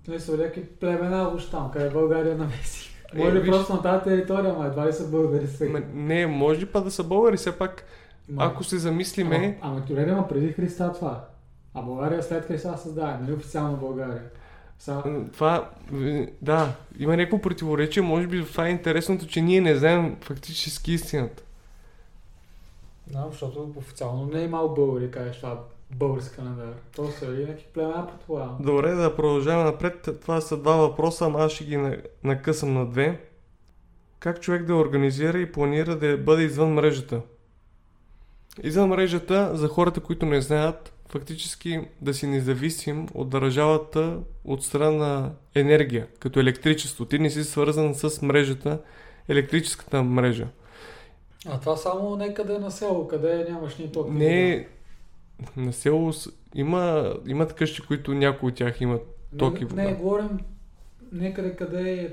не 0.08 0.20
са 0.20 0.50
племена 0.80 1.32
уж 1.36 1.50
там, 1.50 1.70
къде 1.70 1.90
България 1.90 2.36
намеси. 2.36 2.90
Е, 3.14 3.18
Може 3.18 3.40
виж- 3.40 3.50
просто 3.50 3.72
на 3.72 3.82
тази 3.82 4.04
територия, 4.04 4.52
ама 4.52 4.66
едва 4.66 4.86
ли 4.86 4.92
са 4.92 5.08
българи 5.08 5.46
сега. 5.46 5.72
Ма, 5.72 5.82
не, 5.94 6.26
може 6.26 6.66
па 6.66 6.80
да 6.80 6.90
са 6.90 7.04
българи, 7.04 7.36
все 7.36 7.58
пак, 7.58 7.84
Ма- 8.32 8.46
ако 8.46 8.64
се 8.64 8.78
замислиме, 8.78 9.58
Ама, 9.62 9.72
ама 9.74 9.84
Тюрен 9.86 10.08
има 10.08 10.28
преди 10.28 10.52
Христа 10.52 10.92
това. 10.92 11.24
А 11.74 11.82
България 11.82 12.22
след 12.22 12.44
Христа 12.44 12.78
създаде, 12.78 13.18
нали 13.20 13.32
официално 13.32 13.76
България. 13.76 14.22
М, 14.88 15.24
това, 15.32 15.70
да, 16.42 16.72
има 16.98 17.16
някакво 17.16 17.38
противоречие, 17.38 18.02
може 18.02 18.26
би 18.26 18.44
това 18.44 18.66
е 18.66 18.70
интересното, 18.70 19.26
че 19.26 19.42
ние 19.42 19.60
не 19.60 19.74
знаем 19.76 20.16
фактически 20.20 20.92
истината. 20.92 21.42
да, 23.06 23.26
защото 23.30 23.72
официално 23.76 24.26
не 24.26 24.40
е 24.40 24.44
имал 24.44 24.68
българи, 24.68 25.10
кажеш 25.10 25.36
това 25.36 25.58
български 25.98 26.36
календар. 26.36 26.72
То 26.96 27.10
са 27.10 27.32
ли 27.32 27.40
някакви 27.40 27.66
племена 27.74 28.06
предполагам. 28.06 28.56
Добре, 28.60 28.90
да 28.90 29.16
продължаваме 29.16 29.70
напред. 29.70 30.08
Това 30.20 30.40
са 30.40 30.56
два 30.56 30.76
въпроса, 30.76 31.24
ама 31.24 31.38
аз 31.40 31.52
ще 31.52 31.64
ги 31.64 31.76
на- 31.76 31.96
накъсам 32.24 32.74
на 32.74 32.86
две. 32.86 33.20
Как 34.18 34.40
човек 34.40 34.64
да 34.64 34.74
организира 34.74 35.38
и 35.38 35.52
планира 35.52 35.96
да 35.96 36.16
бъде 36.16 36.42
извън 36.42 36.72
мрежата? 36.72 37.20
Извън 38.62 38.88
мрежата, 38.88 39.56
за 39.56 39.68
хората, 39.68 40.00
които 40.00 40.26
не 40.26 40.40
знаят, 40.40 40.92
фактически 41.08 41.80
да 42.00 42.14
си 42.14 42.26
независим 42.26 43.06
от 43.14 43.28
държавата 43.28 44.18
от 44.44 44.64
страна 44.64 44.90
на 44.90 45.30
енергия, 45.54 46.06
като 46.18 46.40
електричество. 46.40 47.04
Ти 47.04 47.18
не 47.18 47.30
си 47.30 47.44
свързан 47.44 47.94
с 47.94 48.22
мрежата, 48.22 48.80
електрическата 49.28 50.02
мрежа. 50.02 50.46
А 51.48 51.60
това 51.60 51.76
само 51.76 52.16
некъде 52.16 52.58
на 52.58 52.70
село, 52.70 53.08
къде 53.08 53.46
нямаш 53.50 53.76
ни 53.76 53.92
ток. 53.92 54.08
Не 54.10 54.68
на 55.56 55.72
село 55.72 56.12
има, 56.54 57.14
имат 57.26 57.54
къщи, 57.54 57.82
които 57.82 58.14
някои 58.14 58.48
от 58.48 58.54
тях 58.54 58.80
имат 58.80 59.02
ток 59.38 59.60
и 59.60 59.64
вода. 59.64 59.82
не, 59.82 59.94
говорим 59.94 60.38
некъде 61.14 61.56
къде 61.56 61.92
е 61.92 62.08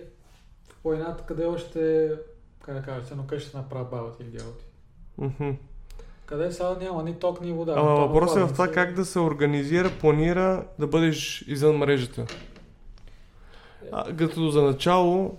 в 0.69 0.75
планината, 0.83 1.23
къде 1.25 1.45
още, 1.45 2.11
как 2.65 2.75
да 2.75 2.81
кажа, 2.81 3.05
едно 3.11 3.27
къща 3.27 3.57
на 3.57 3.69
прабаба 3.69 4.11
ти 4.17 4.23
или. 4.23 4.39
Мгм. 5.17 5.51
Къде 6.25 6.51
сега 6.51 6.77
няма 6.81 7.03
ни 7.03 7.19
ток, 7.19 7.41
ни 7.41 7.53
вода. 7.53 7.73
Ама 7.77 7.95
въпросът 7.95 8.37
е 8.37 8.43
в 8.43 8.51
това 8.51 8.71
как 8.71 8.93
да 8.93 9.05
се 9.05 9.19
организира, 9.19 9.91
планира 9.99 10.65
да 10.79 10.87
бъдеш 10.87 11.41
извън 11.47 11.77
мрежата. 11.77 12.25
А, 13.91 14.15
като 14.15 14.49
за 14.49 14.61
начало 14.61 15.37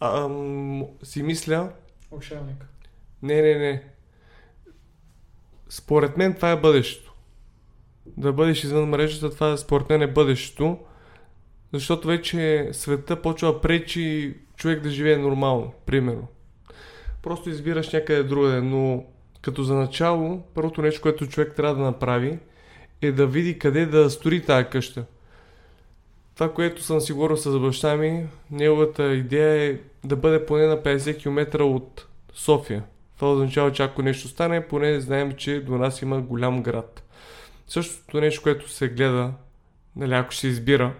ам, 0.00 0.84
си 1.02 1.22
мисля, 1.22 1.72
Отшелник. 2.10 2.66
не, 3.22 3.42
не, 3.42 3.58
не. 3.58 3.84
Според 5.70 6.16
мен 6.16 6.34
това 6.34 6.50
е 6.50 6.60
бъдещето. 6.60 7.14
Да 8.06 8.32
бъдеш 8.32 8.64
извън 8.64 8.88
мрежата, 8.88 9.30
това 9.30 9.56
според 9.56 9.88
мен 9.88 10.02
е 10.02 10.06
бъдещето. 10.06 10.78
Защото 11.72 12.08
вече 12.08 12.68
света 12.72 13.22
почва 13.22 13.60
пречи 13.60 14.34
човек 14.56 14.80
да 14.80 14.90
живее 14.90 15.16
нормално, 15.16 15.72
примерно. 15.86 16.28
Просто 17.22 17.50
избираш 17.50 17.92
някъде 17.92 18.22
другаде, 18.22 18.60
но 18.60 19.04
като 19.42 19.62
за 19.62 19.74
начало, 19.74 20.42
първото 20.54 20.82
нещо, 20.82 21.02
което 21.02 21.26
човек 21.26 21.54
трябва 21.56 21.74
да 21.74 21.82
направи, 21.82 22.38
е 23.02 23.12
да 23.12 23.26
види 23.26 23.58
къде 23.58 23.86
да 23.86 24.10
строи 24.10 24.42
тази 24.42 24.68
къща. 24.68 25.04
Това, 26.34 26.52
което 26.52 26.82
съм 26.82 27.00
си 27.00 27.12
говорил 27.12 27.36
с 27.36 27.58
баща 27.58 27.96
ми, 27.96 28.26
неговата 28.50 29.14
идея 29.14 29.70
е 29.70 29.78
да 30.04 30.16
бъде 30.16 30.46
поне 30.46 30.66
на 30.66 30.82
50 30.82 31.18
км 31.22 31.64
от 31.64 32.06
София. 32.34 32.84
Това 33.20 33.32
означава, 33.32 33.72
че 33.72 33.82
ако 33.82 34.02
нещо 34.02 34.28
стане, 34.28 34.68
поне 34.68 35.00
знаем, 35.00 35.32
че 35.32 35.60
до 35.60 35.78
нас 35.78 36.02
има 36.02 36.20
голям 36.20 36.62
град. 36.62 37.02
Същото 37.66 38.20
нещо, 38.20 38.42
което 38.42 38.70
се 38.70 38.88
гледа, 38.88 39.34
нали, 39.96 40.14
ако 40.14 40.34
се 40.34 40.46
избира, 40.48 40.94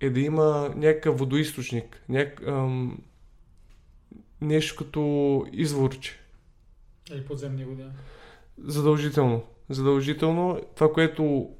е 0.00 0.10
да 0.10 0.20
има 0.20 0.72
някакъв 0.76 1.18
водоисточник, 1.18 2.02
няк, 2.08 2.42
ам, 2.46 2.98
нещо 4.40 4.84
като 4.84 5.46
изворче. 5.52 6.20
Или 7.12 7.24
подземни 7.24 7.64
води. 7.64 7.84
Задължително. 8.58 9.42
Задължително. 9.68 10.60
Това, 10.74 10.92
което 10.92 11.50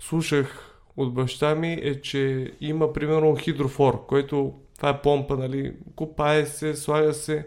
слушах 0.00 0.78
от 0.96 1.14
баща 1.14 1.54
ми 1.54 1.72
е, 1.72 2.00
че 2.00 2.52
има 2.60 2.92
примерно 2.92 3.36
хидрофор, 3.36 4.06
който 4.06 4.54
това 4.76 4.88
е 4.88 5.02
помпа, 5.02 5.36
нали, 5.36 5.76
копае 5.96 6.46
се, 6.46 6.76
слага 6.76 7.14
се 7.14 7.46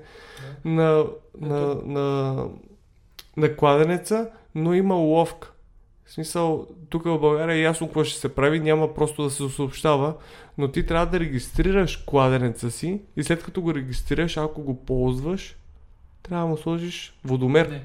на, 0.66 1.06
на, 1.42 1.76
на, 1.86 2.46
на 3.38 3.56
кладенеца, 3.56 4.30
но 4.56 4.74
има 4.74 5.02
уловка. 5.02 5.52
В 6.06 6.12
смисъл, 6.12 6.68
тук 6.90 7.04
в 7.04 7.20
България 7.20 7.56
е 7.56 7.62
ясно 7.62 7.88
какво 7.88 8.04
ще 8.04 8.20
се 8.20 8.36
прави, 8.36 8.60
няма 8.60 8.94
просто 8.94 9.24
да 9.24 9.30
се 9.30 9.50
съобщава, 9.50 10.14
но 10.58 10.72
ти 10.72 10.86
трябва 10.86 11.06
да 11.06 11.20
регистрираш 11.20 11.98
кладенеца 11.98 12.72
си 12.72 13.02
и 13.18 13.24
след 13.24 13.44
като 13.44 13.62
го 13.62 13.74
регистрираш, 13.74 14.38
ако 14.38 14.62
го 14.62 14.86
ползваш, 14.86 15.58
трябва 16.24 16.46
да 16.46 16.50
му 16.50 16.58
сложиш 16.58 17.20
водомер. 17.26 17.68
Не. 17.68 17.84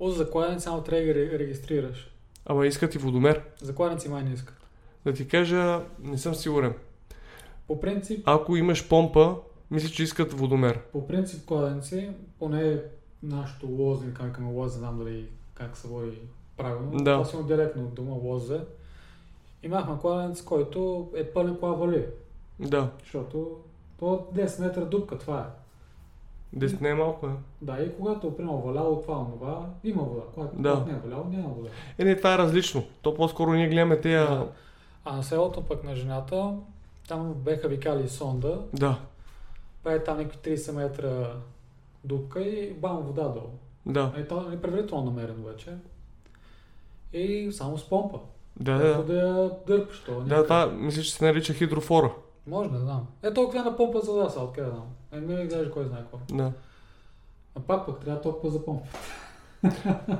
О, 0.00 0.10
за 0.10 0.30
кладенец 0.30 0.62
само 0.62 0.82
трябва 0.82 1.06
да 1.06 1.12
ги 1.12 1.20
ре- 1.20 1.38
регистрираш. 1.38 2.10
Ама 2.46 2.66
искат 2.66 2.94
и 2.94 2.98
водомер. 2.98 3.42
За 3.62 3.74
кладенци 3.74 4.08
май 4.08 4.22
не 4.22 4.34
искат. 4.34 4.56
Да 5.04 5.12
ти 5.12 5.28
кажа, 5.28 5.80
не 6.02 6.18
съм 6.18 6.34
сигурен. 6.34 6.74
По 7.68 7.80
принцип, 7.80 8.22
Ако 8.26 8.56
имаш 8.56 8.88
помпа, 8.88 9.36
мисля, 9.70 9.88
че 9.88 10.02
искат 10.02 10.32
водомер. 10.32 10.80
по 10.92 11.06
принцип 11.06 11.46
кладенци, 11.46 12.10
поне 12.38 12.80
нашото 13.22 13.66
лозе, 13.66 14.04
или 14.06 14.14
как 14.14 14.32
казваме 14.32 14.52
лозе, 14.52 14.78
знам 14.78 14.98
дали 14.98 15.26
как 15.54 15.76
се 15.76 15.88
води 15.88 16.18
правилно. 16.56 16.90
Да. 16.94 17.12
Това 17.12 17.24
си 17.24 17.46
директно 17.46 17.82
от 17.82 17.94
дума 17.94 18.14
лозе. 18.14 18.60
Имахме 19.62 19.94
кладенец, 20.00 20.42
който 20.42 21.10
е 21.16 21.24
пълен 21.24 21.56
кола 21.56 21.72
вали. 21.72 22.06
Да, 22.60 22.90
Защото 23.02 23.56
то 23.98 24.26
10 24.34 24.60
метра 24.60 24.80
дупка, 24.80 25.18
това 25.18 25.46
е. 26.54 26.58
10 26.58 26.80
не 26.80 26.88
е 26.88 26.94
малко. 26.94 27.26
Е, 27.26 27.30
Да, 27.62 27.82
и 27.82 27.96
когато, 27.96 28.36
примерно, 28.36 28.60
валяло 28.60 29.00
това, 29.02 29.18
онова, 29.18 29.66
има 29.84 30.02
вода. 30.02 30.22
Когато, 30.34 30.56
Да. 30.56 30.70
когато 30.70 30.90
не 30.90 30.96
е 30.96 31.00
валяло, 31.00 31.24
няма 31.24 31.48
вода. 31.48 31.68
е 31.98 32.04
не, 32.04 32.16
това 32.16 32.34
е 32.34 32.38
различно. 32.38 32.82
То 33.02 33.14
по-скоро 33.14 33.52
ние 33.52 33.68
гледаме 33.68 34.00
тея... 34.00 34.26
Да. 34.26 34.46
А 35.04 35.16
на 35.16 35.22
селото 35.22 35.62
пък 35.62 35.84
на 35.84 35.94
жената, 35.96 36.54
там 37.08 37.34
беха 37.34 37.68
викали 37.68 38.08
сонда, 38.08 38.60
Да, 38.74 38.98
прави 39.84 40.04
там 40.04 40.18
някакви 40.18 40.56
30 40.56 40.72
метра 40.72 41.32
дупка 42.04 42.40
и 42.42 42.72
бам 42.72 42.96
вода 42.96 43.28
долу. 43.28 43.50
да, 43.86 44.12
Е, 44.16 44.24
то 44.24 44.52
е 44.52 44.60
предварително 44.60 45.04
намерено 45.04 45.44
вече. 45.44 45.74
И 47.12 47.52
само 47.52 47.78
с 47.78 47.88
помпа. 47.88 48.18
да, 48.60 48.78
да. 48.78 49.02
да 49.04 49.14
я 49.14 49.50
дърпаш 49.66 50.02
то. 50.06 50.20
Да, 50.20 50.42
това 50.44 50.66
мисля, 50.66 51.02
че 51.02 51.12
се 51.14 51.24
нарича 51.24 51.52
хидрофора. 51.54 52.12
Може, 52.46 52.70
не 52.70 52.78
знам. 52.78 53.06
Е, 53.22 53.34
толкова 53.34 53.64
на 53.64 53.76
помпа 53.76 54.00
за 54.00 54.12
вода, 54.12 54.28
са, 54.28 54.40
откъде 54.40 54.66
да 54.66 54.74
знам. 54.74 54.86
Е, 55.12 55.20
ми 55.20 55.48
даже 55.48 55.70
кой 55.70 55.84
знае 55.84 56.00
какво. 56.00 56.18
Да. 56.36 56.52
А 57.56 57.60
пак 57.60 57.86
пък 57.86 58.00
трябва 58.00 58.20
толкова 58.20 58.50
за 58.50 58.64
помпа. 58.64 58.86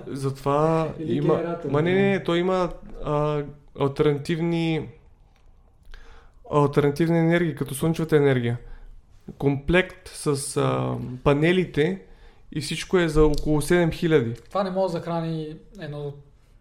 Затова 0.07 0.93
Или 0.99 1.17
има... 1.17 1.59
Ма 1.69 1.83
не, 1.83 1.91
да. 1.91 1.97
не, 1.97 2.11
не, 2.11 2.25
то 2.25 2.35
има 2.35 2.69
а, 3.05 3.43
альтернативни 3.81 4.89
альтернативни 6.51 7.19
енергии, 7.19 7.55
като 7.55 7.75
слънчевата 7.75 8.17
енергия. 8.17 8.59
Комплект 9.39 10.09
с 10.09 10.57
а, 10.57 10.97
панелите 11.25 12.03
и 12.53 12.61
всичко 12.61 12.99
е 12.99 13.09
за 13.09 13.27
около 13.27 13.61
7000. 13.61 14.45
Това 14.49 14.65
не 14.65 14.71
може 14.71 14.93
да 14.93 14.99
захрани 14.99 15.57
едно 15.81 16.13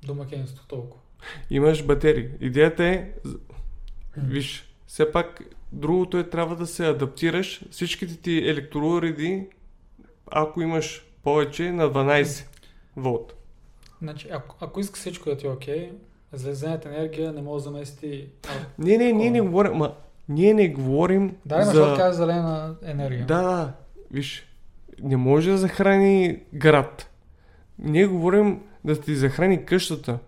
домакинство 0.05 0.67
толкова. 0.67 1.01
Имаш 1.49 1.85
батерии. 1.85 2.29
Идеята 2.41 2.83
е, 2.83 3.11
виж, 4.17 4.69
все 4.87 5.11
пак 5.11 5.41
другото 5.71 6.17
е 6.17 6.29
трябва 6.29 6.55
да 6.55 6.67
се 6.67 6.87
адаптираш. 6.87 7.61
Всичките 7.71 8.17
ти 8.17 8.37
електроуреди, 8.37 9.47
ако 10.31 10.61
имаш 10.61 11.05
повече, 11.23 11.71
на 11.71 11.83
12 11.83 12.47
волт. 12.95 13.33
Значи, 14.01 14.27
ако, 14.31 14.55
ако 14.59 14.79
искаш 14.79 14.99
всичко 14.99 15.29
да 15.29 15.37
ти 15.37 15.45
е 15.45 15.49
окей, 15.49 15.91
Злезената 16.33 16.89
енергия 16.89 17.33
не 17.33 17.41
може 17.41 17.63
да 17.63 17.69
замести... 17.69 18.27
Не, 18.79 18.97
не, 18.97 19.11
ние 19.11 19.31
не 19.31 19.41
говорим, 19.41 19.73
ма, 19.73 19.93
ние 20.29 20.53
не 20.53 20.69
говорим 20.69 21.35
Да, 21.45 21.61
за... 21.61 21.71
защото 21.71 21.97
каза 21.97 22.17
зелена 22.17 22.75
енергия. 22.85 23.25
Да, 23.25 23.41
да, 23.41 23.73
виж, 24.11 24.47
не 25.03 25.17
може 25.17 25.51
да 25.51 25.57
захрани 25.57 26.39
град. 26.53 27.09
Ние 27.79 28.07
говорим 28.07 28.61
да 28.83 29.01
ти 29.01 29.15
захрани 29.15 29.65
къщата. 29.65 30.19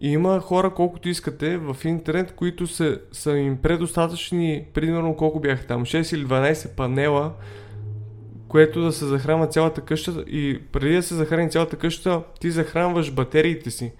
И 0.00 0.08
има 0.08 0.40
хора, 0.40 0.74
колкото 0.74 1.08
искате, 1.08 1.56
в 1.56 1.76
интернет, 1.84 2.34
които 2.34 2.66
са, 2.66 3.00
са 3.12 3.32
им 3.32 3.56
предостатъчни, 3.56 4.66
примерно 4.74 5.16
колко 5.16 5.40
бяха 5.40 5.66
там, 5.66 5.84
6 5.84 6.16
или 6.16 6.26
12 6.26 6.68
панела, 6.68 7.32
което 8.48 8.82
да 8.82 8.92
се 8.92 9.04
захранва 9.04 9.46
цялата 9.46 9.80
къща 9.80 10.24
и 10.26 10.60
преди 10.72 10.94
да 10.94 11.02
се 11.02 11.14
захрани 11.14 11.50
цялата 11.50 11.76
къща, 11.76 12.22
ти 12.40 12.50
захранваш 12.50 13.12
батериите 13.12 13.70
си. 13.70 13.92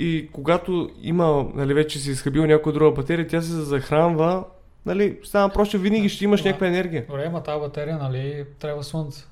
И 0.00 0.28
когато 0.32 0.90
има, 1.02 1.46
нали, 1.54 1.74
вече 1.74 1.98
си 1.98 2.10
изхабил 2.10 2.46
някоя 2.46 2.72
друга 2.72 2.90
батерия, 2.90 3.26
тя 3.26 3.42
се 3.42 3.52
захранва, 3.52 4.44
нали, 4.86 5.18
става 5.24 5.48
просто 5.52 5.78
винаги 5.78 6.08
ще 6.08 6.24
имаш 6.24 6.44
някаква 6.44 6.66
енергия. 6.66 7.04
Добре, 7.08 7.24
ама 7.26 7.42
тази 7.42 7.60
батерия, 7.60 7.98
нали, 7.98 8.44
трябва 8.58 8.84
слънце. 8.84 9.24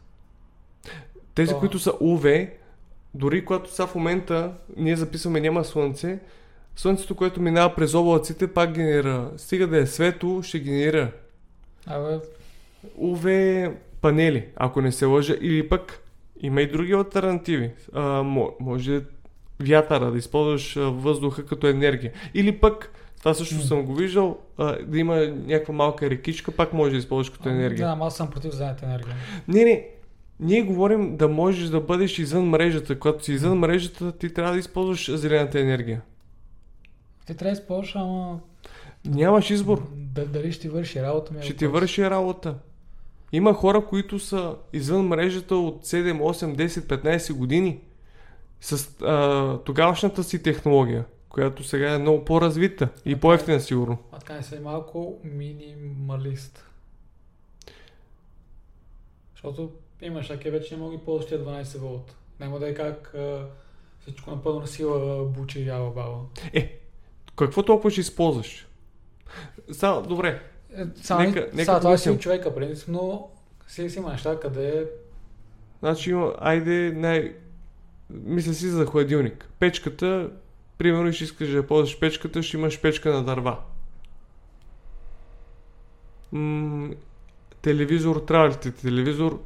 Тези, 1.34 1.52
То- 1.52 1.58
които 1.58 1.78
са 1.78 1.90
UV, 1.90 2.50
дори 3.14 3.44
когато 3.44 3.74
са 3.74 3.86
в 3.86 3.94
момента 3.94 4.52
ние 4.76 4.96
записваме 4.96 5.40
няма 5.40 5.64
слънце, 5.64 6.18
слънцето, 6.76 7.14
което 7.14 7.40
минава 7.40 7.74
през 7.74 7.94
облаците, 7.94 8.46
пак 8.46 8.72
генерира. 8.72 9.30
Стига 9.36 9.66
да 9.66 9.78
е 9.78 9.86
светло, 9.86 10.42
ще 10.42 10.58
генерира. 10.58 11.10
Абе, 11.86 12.18
UV 13.00 13.72
панели, 14.00 14.44
ако 14.56 14.80
не 14.80 14.92
се 14.92 15.04
лъжа, 15.04 15.36
или 15.40 15.68
пък 15.68 16.00
има 16.40 16.62
и 16.62 16.70
други 16.70 16.92
альтернативи. 16.92 17.70
А, 17.92 18.00
мо- 18.22 18.54
може 18.60 19.00
вятъра, 19.60 20.10
да 20.10 20.18
използваш 20.18 20.74
въздуха 20.78 21.46
като 21.46 21.66
енергия. 21.66 22.12
Или 22.34 22.52
пък, 22.52 22.92
това 23.18 23.34
също 23.34 23.62
съм 23.62 23.82
го 23.82 23.94
виждал, 23.94 24.38
а, 24.58 24.78
да 24.82 24.98
има 24.98 25.16
някаква 25.26 25.74
малка 25.74 26.10
рекичка, 26.10 26.52
пак 26.52 26.72
може 26.72 26.90
да 26.90 26.98
използваш 26.98 27.30
като 27.30 27.48
енергия. 27.48 27.86
Да, 27.86 27.98
аз 28.00 28.16
съм 28.16 28.30
против 28.30 28.52
зелената 28.52 28.86
енергия. 28.86 29.14
Не, 29.48 29.64
не. 29.64 29.88
Ние 30.40 30.62
говорим 30.62 31.16
да 31.16 31.28
можеш 31.28 31.68
да 31.68 31.80
бъдеш 31.80 32.18
извън 32.18 32.44
мрежата. 32.44 32.98
Когато 32.98 33.24
си 33.24 33.32
извън 33.32 33.58
мрежата, 33.58 34.12
ти 34.12 34.34
трябва 34.34 34.52
да 34.52 34.58
използваш 34.58 35.10
зелената 35.14 35.60
енергия. 35.60 36.02
Ти 37.26 37.34
трябва 37.34 37.54
да 37.54 37.60
използваш, 37.60 37.96
ама... 37.96 38.40
Нямаш 39.04 39.50
избор. 39.50 39.82
Да, 39.96 40.26
дали 40.26 40.52
ще 40.52 40.62
ти 40.62 40.68
върши 40.68 41.02
работа 41.02 41.32
ми 41.32 41.38
е 41.38 41.42
Ще 41.42 41.56
ти 41.56 41.66
върши 41.66 42.10
работа. 42.10 42.54
Има 43.32 43.54
хора, 43.54 43.84
които 43.88 44.18
са 44.18 44.54
извън 44.72 45.06
мрежата 45.06 45.56
от 45.56 45.86
7, 45.86 46.20
8, 46.20 46.66
10, 46.66 47.02
15 47.02 47.32
години 47.32 47.80
с 48.60 49.02
а, 49.02 49.58
тогавашната 49.58 50.24
си 50.24 50.42
технология, 50.42 51.04
която 51.28 51.64
сега 51.64 51.94
е 51.94 51.98
много 51.98 52.24
по-развита 52.24 52.88
и 53.04 53.16
по-ефтина 53.16 53.60
сигурно. 53.60 53.98
А 54.12 54.18
така 54.18 54.34
не 54.34 54.42
си 54.42 54.58
малко 54.58 55.18
минималист. 55.24 56.66
Защото 59.34 59.70
имаш, 60.02 60.30
ако 60.30 60.50
вече 60.50 60.74
не 60.76 60.82
мога 60.82 60.96
ги 60.96 61.04
ползваш 61.04 61.28
тия 61.28 61.40
12 61.44 61.78
волт. 61.78 62.16
Няма 62.40 62.58
да 62.58 62.68
е 62.68 62.74
как 62.74 63.14
а, 63.14 63.46
всичко 64.00 64.30
напълно 64.30 64.60
на 64.60 64.66
сила 64.66 65.24
бучи 65.24 65.60
и 65.60 65.66
яла 65.66 65.90
баба. 65.90 66.16
Е, 66.52 66.78
какво 67.36 67.62
толкова 67.62 67.90
ще 67.90 68.00
използваш? 68.00 68.66
Само, 69.72 70.02
добре, 70.02 70.42
Е, 70.76 70.84
Сега, 71.02 71.18
Нека- 71.18 71.40
нека, 71.40 71.56
сега 71.58 71.80
това 71.80 71.92
е 71.92 71.98
си 71.98 72.18
човека, 72.18 72.54
принцип, 72.54 72.88
но 72.88 73.30
си, 73.68 73.90
си 73.90 73.98
има 73.98 74.12
неща, 74.12 74.40
къде 74.40 74.86
Значи 75.78 76.10
има, 76.10 76.34
айде, 76.38 76.92
най... 76.96 77.36
Мисля 78.10 78.54
си 78.54 78.68
за 78.68 78.86
хладилник. 78.86 79.48
Печката, 79.58 80.30
примерно, 80.78 81.12
ще 81.12 81.24
искаш 81.24 81.48
да 81.48 81.66
ползваш 81.66 81.98
печката, 81.98 82.42
ще 82.42 82.56
имаш 82.56 82.80
печка 82.80 83.12
на 83.12 83.24
дърва. 83.24 83.58
М- 86.32 86.90
телевизор, 87.62 88.24
трябва 88.26 88.48
ли 88.48 88.56
ти 88.56 88.72
телевизор? 88.72 89.42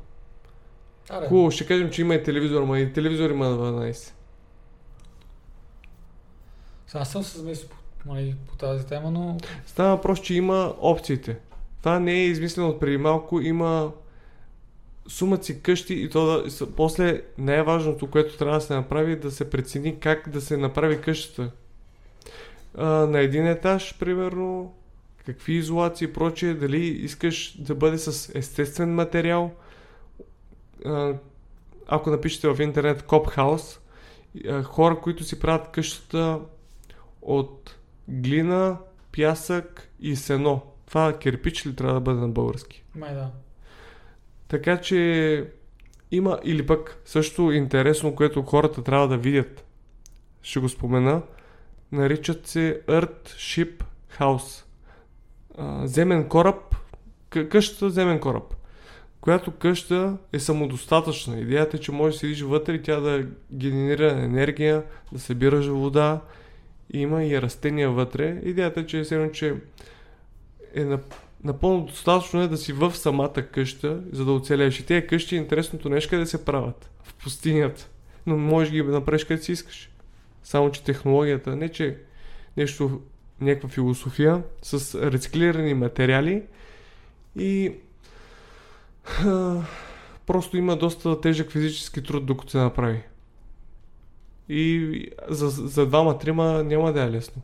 Аре, 1.10 1.26
Хубаво, 1.26 1.50
ще 1.50 1.66
кажем, 1.66 1.90
че 1.90 2.00
има 2.00 2.14
и 2.14 2.22
телевизор, 2.22 2.62
ма 2.62 2.78
и 2.80 2.92
телевизор 2.92 3.30
има 3.30 3.48
на 3.48 3.56
12. 3.56 4.12
Сега 6.86 7.04
съм 7.04 7.22
се 7.22 7.38
замислил 7.38 7.68
по, 7.98 8.14
по 8.46 8.56
тази 8.56 8.86
тема, 8.86 9.10
но 9.10 9.38
Става 9.66 9.96
въпрос, 9.96 10.20
че 10.20 10.34
има 10.34 10.74
опциите. 10.80 11.38
Това 11.78 11.98
не 11.98 12.12
е 12.12 12.26
измислено 12.26 12.68
от 12.68 12.80
преди 12.80 12.96
малко, 12.96 13.40
има 13.40 13.92
сумат 15.08 15.44
си 15.44 15.62
къщи 15.62 15.94
и 15.94 16.10
то 16.10 16.26
да, 16.26 16.66
после 16.76 17.22
най-важното, 17.38 18.10
което 18.10 18.38
трябва 18.38 18.58
да 18.58 18.64
се 18.64 18.74
направи, 18.74 19.12
е 19.12 19.16
да 19.16 19.30
се 19.30 19.50
прецени 19.50 20.00
как 20.00 20.28
да 20.28 20.40
се 20.40 20.56
направи 20.56 21.00
къщата. 21.00 21.50
А, 22.74 22.86
на 22.86 23.20
един 23.20 23.46
етаж, 23.46 23.98
примерно, 23.98 24.74
какви 25.26 25.52
изолации 25.52 26.04
и 26.04 26.12
прочее, 26.12 26.54
дали 26.54 26.86
искаш 26.86 27.56
да 27.58 27.74
бъде 27.74 27.98
с 27.98 28.34
естествен 28.34 28.94
материал. 28.94 29.54
А, 30.84 31.14
ако 31.86 32.10
напишете 32.10 32.48
в 32.48 32.62
интернет 32.62 33.02
Коп 33.02 33.26
Хаус, 33.26 33.80
а, 34.48 34.62
хора, 34.62 35.00
които 35.00 35.24
си 35.24 35.40
правят 35.40 35.70
къщата 35.70 36.40
от 37.22 37.76
глина, 38.08 38.78
пясък 39.16 39.88
и 40.00 40.16
сено. 40.16 40.62
Това 40.86 41.18
кирпич 41.18 41.66
ли 41.66 41.76
трябва 41.76 41.94
да 41.94 42.00
бъде 42.00 42.20
на 42.20 42.28
български? 42.28 42.84
май 42.94 43.14
да. 43.14 43.30
Така 44.50 44.76
че 44.76 45.44
има 46.10 46.38
или 46.44 46.66
пък 46.66 47.02
също 47.04 47.52
интересно, 47.52 48.14
което 48.14 48.42
хората 48.42 48.82
трябва 48.82 49.08
да 49.08 49.16
видят. 49.16 49.64
Ще 50.42 50.60
го 50.60 50.68
спомена. 50.68 51.22
Наричат 51.92 52.46
се 52.46 52.80
Earth 52.86 53.24
Ship 53.24 53.84
House. 54.18 54.64
Земен 55.86 56.28
кораб. 56.28 56.76
Къ- 57.30 57.48
къщата 57.48 57.90
земен 57.90 58.20
кораб. 58.20 58.54
Която 59.20 59.50
къща 59.50 60.16
е 60.32 60.38
самодостатъчна. 60.38 61.40
Идеята 61.40 61.76
е, 61.76 61.80
че 61.80 61.92
може 61.92 62.12
да 62.12 62.18
седиш 62.18 62.42
вътре 62.42 62.74
и 62.74 62.82
тя 62.82 63.00
да 63.00 63.26
генерира 63.52 64.12
енергия, 64.12 64.82
да 65.12 65.18
събираш 65.18 65.66
вода. 65.66 66.20
Има 66.92 67.24
и 67.24 67.42
растения 67.42 67.90
вътре. 67.90 68.40
Идеята 68.44 68.80
е, 68.80 68.86
че, 68.86 68.98
едно, 69.10 69.30
че 69.30 69.54
е 70.74 70.84
на 70.84 70.98
напълно 71.44 71.86
достатъчно 71.86 72.42
е 72.42 72.48
да 72.48 72.56
си 72.56 72.72
в 72.72 72.96
самата 72.96 73.42
къща, 73.52 74.00
за 74.12 74.24
да 74.24 74.32
оцелееш. 74.32 74.80
И 74.80 74.86
тези 74.86 75.06
къщи, 75.06 75.36
интересното 75.36 75.88
нещо 75.88 76.14
е 76.14 76.18
да 76.18 76.26
се 76.26 76.44
правят 76.44 76.90
в 77.02 77.14
пустинята. 77.14 77.88
Но 78.26 78.36
можеш 78.36 78.72
ги 78.72 78.82
да 78.82 78.92
направиш 78.92 79.24
където 79.24 79.44
си 79.44 79.52
искаш. 79.52 79.90
Само, 80.42 80.70
че 80.70 80.84
технологията, 80.84 81.56
не 81.56 81.68
че 81.68 81.98
нещо, 82.56 83.00
някаква 83.40 83.68
философия, 83.68 84.42
с 84.62 85.02
рециклирани 85.12 85.74
материали 85.74 86.42
и 87.36 87.72
просто 90.26 90.56
има 90.56 90.76
доста 90.76 91.20
тежък 91.20 91.50
физически 91.50 92.02
труд, 92.02 92.26
докато 92.26 92.50
се 92.50 92.58
направи. 92.58 93.02
И 94.48 95.06
за, 95.28 95.48
за 95.48 95.86
двама-трима 95.86 96.64
няма 96.64 96.92
да 96.92 97.02
е 97.02 97.10
лесно. 97.10 97.42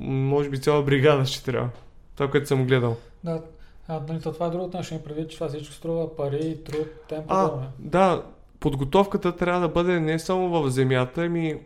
Може 0.00 0.50
би 0.50 0.60
цяла 0.60 0.82
бригада 0.82 1.26
ще 1.26 1.44
трябва. 1.44 1.70
Това, 2.14 2.30
което 2.30 2.48
съм 2.48 2.66
гледал. 2.66 2.96
Да, 3.24 3.42
а, 3.88 4.00
нали, 4.08 4.20
то 4.20 4.32
това 4.32 4.46
е 4.46 4.50
другото 4.50 4.76
нещо, 4.76 5.02
предвид, 5.04 5.30
че 5.30 5.36
това 5.36 5.48
всичко 5.48 5.74
струва 5.74 6.16
пари, 6.16 6.58
труд, 6.64 6.88
темпо, 7.08 7.34
А, 7.34 7.68
да, 7.78 8.24
подготовката 8.60 9.36
трябва 9.36 9.60
да 9.60 9.68
бъде 9.68 10.00
не 10.00 10.18
само 10.18 10.48
в 10.48 10.70
земята, 10.70 11.22
ами 11.22 11.60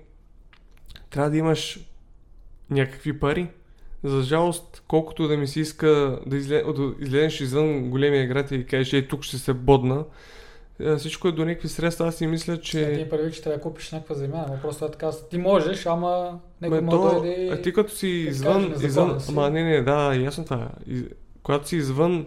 трябва 1.11 1.31
да 1.31 1.37
имаш 1.37 1.81
някакви 2.71 3.21
пари. 3.21 3.49
За 4.05 4.23
жалост, 4.23 4.83
колкото 4.89 5.29
да 5.29 5.37
ми 5.37 5.47
се 5.47 5.61
иска 5.61 6.21
да, 6.27 6.37
изле... 6.37 6.63
да 6.63 6.95
излезеш 7.01 7.41
извън 7.41 7.91
големия 7.91 8.27
град 8.27 8.51
и 8.51 8.67
кажеш, 8.67 8.93
ей, 8.93 9.09
тук 9.09 9.23
ще 9.23 9.39
се 9.39 9.55
бодна, 9.55 9.95
е, 10.01 10.05
всичко 10.99 11.29
е 11.29 11.33
до 11.33 11.45
някакви 11.45 11.69
средства. 11.69 12.09
Аз 12.09 12.15
си 12.15 12.27
мисля, 12.27 12.57
Ти 12.57 12.63
че... 12.63 12.87
ми 12.87 13.09
предвид, 13.11 13.35
че 13.35 13.43
трябва 13.43 13.57
да 13.57 13.63
купиш 13.63 13.93
някаква 13.93 14.15
земя, 14.15 14.47
но 14.49 14.61
просто 14.61 14.85
е 14.85 14.91
така. 14.91 15.11
Ти 15.31 15.39
можеш, 15.39 15.87
ама 15.87 16.41
някой 16.61 16.81
може 16.81 16.97
да 16.97 17.11
то, 17.11 17.21
дойде 17.21 17.49
а 17.53 17.63
ти 17.63 17.73
като 17.73 17.95
си 17.95 18.23
да 18.23 18.31
извън, 18.31 18.73
кажеш, 18.73 18.89
извън, 18.89 19.21
си. 19.21 19.31
ама 19.31 19.51
не, 19.51 19.63
не, 19.63 19.83
да, 19.83 20.15
ясно 20.15 20.45
това. 20.45 20.69
Из, 20.87 21.03
когато 21.43 21.69
си 21.69 21.77
извън 21.77 22.27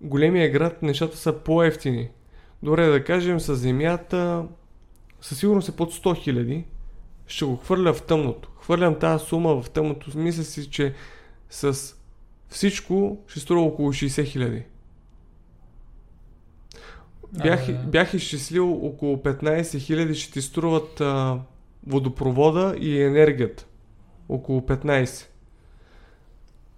големия 0.00 0.50
град, 0.50 0.82
нещата 0.82 1.16
са 1.16 1.32
по-ефтини. 1.32 2.08
Добре, 2.62 2.86
да 2.86 3.04
кажем, 3.04 3.40
с 3.40 3.54
земята, 3.54 4.44
със 5.20 5.38
сигурност 5.38 5.68
е 5.68 5.76
под 5.76 5.92
100 5.92 6.22
хиляди, 6.22 6.64
ще 7.26 7.44
го 7.44 7.56
хвърля 7.56 7.92
в 7.94 8.02
тъмното. 8.02 8.50
Хвърлям 8.60 8.98
тази 8.98 9.24
сума 9.24 9.62
в 9.62 9.70
тъмното, 9.70 10.18
мисля 10.18 10.42
си, 10.42 10.70
че 10.70 10.94
с 11.50 11.94
всичко 12.48 13.18
ще 13.26 13.40
струва 13.40 13.66
около 13.66 13.92
60 13.92 14.24
хиляди. 14.24 14.62
Бях, 17.42 17.68
А, 17.68 17.72
бях 17.72 18.14
изчислил 18.14 18.86
около 18.86 19.16
15 19.16 19.78
хиляди 19.78 20.14
ще 20.14 20.32
ти 20.32 20.42
струват 20.42 21.00
а, 21.00 21.40
водопровода 21.86 22.74
и 22.78 23.02
енергията. 23.02 23.66
Около 24.28 24.60
15. 24.60 25.26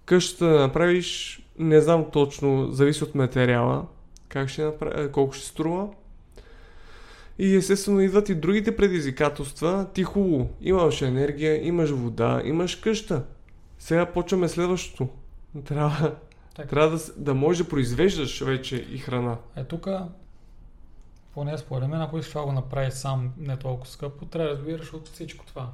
Къщата 0.05 0.45
да 0.45 0.59
направиш, 0.59 1.41
не 1.59 1.81
знам 1.81 2.05
точно, 2.13 2.71
зависи 2.71 3.03
от 3.03 3.15
материала, 3.15 3.85
как 4.29 4.49
ще 4.49 4.63
направи, 4.63 5.11
колко 5.11 5.33
ще 5.33 5.47
струва. 5.47 5.87
И 7.39 7.55
естествено 7.55 8.01
идват 8.01 8.29
и 8.29 8.35
другите 8.35 8.75
предизвикателства. 8.75 9.87
Ти 9.93 10.03
хубаво, 10.03 10.49
имаш 10.61 11.01
енергия, 11.01 11.67
имаш 11.67 11.89
вода, 11.89 12.41
имаш 12.45 12.75
къща. 12.75 13.23
Сега 13.79 14.05
почваме 14.05 14.47
следващото. 14.47 15.07
Трябва, 15.65 16.15
Така. 16.55 16.69
трябва 16.69 16.97
да, 16.97 17.03
да 17.17 17.33
можеш 17.33 17.63
да 17.63 17.69
произвеждаш 17.69 18.41
вече 18.41 18.75
и 18.91 18.97
храна. 18.97 19.37
Е, 19.55 19.63
тук, 19.63 19.87
поне 21.37 21.57
според 21.57 21.89
мен, 21.89 22.01
ако 22.01 22.17
искаш 22.17 22.33
това 22.33 22.45
го 22.45 22.51
направиш 22.51 22.93
сам 22.93 23.33
не 23.37 23.57
толкова 23.57 23.91
скъпо, 23.91 24.25
трябва 24.25 24.49
да 24.49 24.57
разбираш 24.57 24.93
от 24.93 25.07
всичко 25.07 25.45
това. 25.45 25.69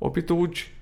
Опита 0.00 0.34
учи. 0.34 0.74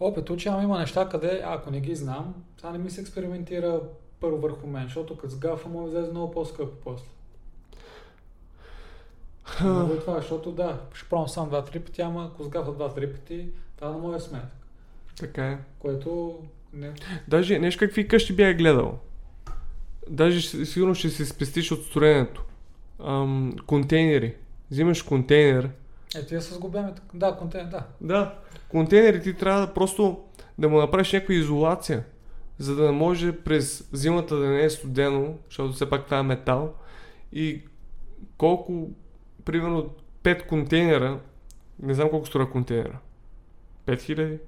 Опит 0.00 0.30
учи, 0.30 0.48
ама 0.48 0.62
има 0.62 0.78
неща, 0.78 1.08
къде, 1.08 1.42
ако 1.44 1.70
не 1.70 1.80
ги 1.80 1.94
знам, 1.94 2.34
сега 2.56 2.72
не 2.72 2.78
ми 2.78 2.90
се 2.90 3.00
експериментира 3.00 3.80
първо 4.20 4.38
върху 4.38 4.66
мен, 4.66 4.84
защото 4.84 5.16
като 5.16 5.34
сгафа 5.34 5.68
му 5.68 5.88
излезе 5.88 6.10
много 6.10 6.32
по-скъпо 6.32 6.76
после. 6.84 7.06
Много 9.64 9.92
е 9.92 9.98
това, 9.98 10.16
защото 10.16 10.52
да, 10.52 10.80
ще 10.94 11.08
пробвам 11.08 11.28
сам 11.28 11.48
два-три 11.48 11.80
пъти, 11.80 12.02
ама 12.02 12.30
ако 12.32 12.44
сгафа 12.44 12.72
два-три 12.72 13.12
пъти, 13.12 13.48
това 13.76 13.90
на 13.90 13.98
моя 13.98 14.20
сметка. 14.20 14.56
Така 15.18 15.46
е. 15.46 15.58
Което 15.78 16.38
не... 16.72 16.92
Даже 17.28 17.58
нещо 17.58 17.78
какви 17.78 18.08
къщи 18.08 18.36
бях 18.36 18.56
гледал. 18.56 18.98
Даже 20.08 20.64
сигурно 20.66 20.94
ще 20.94 21.10
се 21.10 21.26
спестиш 21.26 21.72
от 21.72 21.84
строенето. 21.84 22.44
Ам, 23.04 23.56
контейнери. 23.66 24.34
Взимаш 24.70 25.02
контейнер. 25.02 25.70
Е, 26.16 26.26
тия 26.26 26.42
с 26.42 26.58
големи... 26.58 26.92
Да, 27.14 27.36
контент, 27.36 27.70
да. 27.70 27.86
Да. 28.00 28.34
Контейнери 28.68 29.22
ти 29.22 29.34
трябва 29.34 29.60
да 29.60 29.74
просто 29.74 30.24
да 30.58 30.68
му 30.68 30.78
направиш 30.78 31.12
някаква 31.12 31.34
изолация. 31.34 32.04
За 32.58 32.76
да 32.76 32.92
може 32.92 33.38
през 33.38 33.88
зимата 33.92 34.36
да 34.36 34.46
не 34.46 34.64
е 34.64 34.70
студено, 34.70 35.34
защото 35.48 35.72
все 35.72 35.90
пак 35.90 36.04
това 36.04 36.18
е 36.18 36.22
метал. 36.22 36.74
И 37.32 37.62
колко, 38.38 38.90
примерно 39.44 39.90
5 40.22 40.46
контейнера, 40.46 41.20
не 41.82 41.94
знам 41.94 42.10
колко 42.10 42.26
струва 42.26 42.50
контейнера. 42.50 42.98
5000? 43.86 44.38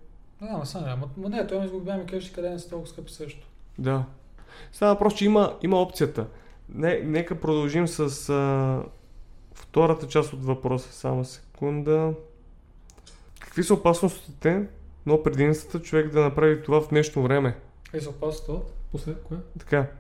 Да, 0.41 0.49
ама 0.51 0.67
сега 0.67 0.85
няма. 0.85 1.09
Ма 1.17 1.29
не, 1.29 1.47
той 1.47 1.61
ми 1.61 1.69
с 1.69 1.71
големи 1.71 2.07
къщи, 2.07 2.33
къде 2.33 2.51
не 2.51 2.59
са 2.59 2.71
толкова 2.71 2.93
скъпи 2.93 3.13
също. 3.13 3.47
Да. 3.79 4.05
Става 4.73 4.99
просто, 4.99 5.19
че 5.19 5.25
има, 5.25 5.57
има 5.63 5.83
опцията. 5.83 6.27
Не, 6.75 7.01
нека 7.05 7.41
продължим 7.41 7.89
с 7.89 8.29
а, 8.29 8.83
втората 9.55 10.09
част 10.09 10.33
от 10.33 10.45
въпроса. 10.45 10.93
Само 10.93 11.25
секунда. 11.25 12.15
Какви 13.41 13.65
са 13.65 13.75
опасностите, 13.75 14.67
но 15.07 15.23
предимствата 15.23 15.83
човек 15.83 16.13
да 16.13 16.21
направи 16.21 16.63
това 16.63 16.81
в 16.81 16.89
днешно 16.89 17.23
време? 17.23 17.57
И 17.95 18.01
се 18.01 18.09
опасват 18.09 18.49
от... 18.49 18.73
Послед 18.93 19.23
кое? 19.23 19.37
Така. 19.59 19.91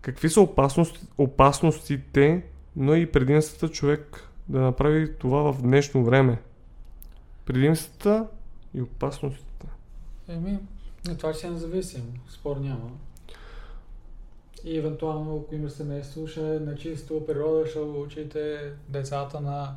Какви 0.00 0.30
са 0.30 0.40
опасности, 0.40 1.06
опасностите, 1.18 2.42
но 2.76 2.94
и 2.94 3.12
предимствата 3.12 3.68
човек 3.68 4.30
да 4.48 4.60
направи 4.60 5.16
това 5.18 5.52
в 5.52 5.62
днешно 5.62 6.04
време? 6.04 6.38
Предимствата 7.44 8.26
и 8.74 8.82
опасностите. 8.82 9.66
Еми, 10.28 10.58
това 11.18 11.34
ще 11.34 11.46
е 11.46 11.50
независим. 11.50 12.02
Спор 12.28 12.56
няма. 12.56 12.90
И 14.66 14.78
евентуално, 14.78 15.36
ако 15.36 15.54
има 15.54 15.70
семейство, 15.70 16.26
ще 16.26 16.40
е 16.40 16.60
на 16.60 16.76
чисто 16.76 17.26
природа, 17.26 17.66
ще 17.66 17.78
учите 17.78 18.72
децата 18.88 19.40
на... 19.40 19.74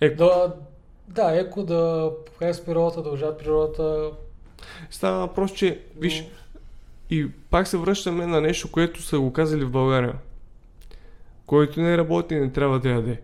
Еко. 0.00 0.16
Да, 0.16 0.54
да, 1.08 1.40
еко 1.40 1.62
да 1.62 2.12
харесат 2.38 2.66
природата, 2.66 2.96
да 2.96 3.02
дължат 3.02 3.38
природата. 3.38 4.10
Става 4.90 5.18
въпрос, 5.18 5.52
че, 5.52 5.82
но- 5.94 6.00
виж, 6.00 6.24
И 7.10 7.30
пак 7.50 7.68
се 7.68 7.76
връщаме 7.76 8.26
на 8.26 8.40
нещо, 8.40 8.72
което 8.72 9.02
са 9.02 9.20
го 9.20 9.32
казали 9.32 9.64
в 9.64 9.70
България. 9.70 10.14
Който 11.46 11.80
не 11.80 11.98
работи, 11.98 12.34
не 12.34 12.52
трябва 12.52 12.80
да 12.80 12.90
яде. 12.90 13.20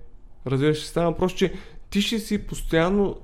Разбираш, 0.47 0.87
става 0.87 1.11
въпрос, 1.11 1.33
че 1.33 1.53
ти 1.91 2.03
ще 2.03 2.19
си 2.19 2.47
постоянно 2.47 3.17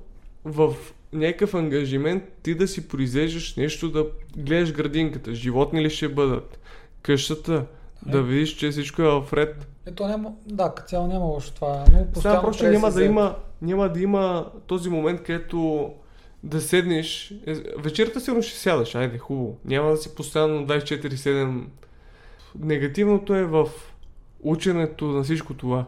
в 0.45 0.75
някакъв 1.15 1.53
ангажимент 1.53 2.23
ти 2.43 2.55
да 2.55 2.67
си 2.67 2.87
произвеждаш 2.87 3.55
нещо, 3.55 3.91
да 3.91 4.05
гледаш 4.37 4.73
градинката, 4.73 5.35
животни 5.35 5.83
ли 5.83 5.89
ще 5.89 6.09
бъдат, 6.09 6.59
къщата, 7.01 7.65
да 8.05 8.17
Е. 8.17 8.21
видиш, 8.21 8.55
че 8.55 8.69
всичко 8.69 9.01
е 9.01 9.05
в 9.05 9.33
ред. 9.33 9.67
Ето 9.85 10.07
няма, 10.07 10.33
да, 10.45 10.73
като 10.75 10.87
цяло 10.87 11.07
няма 11.07 11.25
лошо 11.25 11.53
това, 11.53 11.85
но 11.91 12.05
постоянно 12.13 12.41
просто, 12.41 12.57
че 12.57 12.63
трябва 12.63 12.79
няма 12.79 12.91
да, 12.91 13.03
има, 13.03 13.35
няма 13.61 13.89
да 13.89 13.99
има 13.99 14.51
този 14.67 14.89
момент, 14.89 15.23
където 15.23 15.91
да 16.43 16.61
седнеш. 16.61 17.33
Е, 17.47 17.53
Вечерта 17.77 18.19
сигурно 18.19 18.43
ще 18.43 18.59
сядаш, 18.59 18.95
айде, 18.95 19.17
хубаво. 19.17 19.57
Няма 19.65 19.91
да 19.91 19.97
си 19.97 20.15
постоянно 20.15 20.67
24-7. 20.67 21.63
Негативното 22.59 23.35
е 23.35 23.43
в 23.43 23.69
ученето 24.43 25.05
на 25.05 25.23
всичко 25.23 25.53
това. 25.53 25.85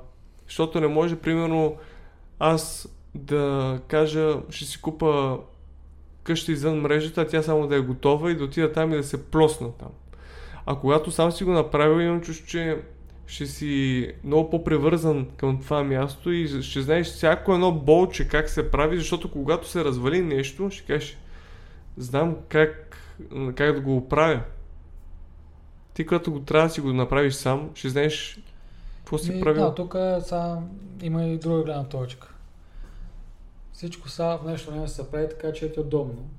Защото 0.48 0.82
не 0.82 0.88
може, 0.88 1.16
примерно, 1.16 1.76
аз 2.40 2.90
да 3.17 3.80
кажа, 3.88 4.36
ще 4.49 4.65
си 4.65 4.82
купа 4.82 5.39
къща 6.23 6.51
извън 6.51 6.80
мрежата, 6.80 7.21
а 7.21 7.27
тя 7.27 7.41
само 7.41 7.67
да 7.67 7.75
е 7.75 7.80
готова 7.80 8.32
и 8.32 8.36
да 8.36 8.43
отида 8.43 8.71
там 8.71 8.93
и 8.93 8.97
да 8.97 9.03
се 9.03 9.23
плосна 9.23 9.71
там. 9.71 9.89
А 10.65 10.75
когато 10.75 11.12
сам 11.12 11.32
си 11.32 11.43
го 11.43 11.51
направил, 11.51 12.01
имам 12.01 12.21
чувство, 12.21 12.47
че 12.47 12.77
ще 13.27 13.45
си 13.45 14.13
много 14.23 14.49
по-превързан 14.49 15.27
към 15.38 15.62
това 15.62 15.84
място 15.84 16.32
и 16.32 16.62
ще 16.62 16.82
знаеш 16.82 17.08
всяко 17.08 17.53
едно 17.53 17.71
болче 17.71 18.27
как 18.27 18.49
се 18.49 18.71
прави, 18.71 18.97
защото 18.97 19.32
когато 19.32 19.67
се 19.67 19.84
развали 19.84 20.21
нещо, 20.21 20.69
ще 20.69 20.86
кажеш, 20.86 21.17
знам 21.97 22.36
как, 22.49 22.97
как 23.56 23.73
да 23.73 23.82
го 23.82 23.97
оправя. 23.97 24.41
Ти 25.93 26.06
като 26.06 26.32
го 26.32 26.39
трябва 26.39 26.67
да 26.67 26.73
си 26.73 26.82
го 26.82 26.93
направиш 26.93 27.34
сам, 27.34 27.69
ще 27.75 27.89
знаеш 27.89 28.39
какво 28.97 29.17
си 29.17 29.39
правил. 29.39 29.63
Да, 29.63 29.75
тук 29.75 29.95
са, 30.21 30.58
има 31.01 31.23
и 31.25 31.38
друга 31.38 31.63
гледна 31.63 31.84
точка. 31.84 32.34
Всичко 33.78 34.10
са 34.10 34.40
в 34.44 34.46
нещо 34.46 34.72
време 34.72 34.88
се 34.88 35.12
прави 35.12 35.30
така, 35.30 35.54
че 35.54 35.72
ти 35.72 35.80
е 35.80 35.84
удобно. 35.84 36.30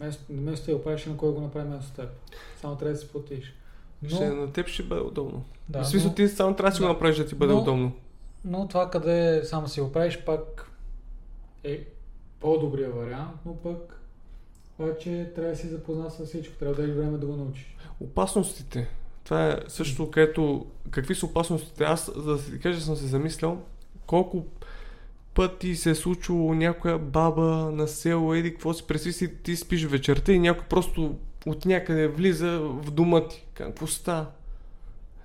Вместо, 0.00 0.22
вместо 0.30 0.66
да 0.70 0.76
го 0.76 0.82
правиш, 0.84 1.06
на 1.06 1.16
кой 1.16 1.32
го 1.32 1.40
направи 1.40 1.66
вместо 1.68 1.92
теб. 1.92 2.08
Само 2.60 2.76
трябва 2.76 2.92
да 2.92 2.98
си 3.00 3.08
платиш. 3.08 3.54
Но, 4.02 4.08
Ще, 4.08 4.28
на 4.30 4.52
теб 4.52 4.66
ще 4.68 4.82
бъде 4.82 5.00
удобно. 5.00 5.44
да, 5.68 5.82
в 5.82 5.88
смисъл 5.88 6.08
но, 6.08 6.14
ти 6.14 6.28
само 6.28 6.56
трябва 6.56 6.70
да 6.70 6.76
си 6.76 6.82
го 6.82 6.88
направиш 6.88 7.16
да 7.16 7.26
ти 7.26 7.34
бъде 7.34 7.52
Но- 7.52 7.60
удобно. 7.60 7.92
но 8.44 8.68
това 8.68 8.90
къде 8.90 9.42
само 9.44 9.68
си 9.68 9.80
го 9.80 9.92
правиш, 9.92 10.18
пак 10.26 10.70
е 11.64 11.84
по-добрия 12.40 12.90
вариант, 12.90 13.36
но 13.46 13.56
пък 13.56 14.00
обаче 14.78 15.32
трябва 15.34 15.50
да 15.50 15.56
си 15.56 15.68
запознат 15.68 16.12
с 16.12 16.26
всичко. 16.26 16.54
Трябва 16.58 16.74
да 16.74 16.84
е 16.84 16.94
време 16.94 17.18
да 17.18 17.26
го 17.26 17.36
научиш. 17.36 17.76
Опасностите. 18.00 18.88
Това 19.24 19.48
е 19.48 19.58
също, 19.68 20.10
където... 20.10 20.66
Какви 20.90 21.14
са 21.14 21.26
опасностите? 21.26 21.84
Аз, 21.84 22.10
за 22.16 22.36
да 22.36 22.44
ти 22.44 22.58
кажа, 22.60 22.80
съм 22.80 22.96
се 22.96 23.06
замислял 23.06 23.62
колко 24.06 24.44
пъти 25.34 25.76
се 25.76 25.90
е 25.90 25.94
случило 25.94 26.54
някоя 26.54 26.98
баба 26.98 27.70
на 27.72 27.88
село, 27.88 28.34
еди, 28.34 28.50
какво 28.50 28.74
си 28.74 28.86
представи 28.86 29.12
си, 29.12 29.34
ти 29.42 29.56
спиш 29.56 29.84
вечерта 29.84 30.32
и 30.32 30.38
някой 30.38 30.64
просто 30.66 31.16
от 31.46 31.64
някъде 31.64 32.08
влиза 32.08 32.60
в 32.60 32.90
дома 32.90 33.28
ти. 33.28 33.44
Какво 33.54 33.86
става? 33.86 34.26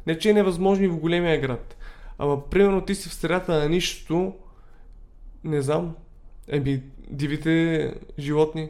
Не, 0.08 0.19
че 0.19 0.30
е 0.30 0.34
невъзможно 0.34 0.86
и 0.86 0.88
в 0.88 0.98
големия 0.98 1.41
град. 1.41 1.78
Ама, 2.17 2.50
примерно, 2.50 2.86
ти 2.86 2.95
си 2.95 3.10
в 3.10 3.13
средата 3.13 3.60
на 3.60 3.69
нищото, 3.69 4.34
не 5.43 5.62
знам, 5.62 5.95
еми, 6.48 6.82
дивите 7.10 7.93
животни, 8.19 8.69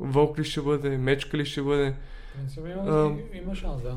вълк 0.00 0.38
ли 0.38 0.44
ще 0.44 0.60
бъде, 0.60 0.98
мечка 0.98 1.38
ли 1.38 1.44
ще 1.44 1.62
бъде, 1.62 1.94
принцип 2.36 2.58
има, 2.58 2.82
А, 2.86 3.36
има 3.38 3.54
шанс, 3.54 3.82
да. 3.82 3.96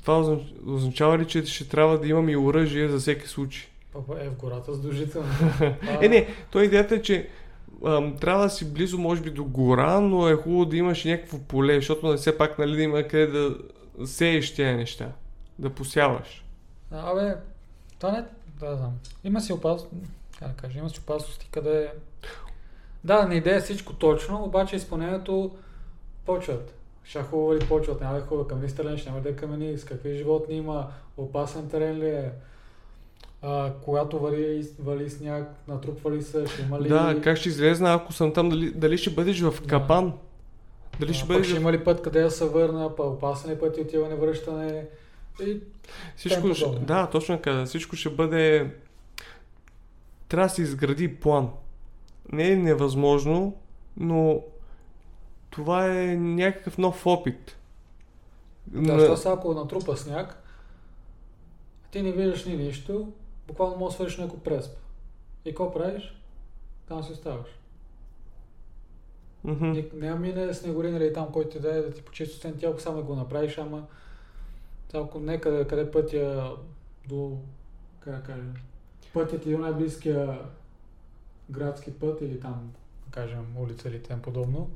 това 0.00 0.14
означ- 0.14 0.54
означава 0.66 1.18
ли, 1.18 1.26
че 1.26 1.44
ще 1.44 1.68
трябва 1.68 1.98
да 1.98 2.08
имам 2.08 2.28
и 2.28 2.36
оръжие 2.36 2.88
за 2.88 2.98
всеки 2.98 3.28
случай? 3.28 3.68
Папа 3.92 4.16
е 4.20 4.28
в 4.28 4.36
гората 4.36 4.74
задължително. 4.74 5.28
Е, 6.00 6.08
не, 6.08 6.28
то 6.50 6.60
идеята 6.60 6.94
е, 6.94 7.02
че 7.02 7.28
ам, 7.86 8.16
трябва 8.20 8.42
да 8.42 8.50
си 8.50 8.72
близо, 8.72 8.98
може 8.98 9.22
би, 9.22 9.30
до 9.30 9.44
гора, 9.44 10.00
но 10.00 10.28
е 10.28 10.36
хубаво 10.36 10.64
да 10.64 10.76
имаш 10.76 11.04
някакво 11.04 11.38
поле, 11.38 11.74
защото 11.74 12.10
не 12.10 12.16
все 12.16 12.38
пак, 12.38 12.58
нали, 12.58 12.76
да 12.76 12.82
има 12.82 13.02
къде 13.02 13.26
да 13.26 13.56
сееш 14.06 14.54
тези 14.54 14.76
неща, 14.76 15.12
да 15.58 15.70
посяваш. 15.70 16.44
Абе, 16.90 17.34
това 17.98 18.12
не... 18.12 18.24
Да, 18.60 18.76
знам. 18.76 18.92
Има 19.24 19.40
си 19.40 19.52
опасност... 19.52 19.92
Как 20.38 20.48
да 20.48 20.54
кажа, 20.56 20.78
има 20.78 20.90
си 20.90 21.00
опасности, 21.00 21.48
къде... 21.50 21.92
Да, 23.04 23.26
не 23.26 23.34
идея 23.34 23.60
всичко 23.60 23.92
точно, 23.92 24.44
обаче 24.44 24.76
изпълнението 24.76 25.56
почват. 26.26 26.74
Шахова 27.04 27.54
ли 27.54 27.68
почват, 27.68 28.00
няма 28.00 28.14
да 28.14 28.18
е 28.18 28.22
хубава 28.22 28.48
камени 28.48 28.68
стрелен, 28.68 28.98
ще 28.98 29.10
няма 29.10 29.22
да 29.22 29.28
е 29.28 29.36
камени, 29.36 29.78
с 29.78 29.84
какви 29.84 30.16
животни 30.16 30.56
има, 30.56 30.88
опасен 31.16 31.68
терен 31.68 31.98
ли 31.98 32.08
е, 32.08 32.32
а, 33.42 33.72
когато 33.84 34.18
вали, 34.18 34.68
вали 34.78 35.10
сняг, 35.10 35.48
натрупва 35.68 36.10
ли 36.10 36.22
се, 36.22 36.46
ще 36.46 36.62
има 36.62 36.80
ли... 36.80 36.88
Да, 36.88 37.20
как 37.24 37.36
ще 37.36 37.48
излезна, 37.48 37.94
ако 37.94 38.12
съм 38.12 38.32
там, 38.32 38.48
дали, 38.48 38.70
дали 38.70 38.98
ще 38.98 39.10
бъдеш 39.10 39.40
в 39.40 39.60
Да. 39.62 39.66
капан? 39.68 40.12
Дали 41.00 41.14
ще 41.14 41.24
а, 41.24 41.26
пък 41.26 41.36
бъдеш 41.36 41.48
ще 41.48 41.56
има 41.60 41.72
ли 41.72 41.84
път 41.84 42.02
къде 42.02 42.22
да 42.22 42.30
се 42.30 42.44
върна, 42.44 42.96
па 42.96 43.02
опасен 43.02 43.50
е 43.50 43.58
път 43.58 43.76
и 43.76 43.80
отиване, 43.80 44.14
връщане. 44.14 44.86
И 45.46 45.60
Всичко 46.16 46.54
ще... 46.54 46.68
Да, 46.80 47.06
точно 47.06 47.36
така. 47.36 47.64
Всичко 47.64 47.96
ще 47.96 48.10
бъде... 48.10 48.70
Трябва 50.28 50.48
да 50.48 50.54
се 50.54 50.62
изгради 50.62 51.14
план. 51.16 51.50
Не 52.32 52.50
е 52.50 52.56
невъзможно, 52.56 53.56
но 53.96 54.42
това 55.50 56.00
е 56.00 56.16
някакъв 56.16 56.78
нов 56.78 57.06
опит. 57.06 57.56
Да, 58.66 58.96
На- 58.96 59.16
ако 59.32 59.54
натрупа 59.54 59.96
сняг, 59.96 60.42
ти 61.90 62.02
не 62.02 62.12
виждаш 62.12 62.44
ни 62.44 62.56
нищо, 62.56 63.12
буквално 63.52 63.76
можеш 63.76 63.92
да 63.92 63.96
свършиш 63.96 64.18
някой 64.18 64.38
пресп. 64.38 64.76
И 65.44 65.50
какво 65.50 65.72
правиш? 65.72 66.14
Там 66.88 67.02
си 67.02 67.12
оставаш. 67.12 67.48
Ник- 69.44 69.92
Няма 69.92 70.20
мине 70.20 70.54
снегорин 70.54 70.96
или 70.96 71.12
там, 71.12 71.32
който 71.32 71.50
ти 71.50 71.60
да 71.60 71.68
е 71.70 71.80
да 71.80 71.92
ти 71.92 72.02
почисти 72.02 72.52
ти 72.52 72.66
ако 72.66 72.80
само 72.80 73.02
го 73.04 73.14
направиш, 73.14 73.58
ама 73.58 73.86
ако 74.94 75.20
некъде, 75.20 75.66
къде 75.66 75.90
пътя 75.90 76.56
до, 77.08 77.38
как 78.00 78.16
да 78.16 78.22
кажа, 78.22 78.42
пътят 79.14 79.42
ти 79.42 79.52
до 79.52 79.58
най-близкия 79.58 80.38
градски 81.50 81.92
път 81.92 82.20
или 82.20 82.40
там, 82.40 82.72
да 83.06 83.12
кажем, 83.12 83.46
улица 83.58 83.88
или 83.88 84.02
тем 84.02 84.22
подобно, 84.22 84.70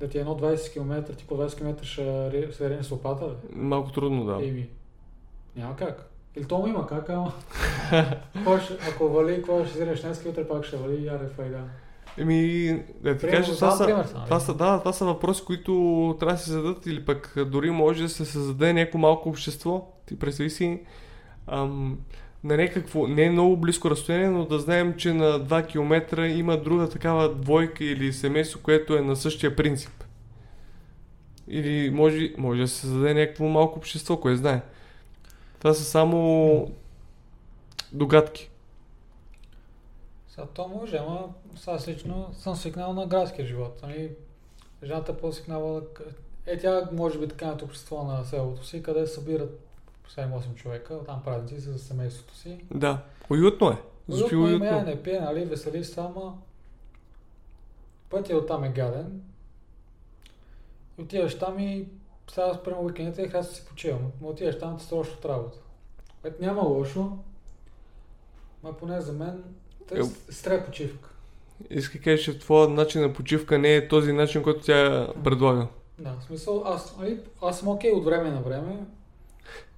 да 0.00 0.08
ти 0.08 0.18
е 0.18 0.20
едно 0.20 0.38
20 0.38 0.72
км, 0.72 1.16
ти 1.16 1.26
по 1.26 1.36
20 1.36 1.56
км 1.56 1.84
ще 1.84 2.02
ре- 2.02 2.52
се 2.52 2.70
рени 2.70 2.84
с 2.84 2.90
лопата, 2.90 3.26
бе. 3.26 3.34
Малко 3.52 3.92
трудно, 3.92 4.24
да. 4.24 4.46
Еми, 4.46 4.68
няма 5.56 5.76
как. 5.76 6.07
Или 6.36 6.44
то 6.44 6.58
му 6.58 6.66
има 6.66 6.86
как, 6.86 7.10
ама... 7.10 7.32
Ако 8.92 9.08
вали, 9.08 9.36
какво 9.36 9.64
ще 9.64 9.74
вземеш 9.74 10.00
днес, 10.00 10.24
утре 10.26 10.48
пак 10.48 10.64
ще 10.64 10.76
вали, 10.76 11.06
яре 11.06 11.28
файда. 11.36 11.60
Еми, 12.18 12.82
да 13.00 13.16
ти 13.16 13.26
кажа, 13.26 13.54
това 13.54 13.70
са, 13.70 13.84
пример 13.86 14.04
това 14.04 14.40
са, 14.40 14.54
да, 14.54 14.78
това 14.78 14.92
са 14.92 15.04
въпроси, 15.04 15.42
които 15.46 16.16
трябва 16.20 16.34
да 16.34 16.40
се 16.40 16.50
зададат 16.50 16.86
или 16.86 17.04
пък 17.04 17.34
дори 17.46 17.70
може 17.70 18.02
да 18.02 18.08
се 18.08 18.24
създаде 18.24 18.72
някакво 18.72 18.98
малко 18.98 19.28
общество. 19.28 19.88
Ти 20.06 20.18
представи 20.18 20.50
си 20.50 20.80
ам, 21.46 21.98
на 22.44 22.56
някакво, 22.56 23.06
не 23.06 23.24
е 23.24 23.30
много 23.30 23.56
близко 23.56 23.90
разстояние, 23.90 24.28
но 24.28 24.44
да 24.44 24.58
знаем, 24.58 24.94
че 24.96 25.12
на 25.12 25.40
2 25.40 25.66
км 25.66 26.26
има 26.28 26.56
друга 26.56 26.88
такава 26.88 27.34
двойка 27.34 27.84
или 27.84 28.12
семейство, 28.12 28.60
което 28.62 28.96
е 28.96 29.00
на 29.00 29.16
същия 29.16 29.56
принцип. 29.56 30.04
Или 31.48 31.90
може, 31.90 32.32
може 32.38 32.60
да 32.60 32.68
се 32.68 32.80
създаде 32.80 33.14
някакво 33.14 33.44
малко 33.44 33.78
общество, 33.78 34.16
кое 34.16 34.36
знае. 34.36 34.60
Това 35.58 35.74
са 35.74 35.84
само 35.84 36.70
догадки. 37.92 38.50
Сега 40.28 40.46
то 40.46 40.68
може, 40.68 40.96
ама 40.96 41.28
сега 41.56 41.72
аз 41.72 41.88
лично 41.88 42.34
съм 42.38 42.56
свикнал 42.56 42.92
на 42.92 43.06
градския 43.06 43.46
живот. 43.46 43.80
Нали? 43.82 44.10
Жената 44.82 45.12
е 45.12 45.16
по-свикнала 45.16 45.82
Е, 46.46 46.58
тя 46.58 46.88
може 46.92 47.18
би 47.18 47.28
така 47.28 47.46
на 47.46 47.52
общество 47.62 48.04
на 48.04 48.24
селото 48.24 48.66
си, 48.66 48.82
къде 48.82 49.06
се 49.06 49.14
събират 49.14 49.60
7-8 50.16 50.54
човека, 50.54 50.98
там 51.06 51.22
празници 51.24 51.60
с 51.60 51.78
семейството 51.78 52.36
си. 52.36 52.58
Да, 52.74 53.02
уютно 53.30 53.70
е. 53.70 53.82
Звучи 54.08 54.36
Уютно 54.36 54.66
уютно. 54.66 54.82
не 54.82 55.02
пие, 55.02 55.20
нали, 55.20 55.44
весели 55.44 55.84
се, 55.84 56.00
ама 56.00 56.38
пътя 58.10 58.36
от 58.36 58.48
там 58.48 58.64
е 58.64 58.68
гаден. 58.68 59.22
И 60.98 61.02
отиваш 61.02 61.38
там 61.38 61.58
и 61.58 61.86
сега 62.30 62.54
спрямо 62.54 62.82
уикендите 62.82 63.22
и 63.22 63.28
харесва 63.28 63.54
си 63.54 63.66
почивам. 63.66 64.00
Но 64.20 64.28
отиваш 64.28 64.58
там, 64.58 64.78
ти 64.78 64.84
се 64.84 64.94
от 64.94 65.24
работа. 65.24 65.58
Което 66.22 66.42
няма 66.42 66.62
лошо, 66.62 67.18
ма 68.62 68.72
поне 68.72 69.00
за 69.00 69.12
мен 69.12 69.44
Е, 69.92 70.02
стре 70.30 70.64
почивка. 70.64 71.08
Иска 71.70 72.00
кажеш, 72.00 72.24
че 72.24 72.38
твоят 72.38 72.70
начин 72.70 73.00
на 73.02 73.12
почивка 73.12 73.58
не 73.58 73.76
е 73.76 73.88
този 73.88 74.12
начин, 74.12 74.42
който 74.42 74.60
тя 74.60 75.08
предлага. 75.24 75.66
Да, 75.98 76.14
в 76.20 76.24
смисъл, 76.24 76.62
аз, 76.66 76.96
нали, 76.98 77.20
аз 77.42 77.58
съм 77.58 77.68
окей 77.68 77.92
от 77.92 78.04
време 78.04 78.30
на 78.30 78.40
време. 78.40 78.86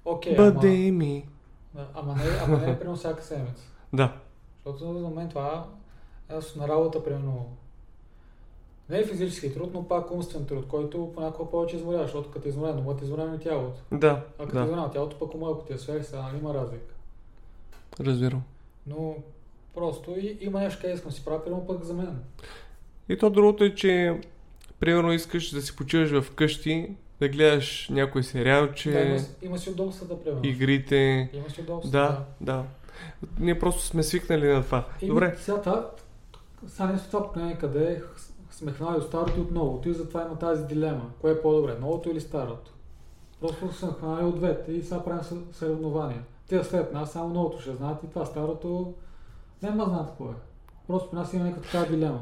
Окей, 0.05 0.35
Бъде 0.35 0.91
ми. 0.91 1.25
ама, 1.75 1.85
да, 1.85 1.99
ама, 1.99 2.15
не, 2.15 2.23
ама 2.43 2.57
не 2.57 2.71
е 2.71 2.79
примерно 2.79 2.97
всяка 2.97 3.23
седмица. 3.23 3.63
Да. 3.93 4.13
Защото 4.65 4.99
за 4.99 5.09
мен 5.09 5.29
това 5.29 5.65
аз 6.29 6.55
на 6.55 6.67
работа, 6.67 7.03
примерно, 7.03 7.57
не 8.91 8.99
е 8.99 9.05
физически 9.05 9.53
труд, 9.53 9.73
но 9.73 9.87
пак 9.87 10.11
умствен 10.11 10.45
труд, 10.45 10.67
който 10.67 11.11
понякога 11.15 11.51
повече 11.51 11.75
изморява, 11.75 12.03
защото 12.03 12.31
като 12.31 12.47
изморен, 12.47 12.79
умът 12.79 13.01
изморен 13.01 13.35
и 13.35 13.39
тялото. 13.39 13.79
Да, 13.91 14.21
А 14.39 14.43
като 14.43 14.57
да, 14.57 14.63
изморен 14.63 14.89
тялото, 14.91 15.19
пък 15.19 15.33
ума, 15.35 15.51
ако 15.51 15.65
ти 15.65 15.73
е 15.73 15.77
свеж, 15.77 16.05
сега 16.05 16.25
има 16.39 16.53
разлика. 16.53 16.93
разбирам. 17.99 18.43
Но 18.87 19.15
просто 19.75 20.11
и, 20.11 20.37
има 20.41 20.59
нещо, 20.59 20.81
къде 20.81 20.93
искам 20.93 21.09
да 21.09 21.15
си 21.15 21.25
правя, 21.25 21.43
примерно 21.43 21.67
пък 21.67 21.83
за 21.83 21.93
мен. 21.93 22.19
И 23.09 23.17
то 23.17 23.29
другото 23.29 23.63
е, 23.63 23.75
че 23.75 24.21
примерно 24.79 25.13
искаш 25.13 25.49
да 25.49 25.61
си 25.61 25.75
почиваш 25.75 26.11
в 26.11 26.31
къщи, 26.31 26.95
да 27.19 27.29
гледаш 27.29 27.89
някой 27.89 28.23
сериалче, 28.23 28.91
Да, 28.91 29.01
има, 29.01 29.19
има 29.41 29.57
си 29.57 29.69
удобствата, 29.69 30.23
примерно. 30.23 30.45
игрите. 30.45 31.29
Има 31.33 31.49
си 31.49 31.61
удобствата. 31.61 31.97
Да, 32.41 32.53
да. 32.53 32.63
Ние 33.39 33.59
просто 33.59 33.81
сме 33.81 34.03
свикнали 34.03 34.47
на 34.47 34.63
това. 34.63 34.85
И 35.01 35.07
Добре, 35.07 35.35
Сега 35.39 35.61
това, 35.61 35.89
сега 36.67 36.87
не 36.87 36.99
това 36.99 37.23
поколение 37.23 37.57
къде 37.57 38.01
сме 38.61 38.71
хванали 38.71 38.97
от 38.97 39.07
старото 39.07 39.37
и 39.37 39.41
от 39.41 39.51
новото 39.51 39.89
и 39.89 39.93
затова 39.93 40.21
има 40.21 40.39
тази 40.39 40.65
дилема. 40.65 41.09
Кое 41.21 41.31
е 41.31 41.41
по-добре, 41.41 41.75
новото 41.81 42.09
или 42.09 42.21
старото? 42.21 42.71
Просто 43.39 43.73
сме 43.73 43.89
хванали 43.99 44.25
от 44.25 44.35
двете 44.35 44.71
и 44.71 44.83
сега 44.83 45.03
правим 45.03 45.23
съ- 45.23 45.53
съревнования. 45.53 46.21
Те 46.49 46.63
след 46.63 46.93
нас 46.93 47.11
само 47.11 47.33
новото 47.33 47.61
ще 47.61 47.71
знаят 47.71 48.03
и 48.03 48.09
това 48.09 48.25
старото 48.25 48.93
няма 49.61 49.85
знаят 49.85 50.07
какво 50.07 50.25
е. 50.25 50.35
Просто 50.87 51.09
при 51.09 51.17
нас 51.17 51.33
има 51.33 51.43
някаква 51.43 51.63
такава 51.63 51.85
дилема. 51.85 52.19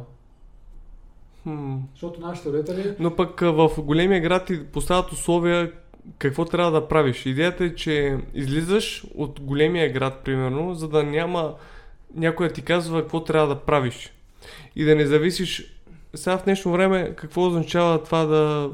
хм. 1.43 1.75
Защото 1.91 2.21
нашите 2.21 2.49
родители 2.49 2.95
но 2.99 3.15
пък 3.15 3.39
в 3.39 3.71
големия 3.77 4.21
град 4.21 4.45
ти 4.45 4.65
поставят 4.65 5.11
условия 5.11 5.71
какво 6.17 6.45
трябва 6.45 6.71
да 6.71 6.87
правиш. 6.87 7.25
Идеята 7.25 7.63
е, 7.63 7.75
че 7.75 8.17
излизаш 8.33 9.05
от 9.15 9.39
големия 9.41 9.93
град, 9.93 10.21
примерно, 10.25 10.73
за 10.73 10.87
да 10.87 11.03
няма 11.03 11.55
някой 12.15 12.47
да 12.47 12.53
ти 12.53 12.61
казва 12.61 13.01
какво 13.01 13.23
трябва 13.23 13.55
да 13.55 13.61
правиш. 13.61 14.13
И 14.75 14.83
да 14.83 14.95
не 14.95 15.05
зависиш. 15.05 15.78
Сега 16.15 16.37
в 16.37 16.43
днешно 16.43 16.71
време 16.71 17.13
какво 17.15 17.47
означава 17.47 18.03
това 18.03 18.25
да 18.25 18.71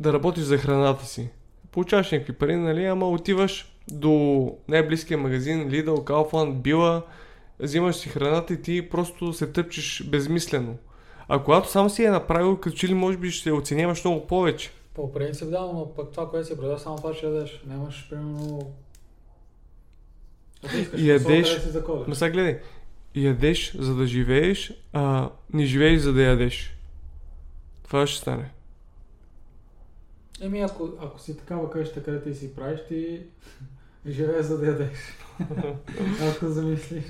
да 0.00 0.12
работиш 0.12 0.44
за 0.44 0.58
храната 0.58 1.04
си. 1.04 1.30
Получаваш 1.72 2.12
някакви 2.12 2.32
пари, 2.32 2.56
нали, 2.56 2.84
ама 2.84 3.08
отиваш 3.08 3.72
до 3.90 4.56
най-близкия 4.68 5.18
магазин, 5.18 5.70
Lidl, 5.70 5.88
Kaufland, 5.88 6.54
Била, 6.54 7.02
взимаш 7.60 7.96
си 7.96 8.08
храната 8.08 8.54
и 8.54 8.62
ти 8.62 8.88
просто 8.88 9.32
се 9.32 9.46
тъпчеш 9.46 10.02
безмислено. 10.10 10.76
А 11.28 11.44
когато 11.44 11.70
сам 11.70 11.90
си 11.90 12.04
е 12.04 12.10
направил, 12.10 12.56
като 12.56 12.76
че 12.76 12.88
ли 12.88 12.94
може 12.94 13.16
би 13.16 13.30
ще 13.30 13.52
оценяваш 13.52 14.04
много 14.04 14.26
повече. 14.26 14.70
по 14.94 15.12
принцип 15.12 15.50
да, 15.50 15.60
но 15.60 15.94
пък 15.96 16.10
това, 16.10 16.30
което 16.30 16.46
си 16.46 16.56
продава, 16.56 16.78
само 16.78 16.96
това 16.96 17.14
ще 17.14 17.26
ядеш. 17.26 17.62
Нямаш, 17.66 18.06
примерно... 18.10 18.72
Ядеш. 20.96 21.60
Ма 22.06 22.14
сега 22.14 22.30
гледай, 22.30 22.60
ядеш 23.14 23.76
за 23.78 23.94
да 23.94 24.06
живееш, 24.06 24.72
а 24.92 25.30
не 25.52 25.64
живееш 25.64 26.00
за 26.00 26.12
да 26.12 26.22
ядеш. 26.22 26.78
Това 27.84 28.06
ще 28.06 28.20
стане. 28.20 28.50
Еми, 30.40 30.60
ако, 30.60 30.88
ако 31.00 31.20
си 31.20 31.38
такава 31.38 31.70
къща, 31.70 32.02
където 32.02 32.34
си 32.34 32.54
правиш, 32.54 32.80
ти 32.88 33.20
живееш 34.06 34.46
за 34.46 34.58
да 34.58 34.66
ядеш. 34.66 34.98
ако 36.30 36.48
замислиш. 36.48 37.04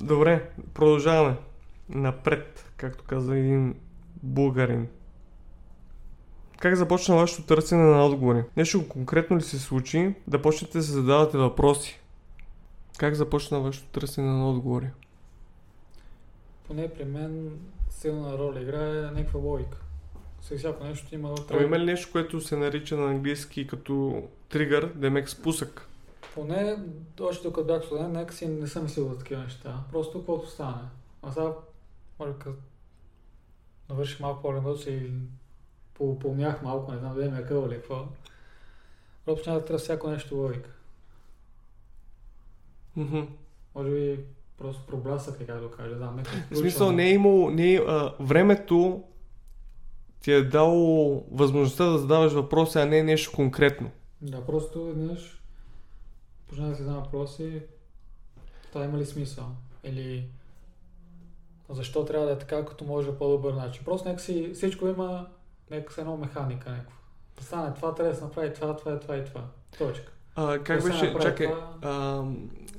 Добре, 0.00 0.50
продължаваме. 0.74 1.36
Напред, 1.88 2.72
както 2.76 3.04
каза 3.04 3.36
един 3.36 3.74
българин. 4.22 4.88
Как 6.58 6.76
започна 6.76 7.16
вашето 7.16 7.42
търсене 7.42 7.82
на 7.82 8.06
отговори? 8.06 8.42
Нещо 8.56 8.88
конкретно 8.88 9.36
ли 9.36 9.42
се 9.42 9.58
случи 9.58 10.14
да 10.26 10.42
почнете 10.42 10.78
да 10.78 10.84
се 10.84 10.92
задавате 10.92 11.38
въпроси? 11.38 12.00
Как 12.98 13.14
започна 13.14 13.60
вашето 13.60 13.88
търсене 13.88 14.28
на 14.28 14.50
отговори? 14.50 14.90
Поне 16.66 16.94
при 16.94 17.04
мен 17.04 17.58
силна 17.90 18.38
роля 18.38 18.60
играе 18.60 19.02
някаква 19.02 19.40
логика. 19.40 19.78
Всеки 20.40 20.58
всяко 20.58 20.84
нещо 20.84 21.14
има... 21.14 21.34
Ама 21.50 21.62
има 21.62 21.78
ли 21.78 21.84
нещо, 21.84 22.12
което 22.12 22.40
се 22.40 22.56
нарича 22.56 22.96
на 22.96 23.10
английски 23.10 23.66
като 23.66 24.22
тригър, 24.48 24.92
демек 24.94 25.28
спусък? 25.28 25.88
Поне, 26.34 26.76
още 27.20 27.42
докато 27.42 27.66
бях 27.66 27.84
студент, 27.84 28.12
нека 28.12 28.34
си 28.34 28.46
не 28.46 28.66
съм 28.66 28.82
мислил 28.82 29.08
за 29.08 29.18
такива 29.18 29.42
неща. 29.42 29.80
Просто 29.92 30.18
каквото 30.18 30.50
стане. 30.50 30.82
А 31.22 31.32
сега, 31.32 31.52
може 32.18 32.32
като 32.32 32.56
навърших 33.88 34.20
малко 34.20 34.42
по-ремонт 34.42 34.86
и 34.86 35.10
поумнях 35.98 36.62
малко, 36.62 36.92
не 36.92 36.98
знам 36.98 37.14
дали 37.14 37.28
ме 37.28 37.42
къл 37.42 37.66
или 37.66 37.74
какво. 37.74 38.04
Просто 39.24 39.50
няма 39.50 39.62
да 39.64 39.78
всяко 39.78 40.10
нещо 40.10 40.36
логика. 40.36 40.70
Мгм. 42.98 43.20
Може 43.74 43.90
би 43.90 44.20
просто 44.58 44.86
проблясък, 44.86 45.38
как 45.46 45.60
да 45.60 45.70
кажа, 45.70 45.94
да, 45.94 46.12
В 46.50 46.56
смисъл 46.56 46.92
не 46.92 47.06
е 47.06 47.12
имало, 47.12 47.50
не 47.50 47.72
е, 47.74 47.76
а, 47.76 48.14
времето 48.20 49.02
ти 50.20 50.32
е 50.32 50.42
дало 50.42 51.24
възможността 51.30 51.84
да 51.84 51.98
задаваш 51.98 52.32
въпроси, 52.32 52.78
а 52.78 52.86
не 52.86 53.02
нещо 53.02 53.32
конкретно. 53.34 53.90
Да, 54.20 54.46
просто 54.46 54.84
веднъж 54.84 55.42
почна 56.48 56.68
да 56.68 56.76
си 56.76 56.82
задам 56.82 57.02
въпроси, 57.02 57.62
това 58.72 58.84
има 58.84 58.98
ли 58.98 59.06
смисъл? 59.06 59.46
Или 59.84 60.28
защо 61.68 62.04
трябва 62.04 62.26
да 62.26 62.32
е 62.32 62.38
така, 62.38 62.64
като 62.64 62.84
може 62.84 63.12
по 63.18 63.28
добър 63.28 63.52
начин? 63.52 63.84
Просто 63.84 64.08
нека 64.08 64.20
си, 64.20 64.50
всичко 64.54 64.86
има 64.86 65.26
нека 65.70 65.92
си 65.92 66.00
едно 66.00 66.16
механика 66.16 66.70
някаква. 66.70 66.96
Да 67.38 67.44
стане 67.44 67.74
това, 67.74 67.94
трябва 67.94 68.12
да 68.12 68.18
се 68.18 68.24
направи 68.24 68.54
това, 68.54 68.76
това, 68.76 69.00
това 69.00 69.16
и 69.16 69.24
това. 69.24 69.44
Точка. 69.78 70.12
А, 70.34 70.58
как 70.58 70.84
беше, 70.84 71.14
чакай, 71.20 71.46
това- 71.46 71.74
а, 71.82 72.24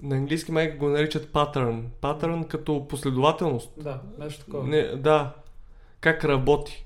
на 0.01 0.15
английски 0.15 0.51
май 0.51 0.71
го 0.71 0.89
наричат 0.89 1.33
патърн. 1.33 1.85
Патърн 2.01 2.43
като 2.43 2.87
последователност. 2.87 3.71
Да, 3.77 4.01
нещо 4.19 4.45
такова. 4.45 4.67
Не, 4.67 4.81
да, 4.83 5.33
как 6.01 6.25
работи. 6.25 6.85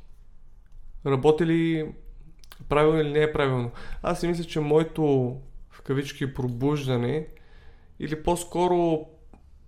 Работи 1.06 1.46
ли 1.46 1.92
правилно 2.70 3.00
или 3.00 3.12
не 3.12 3.22
е 3.22 3.34
правилно. 3.34 3.72
Аз 4.02 4.20
си 4.20 4.28
мисля, 4.28 4.44
че 4.44 4.60
моето 4.60 5.04
в 5.70 5.82
кавички 5.82 6.34
пробуждане 6.34 7.28
или 8.00 8.24
по-скоро 8.24 9.06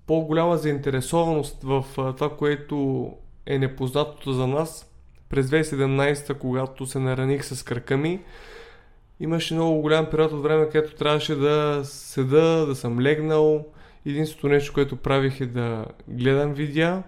по-голяма 0.08 0.58
заинтересованост 0.58 1.64
в 1.64 1.86
това, 1.96 2.38
което 2.38 3.10
е 3.46 3.60
непознатото 3.60 4.34
за 4.34 4.48
нас 4.48 4.92
през 5.30 5.48
2017, 5.48 6.38
когато 6.38 6.86
се 6.86 7.00
нараних 7.00 7.46
с 7.46 7.64
крака 7.64 7.98
ми, 7.98 8.22
имаше 9.20 9.54
много 9.54 9.82
голям 9.82 10.10
период 10.10 10.32
от 10.32 10.44
време, 10.44 10.70
където 10.70 10.96
трябваше 10.96 11.36
да 11.36 11.82
седа, 11.84 12.66
да 12.66 12.76
съм 12.76 13.00
легнал. 13.00 13.66
Единственото 14.06 14.48
нещо, 14.48 14.74
което 14.74 14.96
правих 14.96 15.42
е 15.42 15.46
да 15.46 15.86
гледам 16.08 16.54
видеа 16.54 17.04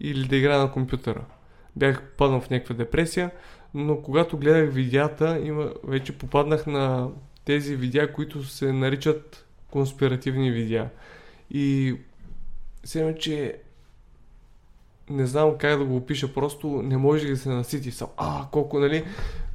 или 0.00 0.28
да 0.28 0.36
играя 0.36 0.58
на 0.58 0.72
компютъра. 0.72 1.24
Бях 1.76 2.02
паднал 2.02 2.40
в 2.40 2.50
някаква 2.50 2.74
депресия, 2.74 3.30
но 3.74 4.02
когато 4.02 4.38
гледах 4.38 4.72
видеята, 4.72 5.40
има, 5.44 5.72
вече 5.84 6.18
попаднах 6.18 6.66
на 6.66 7.08
тези 7.44 7.76
видеа, 7.76 8.12
които 8.12 8.44
се 8.44 8.72
наричат 8.72 9.46
конспиративни 9.70 10.50
видеа. 10.50 10.88
И 11.50 11.96
сега, 12.84 13.14
че 13.14 13.56
не 15.10 15.26
знам 15.26 15.58
как 15.58 15.78
да 15.78 15.84
го 15.84 15.96
опиша, 15.96 16.34
просто 16.34 16.66
не 16.68 16.96
може 16.96 17.28
да 17.28 17.36
се 17.36 17.48
насити. 17.48 17.90
Съм, 17.90 18.08
а, 18.16 18.46
колко, 18.52 18.78
нали, 18.78 19.04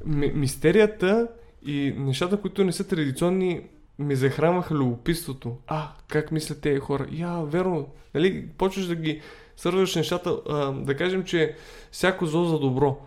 ми, 0.04 0.32
мистерията 0.34 1.28
и 1.66 1.94
нещата, 1.96 2.40
които 2.40 2.64
не 2.64 2.72
са 2.72 2.88
традиционни, 2.88 3.60
ми 3.98 4.16
захранваха 4.16 4.74
любопитството. 4.74 5.56
А, 5.66 5.92
как 6.08 6.32
мислят 6.32 6.60
тези 6.60 6.80
хора? 6.80 7.06
Я, 7.12 7.42
верно, 7.42 7.88
нали, 8.14 8.48
почваш 8.58 8.86
да 8.86 8.94
ги 8.94 9.20
свързваш 9.56 9.94
нещата, 9.94 10.36
а, 10.48 10.72
да 10.72 10.96
кажем, 10.96 11.24
че 11.24 11.56
всяко 11.90 12.26
зло 12.26 12.44
за 12.44 12.58
добро. 12.58 12.98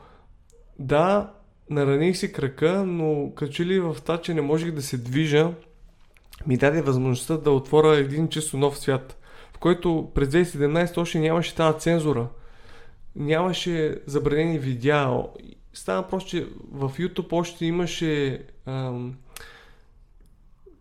Да, 0.79 1.33
нараних 1.69 2.17
си 2.17 2.31
крака, 2.31 2.83
но 2.85 3.31
като 3.35 3.63
ли 3.63 3.79
в 3.79 3.97
това, 4.01 4.21
че 4.21 4.33
не 4.33 4.41
можех 4.41 4.71
да 4.71 4.81
се 4.81 4.97
движа, 4.97 5.51
ми 6.47 6.57
даде 6.57 6.81
възможността 6.81 7.37
да 7.37 7.51
отворя 7.51 7.97
един 7.97 8.29
чисто 8.29 8.57
нов 8.57 8.79
свят, 8.79 9.17
в 9.53 9.57
който 9.57 10.11
през 10.13 10.29
2017 10.29 10.97
още 10.97 11.19
нямаше 11.19 11.55
тази 11.55 11.79
цензура. 11.79 12.27
Нямаше 13.15 13.97
забранени 14.05 14.59
видеа. 14.59 15.23
Стана 15.73 16.07
просто, 16.07 16.29
че 16.29 16.47
в 16.71 16.91
YouTube 16.99 17.33
още 17.33 17.65
имаше 17.65 18.43
ам, 18.65 19.15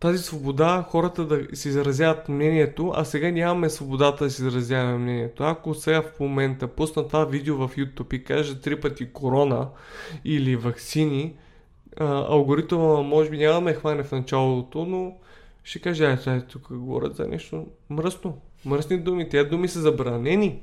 тази 0.01 0.18
свобода 0.18 0.86
хората 0.88 1.24
да 1.24 1.57
си 1.57 1.68
изразяват 1.68 2.28
мнението, 2.28 2.93
а 2.95 3.05
сега 3.05 3.30
нямаме 3.30 3.70
свободата 3.70 4.24
да 4.24 4.30
си 4.30 4.43
изразяваме 4.43 4.99
мнението. 4.99 5.45
Ако 5.45 5.74
сега 5.74 6.03
в 6.03 6.20
момента 6.20 6.68
пусна 6.68 7.09
това 7.09 7.24
видео 7.24 7.57
в 7.57 7.76
YouTube 7.76 8.14
и 8.14 8.24
кажа 8.24 8.61
три 8.61 8.80
пъти 8.80 9.12
корона 9.12 9.68
или 10.24 10.57
вакцини, 10.57 11.36
алгоритъма 12.01 13.03
може 13.03 13.30
би 13.30 13.38
няма 13.38 13.55
да 13.55 13.61
ме 13.61 13.74
хване 13.74 14.03
в 14.03 14.12
началото, 14.12 14.84
но 14.84 15.16
ще 15.64 15.78
каже, 15.78 16.18
ай, 16.26 16.47
тук 16.47 16.72
говорят 16.72 17.16
за 17.16 17.28
нещо 17.28 17.66
мръсно. 17.90 18.38
Мръсни 18.64 18.99
думи. 18.99 19.28
Тези 19.28 19.49
думи 19.49 19.68
са 19.68 19.80
забранени. 19.80 20.62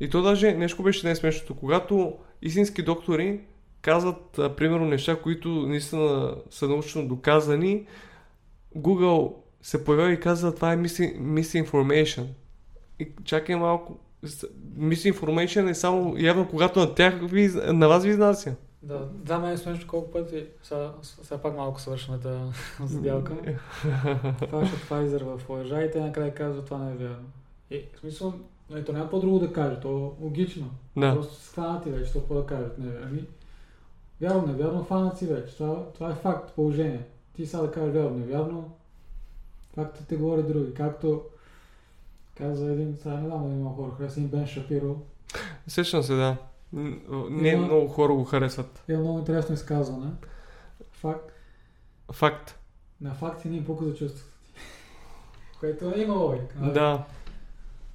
И 0.00 0.10
то 0.10 0.22
даже 0.22 0.54
нещо 0.54 0.82
беше 0.82 1.06
най-смешното. 1.06 1.54
Когато 1.54 2.18
истински 2.42 2.82
доктори 2.82 3.40
казват, 3.82 4.38
а, 4.38 4.56
примерно, 4.56 4.86
неща, 4.86 5.16
които 5.22 5.48
наистина 5.48 6.34
са 6.50 6.68
научно 6.68 7.08
доказани, 7.08 7.86
Google 8.76 9.34
се 9.62 9.84
появява 9.84 10.12
и 10.12 10.20
казва, 10.20 10.54
това 10.54 10.72
е 10.72 10.76
misinformation. 10.76 12.26
И 12.98 13.08
чакай 13.24 13.56
малко. 13.56 13.98
Misinformation 14.78 15.70
е 15.70 15.74
само 15.74 16.14
явно 16.18 16.48
когато 16.48 16.80
на 16.80 16.94
тях 16.94 17.14
ви, 17.22 17.48
на 17.72 17.88
вас 17.88 18.04
ви 18.04 18.10
изнася. 18.10 18.54
Да, 18.82 19.08
да, 19.12 19.38
мен 19.38 19.52
е 19.52 19.56
смешно 19.56 19.88
колко 19.88 20.10
пъти, 20.10 20.46
сега, 20.62 20.92
сега 21.02 21.38
пак 21.38 21.56
малко 21.56 21.80
свършваме 21.80 22.20
тази 22.20 22.38
сделка. 22.94 23.34
Фашат 24.50 24.88
Pfizer 24.90 25.36
в 25.36 25.48
лъжа 25.48 25.82
и 25.82 25.90
те 25.90 26.00
накрая 26.00 26.34
казват 26.34 26.64
това 26.64 26.78
не 26.78 26.92
е 26.92 26.96
вярно. 26.96 27.26
И 27.70 27.84
в 27.96 28.00
смисъл, 28.00 28.34
нали, 28.70 28.84
то 28.84 28.92
няма 28.92 29.10
по-друго 29.10 29.38
да 29.38 29.52
каже, 29.52 29.80
то 29.80 29.88
е 30.20 30.24
логично. 30.24 30.70
Да. 30.96 31.14
Просто 31.14 31.34
схванати 31.44 31.90
вече, 31.90 32.12
то 32.12 32.18
какво 32.18 32.34
да 32.34 32.46
кажат. 32.46 32.78
Не, 32.78 32.92
ами, 33.04 33.24
вярно, 34.20 34.46
невярно, 34.46 34.84
хванат 34.84 35.18
си 35.18 35.26
вече. 35.26 35.56
Това, 35.56 35.84
това 35.94 36.10
е 36.10 36.14
факт, 36.14 36.54
положение. 36.54 37.06
Ти 37.36 37.46
сега 37.46 37.62
да 37.62 37.70
кажеш 37.70 37.94
вярно, 37.94 38.10
невярно, 38.18 38.76
фактите 39.74 40.16
говорят 40.16 40.48
други. 40.48 40.74
Както 40.74 41.22
каза 42.38 42.72
един, 42.72 42.96
сега 43.02 43.14
не 43.14 43.26
знам 43.28 43.48
да 43.48 43.54
има 43.54 43.74
хора, 43.74 43.90
хареса 43.98 44.20
им 44.20 44.26
Бен 44.28 44.46
Шапиро. 44.46 44.96
Сещам 45.66 46.02
се, 46.02 46.14
да. 46.14 46.36
Не 47.30 47.48
Има- 47.48 47.66
много 47.66 47.88
хора 47.88 48.12
го 48.14 48.24
харесват. 48.24 48.84
Има 48.88 48.98
много 49.00 49.18
интересно 49.18 49.54
изказване. 49.54 50.10
Факт. 50.92 51.32
Факт. 52.12 52.58
На 53.00 53.14
факти 53.14 53.48
не 53.48 53.56
им 53.56 53.64
пука 53.64 53.84
за 53.84 53.94
чувствата 53.94 54.26
ти. 54.26 54.50
Което 55.60 55.92
има 55.96 56.14
логика. 56.14 56.54
нали? 56.60 56.72
Да. 56.72 57.04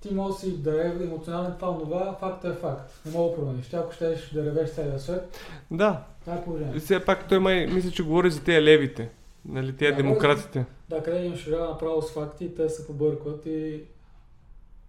Ти 0.01 0.13
може 0.13 0.35
си 0.37 0.57
да 0.57 0.87
е 0.87 1.03
емоционален 1.03 1.53
това, 1.59 1.79
това, 1.79 2.17
факт 2.19 2.43
е 2.45 2.53
факт. 2.53 2.91
Не 3.05 3.11
мога 3.11 3.29
да 3.29 3.35
промениш. 3.35 3.67
Ти 3.67 3.75
ако 3.75 3.91
щеш 3.93 4.29
да 4.29 4.45
ревеш 4.45 4.69
целия 4.69 4.99
свет, 4.99 5.37
Да. 5.71 6.03
това 6.21 6.33
е 6.35 6.43
положение. 6.43 6.79
Все 6.79 7.05
пак 7.05 7.27
той 7.27 7.39
май, 7.39 7.67
мисля, 7.67 7.91
че 7.91 8.03
говори 8.03 8.31
за 8.31 8.43
тези 8.43 8.65
левите. 8.65 9.09
Нали, 9.45 9.77
тези 9.77 9.91
Да, 9.91 9.97
демократите. 9.97 10.65
Да, 10.89 11.03
къде 11.03 11.25
имаш 11.25 11.39
ширя 11.39 11.69
направо 11.69 12.01
с 12.01 12.11
факти, 12.13 12.55
те 12.55 12.69
се 12.69 12.87
побъркват 12.87 13.45
и 13.45 13.83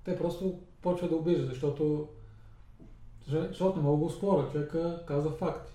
те 0.05 0.19
просто 0.19 0.59
почват 0.83 1.11
да 1.11 1.17
обиждат, 1.17 1.49
защото 1.49 2.09
защото 3.29 3.77
не 3.77 3.83
мога 3.83 3.99
да 3.99 4.05
го 4.05 4.11
споря. 4.11 4.49
Човека 4.53 4.99
каза 5.07 5.31
факти. 5.31 5.73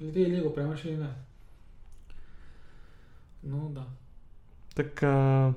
Или 0.00 0.12
ти 0.12 0.20
или 0.20 0.40
го 0.42 0.54
приемаш 0.54 0.84
или 0.84 0.96
не. 0.96 1.08
Но 3.44 3.68
да. 3.68 3.82
Така, 4.74 5.52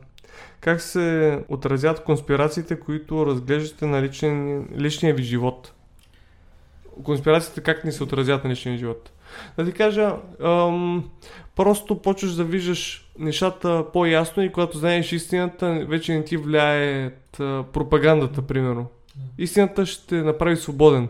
как 0.60 0.82
се 0.82 1.40
отразят 1.50 2.04
конспирациите, 2.04 2.80
които 2.80 3.26
разглеждате 3.26 3.86
на 3.86 4.02
личен, 4.02 4.68
личния 4.78 5.14
ви 5.14 5.24
живот? 5.24 5.74
Конспирациите 7.04 7.62
как 7.62 7.84
ни 7.84 7.92
се 7.92 8.04
отразят 8.04 8.44
на 8.44 8.50
личния 8.50 8.78
живот? 8.78 9.12
Да 9.58 9.66
ти 9.66 9.72
кажа, 9.72 10.16
ам, 10.44 11.10
просто 11.56 12.02
почваш 12.02 12.34
да 12.34 12.44
виждаш 12.44 13.12
нещата 13.20 13.86
по-ясно 13.94 14.44
и 14.44 14.52
когато 14.52 14.78
знаеш 14.78 15.12
истината, 15.12 15.86
вече 15.88 16.14
не 16.14 16.24
ти 16.24 16.38
влияе 16.38 17.12
пропагандата, 17.74 18.42
примерно. 18.42 18.88
Истината 19.38 19.86
ще 19.86 20.16
направи 20.16 20.56
свободен. 20.56 21.10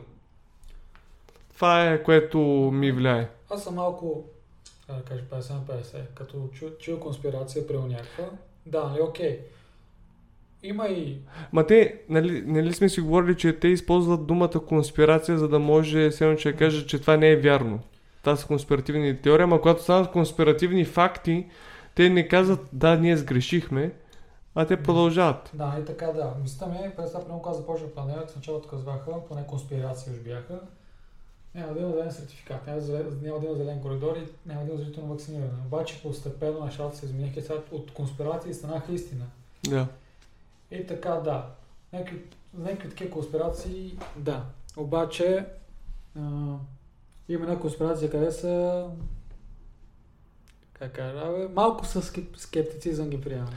Това 1.56 1.92
е 1.92 2.04
което 2.04 2.40
ми 2.74 2.92
влияе. 2.92 3.28
Аз 3.50 3.64
съм 3.64 3.76
малко, 3.76 4.24
да 4.90 5.02
кажа, 5.02 5.22
50 5.32 5.54
на 5.54 5.62
50. 5.62 6.02
Като 6.16 6.50
чу, 6.54 6.66
чуя 6.80 7.00
конспирация 7.00 7.68
при 7.68 7.78
някаква, 7.78 8.26
да, 8.72 8.84
нали, 8.84 9.02
окей. 9.02 9.40
Има 10.64 10.88
и... 10.88 11.18
Ма 11.54 11.68
те, 11.68 12.02
нали, 12.10 12.44
нали 12.46 12.74
сме 12.74 12.90
си 12.90 13.02
говорили, 13.02 13.38
че 13.38 13.60
те 13.60 13.68
използват 13.68 14.28
думата 14.28 14.66
конспирация, 14.68 15.38
за 15.38 15.48
да 15.48 15.60
може 15.60 16.10
все 16.10 16.26
едно, 16.26 16.38
че 16.38 16.56
кажат, 16.56 16.88
че 16.88 17.02
това 17.02 17.18
не 17.18 17.32
е 17.32 17.36
вярно. 17.36 17.80
Това 18.22 18.36
са 18.36 18.48
конспиративни 18.48 19.22
теории, 19.22 19.44
ама 19.44 19.62
когато 19.62 19.84
станат 19.84 20.12
конспиративни 20.12 20.86
факти, 20.86 21.48
те 21.96 22.10
не 22.10 22.28
казват, 22.28 22.60
да, 22.74 22.96
ние 22.98 23.18
сгрешихме, 23.18 23.92
а 24.56 24.66
те 24.66 24.84
продължават. 24.84 25.52
Да, 25.54 25.78
и 25.82 25.86
така, 25.86 26.06
да. 26.06 26.34
Мисълта 26.42 26.68
ми 26.68 26.90
през 26.98 27.12
това, 27.12 27.40
когато 27.42 27.58
започнах 27.58 27.90
планират, 27.90 28.32
в 28.32 28.36
началото 28.36 28.70
казваха, 28.70 29.12
поне 29.28 29.48
конспирации 29.48 30.14
уж 30.14 30.20
бяха, 30.20 30.60
няма 31.58 31.74
да 31.74 31.80
има 31.80 31.92
зелен 31.92 32.12
сертификат, 32.12 32.68
няма, 32.68 32.82
няма 33.22 33.40
да 33.40 33.46
има 33.46 33.56
зелен 33.56 33.82
коридор 33.82 34.16
и 34.16 34.50
няма 34.50 34.62
да 34.62 34.68
има 34.68 34.78
задължително 34.78 35.10
вакциниране. 35.10 35.52
Обаче 35.66 36.02
постепенно 36.02 36.66
нещата 36.66 36.98
се 36.98 37.06
измениха 37.06 37.42
сега 37.42 37.60
от 37.72 37.94
конспирации 37.94 38.54
станаха 38.54 38.94
истина. 38.94 39.26
Да. 39.70 39.88
И 40.72 40.88
така, 40.88 41.12
да. 41.12 41.46
Някакви, 41.94 42.22
някакви 42.54 42.90
такива 42.90 43.10
конспирации, 43.10 44.00
да. 44.16 44.44
Обаче, 44.78 45.46
а, 46.16 46.22
има 47.30 47.44
една 47.44 47.60
конспирация, 47.60 48.12
къде 48.12 48.32
са... 48.32 48.86
Как 50.74 50.92
кажа, 50.92 51.50
малко 51.54 51.86
с 51.86 52.02
скеп- 52.02 52.38
скептицизъм 52.38 53.10
ги 53.10 53.22
приемам. 53.22 53.50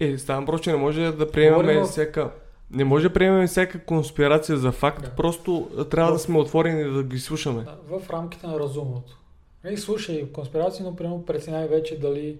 Е, 0.00 0.18
ставам 0.18 0.46
просто, 0.46 0.64
че 0.64 0.70
не 0.70 0.76
може 0.76 1.12
да 1.12 1.30
приемаме 1.30 1.62
Говорим 1.62 1.84
всяка... 1.84 2.30
Не 2.72 2.84
може 2.84 3.02
да 3.02 3.12
приемем 3.12 3.46
всяка 3.46 3.78
конспирация 3.78 4.58
за 4.58 4.72
факт, 4.72 5.02
Да. 5.02 5.10
просто 5.10 5.70
трябва 5.90 6.12
да 6.12 6.18
В- 6.18 6.22
сме 6.22 6.38
отворени 6.38 6.92
да 6.92 7.02
ги 7.02 7.18
слушаме. 7.18 7.62
Да, 7.62 7.98
в 7.98 8.10
рамките 8.10 8.46
на 8.46 8.58
разумното. 8.58 9.18
Нали, 9.64 9.76
слушай 9.76 10.28
конспирации, 10.28 10.84
но 10.84 10.96
примерно 10.96 11.24
преценяй 11.24 11.68
вече 11.68 11.98
дали 11.98 12.36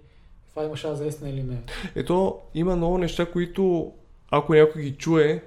това 0.50 0.64
има 0.64 0.76
шанс 0.76 0.98
за 0.98 1.06
истина 1.06 1.30
или 1.30 1.42
не. 1.42 1.56
Ето, 1.94 2.38
има 2.54 2.76
много 2.76 2.98
неща, 2.98 3.26
които 3.26 3.92
ако 4.30 4.54
някой 4.54 4.82
ги 4.82 4.92
чуе, 4.92 5.42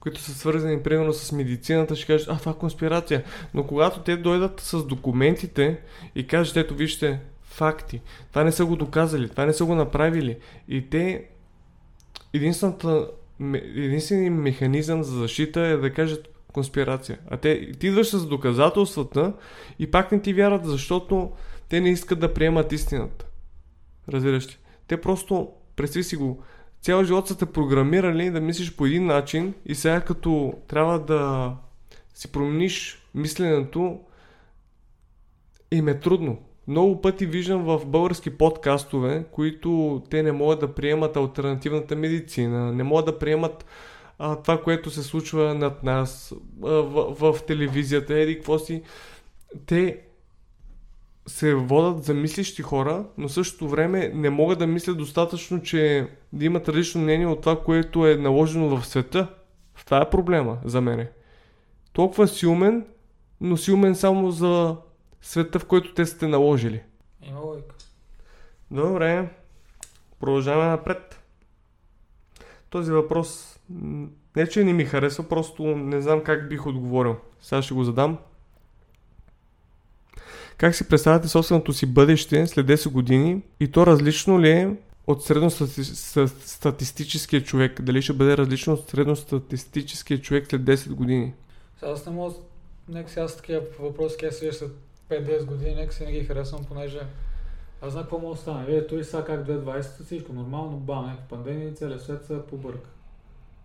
които 0.00 0.20
са 0.20 0.34
свързани 0.34 0.82
примерно 0.82 1.12
с 1.12 1.32
медицината, 1.32 1.96
ще 1.96 2.06
кажат, 2.06 2.28
а 2.28 2.38
това 2.38 2.52
е 2.52 2.56
конспирация. 2.56 3.24
Но 3.54 3.66
когато 3.66 4.00
те 4.00 4.16
дойдат 4.16 4.60
с 4.60 4.84
документите 4.84 5.80
и 6.14 6.26
кажат, 6.26 6.56
ето 6.56 6.74
вижте, 6.74 7.20
факти, 7.42 8.00
това 8.30 8.44
не 8.44 8.52
са 8.52 8.66
го 8.66 8.76
доказали, 8.76 9.28
това 9.28 9.46
не 9.46 9.52
са 9.52 9.64
го 9.64 9.74
направили. 9.74 10.36
И 10.68 10.90
те, 10.90 11.24
единствената, 12.32 13.06
единственият 13.54 14.34
механизъм 14.34 15.02
за 15.02 15.18
защита 15.18 15.60
е 15.60 15.76
да 15.76 15.92
кажат, 15.92 16.28
конспирация. 16.52 17.18
А 17.30 17.36
те, 17.36 17.72
ти 17.72 17.86
идваш 17.86 18.06
с 18.06 18.26
доказателствата 18.26 19.32
и 19.78 19.90
пак 19.90 20.12
не 20.12 20.22
ти 20.22 20.34
вярват, 20.34 20.64
защото 20.64 21.32
те 21.68 21.80
не 21.80 21.90
искат 21.90 22.20
да 22.20 22.34
приемат 22.34 22.72
истината. 22.72 23.26
Разбираш 24.08 24.48
ли? 24.48 24.56
Те 24.86 25.00
просто, 25.00 25.48
представи 25.76 26.04
си 26.04 26.16
го, 26.16 26.42
цял 26.80 27.04
живот 27.04 27.28
са 27.28 27.38
те 27.38 27.46
програмирали 27.46 28.30
да 28.30 28.40
мислиш 28.40 28.76
по 28.76 28.86
един 28.86 29.06
начин 29.06 29.54
и 29.66 29.74
сега 29.74 30.00
като 30.00 30.54
трябва 30.68 30.98
да 30.98 31.52
си 32.14 32.32
промениш 32.32 33.06
мисленето, 33.14 34.00
им 35.70 35.88
е 35.88 36.00
трудно. 36.00 36.38
Много 36.68 37.00
пъти 37.00 37.26
виждам 37.26 37.62
в 37.62 37.86
български 37.86 38.30
подкастове, 38.30 39.24
които 39.32 40.02
те 40.10 40.22
не 40.22 40.32
могат 40.32 40.60
да 40.60 40.74
приемат 40.74 41.16
альтернативната 41.16 41.96
медицина, 41.96 42.72
не 42.72 42.82
могат 42.82 43.06
да 43.06 43.18
приемат 43.18 43.64
а, 44.18 44.36
това, 44.36 44.62
което 44.62 44.90
се 44.90 45.02
случва 45.02 45.54
над 45.54 45.82
нас 45.82 46.34
а, 46.62 46.68
в, 46.68 47.32
в 47.32 47.42
телевизията, 47.46 48.14
еди, 48.14 48.34
какво 48.34 48.58
си. 48.58 48.82
Те 49.66 50.00
се 51.26 51.54
водат 51.54 52.04
за 52.04 52.14
мислещи 52.14 52.62
хора, 52.62 53.04
но 53.18 53.28
същото 53.28 53.68
време 53.68 54.12
не 54.14 54.30
могат 54.30 54.58
да 54.58 54.66
мислят 54.66 54.98
достатъчно, 54.98 55.62
че 55.62 56.08
да 56.32 56.44
имат 56.44 56.68
различно 56.68 57.00
мнение 57.00 57.26
от 57.26 57.40
това, 57.40 57.60
което 57.60 58.06
е 58.06 58.16
наложено 58.16 58.76
в 58.76 58.86
света. 58.86 59.28
Това 59.84 60.02
е 60.02 60.10
проблема 60.10 60.58
за 60.64 60.80
мене. 60.80 61.10
Толкова 61.92 62.28
си 62.28 62.46
умен, 62.46 62.86
но 63.40 63.56
си 63.56 63.72
умен 63.72 63.94
само 63.94 64.30
за 64.30 64.76
света, 65.22 65.58
в 65.58 65.66
който 65.66 65.94
те 65.94 66.06
сте 66.06 66.26
наложили. 66.26 66.82
Има 67.22 67.40
логика. 67.40 67.74
Добре, 68.70 69.28
продължаваме 70.20 70.70
напред. 70.70 71.20
Този 72.70 72.92
въпрос 72.92 73.58
не 74.36 74.46
че 74.46 74.64
не 74.64 74.72
ми 74.72 74.84
харесва, 74.84 75.28
просто 75.28 75.62
не 75.62 76.00
знам 76.00 76.24
как 76.24 76.48
бих 76.48 76.66
отговорил. 76.66 77.16
Сега 77.40 77.62
ще 77.62 77.74
го 77.74 77.84
задам. 77.84 78.18
Как 80.56 80.74
си 80.74 80.88
представяте 80.88 81.28
собственото 81.28 81.72
си 81.72 81.86
бъдеще 81.86 82.46
след 82.46 82.66
10 82.66 82.90
години 82.90 83.42
и 83.60 83.70
то 83.70 83.86
различно 83.86 84.40
ли 84.40 84.50
е 84.50 84.76
от 85.06 85.24
средностатистическия 85.24 87.44
човек? 87.44 87.82
Дали 87.82 88.02
ще 88.02 88.12
бъде 88.12 88.36
различно 88.36 88.72
от 88.72 88.88
средностатистическия 88.88 90.20
човек 90.20 90.46
след 90.50 90.62
10 90.62 90.92
години? 90.92 91.34
Сега 91.78 91.92
аз 91.92 92.06
не 92.06 92.12
мога, 92.12 92.34
нека 92.88 93.10
сега 93.10 93.28
с 93.28 93.36
такива 93.36 93.60
въпроси, 93.80 94.16
как 94.20 94.32
се 94.32 94.52
след 94.52 94.70
5-10 95.12 95.44
години, 95.44 95.74
нека 95.74 95.94
си 95.94 96.04
не 96.04 96.12
ги 96.12 96.24
харесвам, 96.24 96.64
понеже 96.64 97.00
аз 97.82 97.92
знам 97.92 98.04
какво 98.04 98.18
мога 98.18 98.34
да 98.34 98.40
стане. 98.40 98.76
Е, 98.76 98.86
той 98.86 99.04
сега 99.04 99.24
как 99.24 99.46
2020 99.46 100.04
всичко 100.04 100.32
нормално, 100.32 100.76
бам, 100.76 101.06
някаква 101.06 101.28
пандемия 101.28 101.68
и 101.68 101.74
целият 101.74 102.02
свет 102.02 102.24
се 102.24 102.46
побърка. 102.46 102.90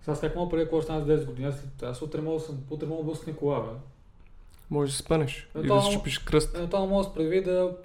Сега 0.01 0.19
как 0.19 0.35
мога 0.35 0.49
преди 0.49 0.63
какво 0.63 0.81
стане 0.81 1.05
с 1.05 1.21
10 1.21 1.25
години, 1.25 1.53
аз, 1.81 2.01
утре 2.01 2.21
мога 2.21 2.39
да 2.39 2.45
съм, 2.45 2.57
утре 2.69 2.87
мога 2.87 3.03
да 3.03 3.11
бъсне 3.11 3.35
кола, 3.35 3.59
бе. 3.59 3.69
Може 4.69 4.91
да 4.91 4.97
спънеш 4.97 5.49
и 5.63 5.67
да 5.67 5.81
си 5.81 5.91
чупиш 5.91 6.19
кръст. 6.19 6.53
Това 6.53 6.85
мога 6.85 7.03
да 7.03 7.13
предвида 7.13 7.77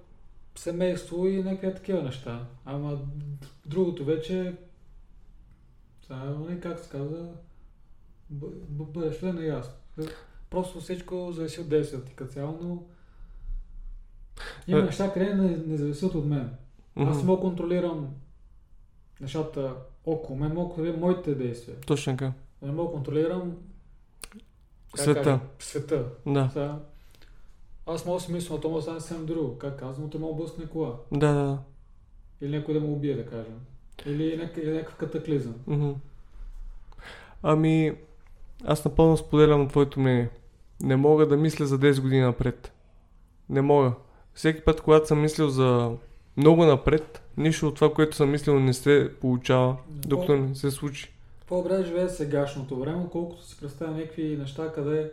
семейство 0.55 1.27
и 1.27 1.43
някакви 1.43 1.75
такива 1.75 2.03
неща. 2.03 2.47
Ама 2.65 2.99
другото 3.67 4.05
вече, 4.05 4.55
сега 6.03 6.35
не 6.49 6.61
как 6.61 6.79
се 6.79 6.91
казва, 6.91 7.27
бъдеще 8.31 9.29
е 9.29 9.33
неясно. 9.33 9.75
Просто 10.51 10.81
всичко 10.81 11.33
зависи 11.33 11.61
от 11.61 11.69
действията 11.69 12.07
ти 12.07 12.15
като 12.15 12.33
цяло, 12.33 12.59
но 12.63 12.83
има 14.69 14.79
е. 14.79 14.83
неща, 14.83 15.13
къде 15.13 15.35
не, 15.35 15.57
не 15.67 15.77
зависят 15.77 16.15
от 16.15 16.27
мен. 16.27 16.51
Аз 16.97 17.19
mm-hmm. 17.19 17.25
мога 17.25 17.37
да 17.37 17.49
контролирам 17.49 18.09
нещата 19.21 19.75
около 20.07 20.39
мен, 20.39 20.55
мога 20.55 20.69
да 20.69 20.75
контролирам 20.75 21.01
моите 21.01 21.35
действия. 21.35 21.77
Точно 21.87 22.13
така. 22.13 22.33
Не 22.63 22.73
мога 22.73 22.93
контролирам 22.93 23.53
света. 24.97 25.23
Кажа, 25.23 25.41
света. 25.59 26.05
Да. 26.27 26.49
Сега, 26.53 26.79
аз 27.87 28.07
мога 28.07 28.19
да 28.19 28.25
си 28.25 28.33
мисля, 28.33 28.61
то 28.61 28.69
може 28.69 28.77
да 28.77 28.83
стане 28.83 29.01
съвсем 29.01 29.27
друго. 29.27 29.59
Как 29.59 29.79
казвам, 29.79 30.11
те 30.11 30.19
мога 30.19 30.45
да 30.59 30.69
кола. 30.69 30.97
Да, 31.13 31.33
да. 31.33 31.59
Или 32.41 32.57
някой 32.57 32.75
да 32.75 32.81
му 32.81 32.93
убие, 32.93 33.17
да 33.17 33.27
кажем. 33.27 33.61
Или, 34.07 34.37
някакъв, 34.37 34.65
или 34.65 34.73
някакъв 34.73 34.97
катаклизъм. 34.97 35.55
Mm-hmm. 35.69 35.95
Ами, 37.43 37.93
аз 38.65 38.85
напълно 38.85 39.17
споделям 39.17 39.69
твоето 39.69 40.01
мнение. 40.01 40.31
Не 40.81 40.97
мога 40.97 41.27
да 41.27 41.37
мисля 41.37 41.67
за 41.67 41.79
10 41.79 42.01
години 42.01 42.21
напред. 42.21 42.73
Не 43.49 43.63
мога. 43.63 43.93
Всеки 44.35 44.61
път, 44.61 44.81
когато 44.81 45.07
съм 45.07 45.21
мислил 45.21 45.49
за 45.49 45.91
много 46.37 46.65
напред, 46.65 47.23
нищо 47.37 47.69
от 47.69 47.75
това, 47.75 47.95
което 47.95 48.17
съм 48.17 48.31
мислил 48.31 48.61
не 48.61 48.73
се 48.73 49.13
получава, 49.21 49.77
докато 49.89 50.37
не 50.37 50.55
се 50.55 50.71
случи. 50.71 51.13
По-добре 51.47 51.85
живее 51.85 52.09
сегашното 52.09 52.81
време, 52.81 53.07
колкото 53.13 53.47
си 53.47 53.57
представя 53.61 53.93
някакви 53.93 54.37
неща, 54.37 54.73
къде 54.73 55.11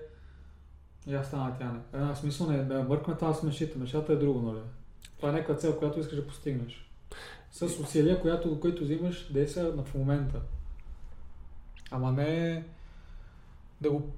я 1.08 1.24
стана 1.24 1.56
тя 1.60 1.66
не. 1.66 2.00
Една 2.00 2.16
смисъл 2.16 2.48
не 2.48 2.58
е 2.58 2.64
да 2.64 2.84
мъркме 2.84 3.16
това 3.16 3.34
с 3.34 3.44
мечите. 3.44 3.80
Мечата 3.80 4.14
е 4.14 4.16
друго, 4.16 4.42
нали? 4.42 4.60
Това 5.18 5.30
е 5.30 5.32
някаква 5.32 5.56
цел, 5.56 5.78
която 5.78 6.00
искаш 6.00 6.16
да 6.16 6.28
постигнеш. 6.28 6.90
С 7.52 7.66
усилия, 7.66 8.22
която, 8.22 8.60
които 8.60 8.84
взимаш 8.84 9.32
действия 9.34 9.72
в 9.72 9.96
момента. 9.96 10.42
Ама 11.92 12.12
не 12.12 12.64
да 13.82 13.92
го, 13.92 14.10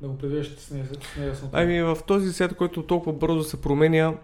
да 0.00 0.08
го 0.08 0.18
превеждате 0.18 0.62
с 0.62 0.70
неяснота. 1.18 1.50
Ами 1.52 1.82
в 1.82 1.98
този 2.06 2.32
свят, 2.32 2.56
който 2.56 2.82
толкова 2.82 3.12
бързо 3.12 3.42
се 3.42 3.60
променя, 3.60 4.14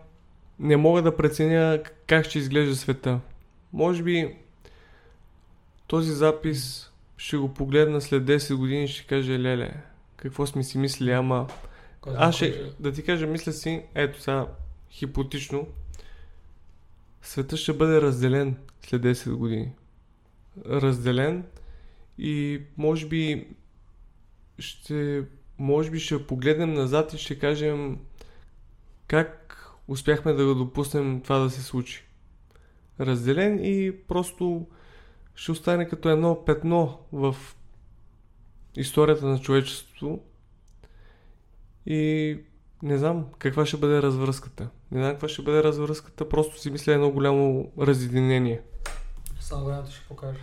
не 0.58 0.76
мога 0.76 1.02
да 1.02 1.16
преценя 1.16 1.82
как 2.06 2.24
ще 2.24 2.38
изглежда 2.38 2.76
света. 2.76 3.20
Може 3.72 4.02
би 4.02 4.36
този 5.86 6.12
запис 6.12 6.92
ще 7.16 7.36
го 7.36 7.54
погледна 7.54 8.00
след 8.00 8.22
10 8.22 8.54
години 8.54 8.84
и 8.84 8.88
ще 8.88 9.06
каже, 9.06 9.38
леле, 9.38 9.74
какво 10.16 10.46
сме 10.46 10.64
си 10.64 10.78
мислили, 10.78 11.10
ама... 11.10 11.46
Аз 12.16 12.34
ще, 12.34 12.72
да 12.80 12.92
ти 12.92 13.02
кажа, 13.02 13.26
мисля 13.26 13.52
си, 13.52 13.82
ето 13.94 14.20
сега, 14.20 14.46
хипотично, 14.90 15.66
света 17.22 17.56
ще 17.56 17.72
бъде 17.72 18.00
разделен 18.00 18.56
след 18.86 19.02
10 19.02 19.30
години. 19.30 19.72
Разделен 20.66 21.44
и 22.18 22.60
може 22.76 23.06
би 23.06 23.46
ще, 24.58 25.24
може 25.58 25.90
би 25.90 26.00
ще 26.00 26.26
погледнем 26.26 26.72
назад 26.72 27.12
и 27.12 27.18
ще 27.18 27.38
кажем 27.38 27.98
как 29.06 29.47
успяхме 29.88 30.32
да 30.32 30.46
го 30.46 30.54
допуснем 30.54 31.20
това 31.20 31.38
да 31.38 31.50
се 31.50 31.62
случи. 31.62 32.04
Разделен 33.00 33.64
и 33.64 33.92
просто 34.08 34.66
ще 35.34 35.52
остане 35.52 35.88
като 35.88 36.08
едно 36.08 36.44
петно 36.44 36.98
в 37.12 37.36
историята 38.76 39.26
на 39.26 39.40
човечеството 39.40 40.20
и 41.86 42.38
не 42.82 42.98
знам 42.98 43.26
каква 43.38 43.66
ще 43.66 43.76
бъде 43.76 44.02
развръзката. 44.02 44.68
Не 44.90 45.00
знам 45.00 45.12
каква 45.12 45.28
ще 45.28 45.42
бъде 45.42 45.62
развръзката, 45.62 46.28
просто 46.28 46.60
си 46.60 46.70
мисля 46.70 46.92
едно 46.92 47.10
голямо 47.10 47.72
разединение. 47.78 48.62
Само 49.40 49.64
времето 49.64 49.90
ще 49.90 50.08
покаже. 50.08 50.38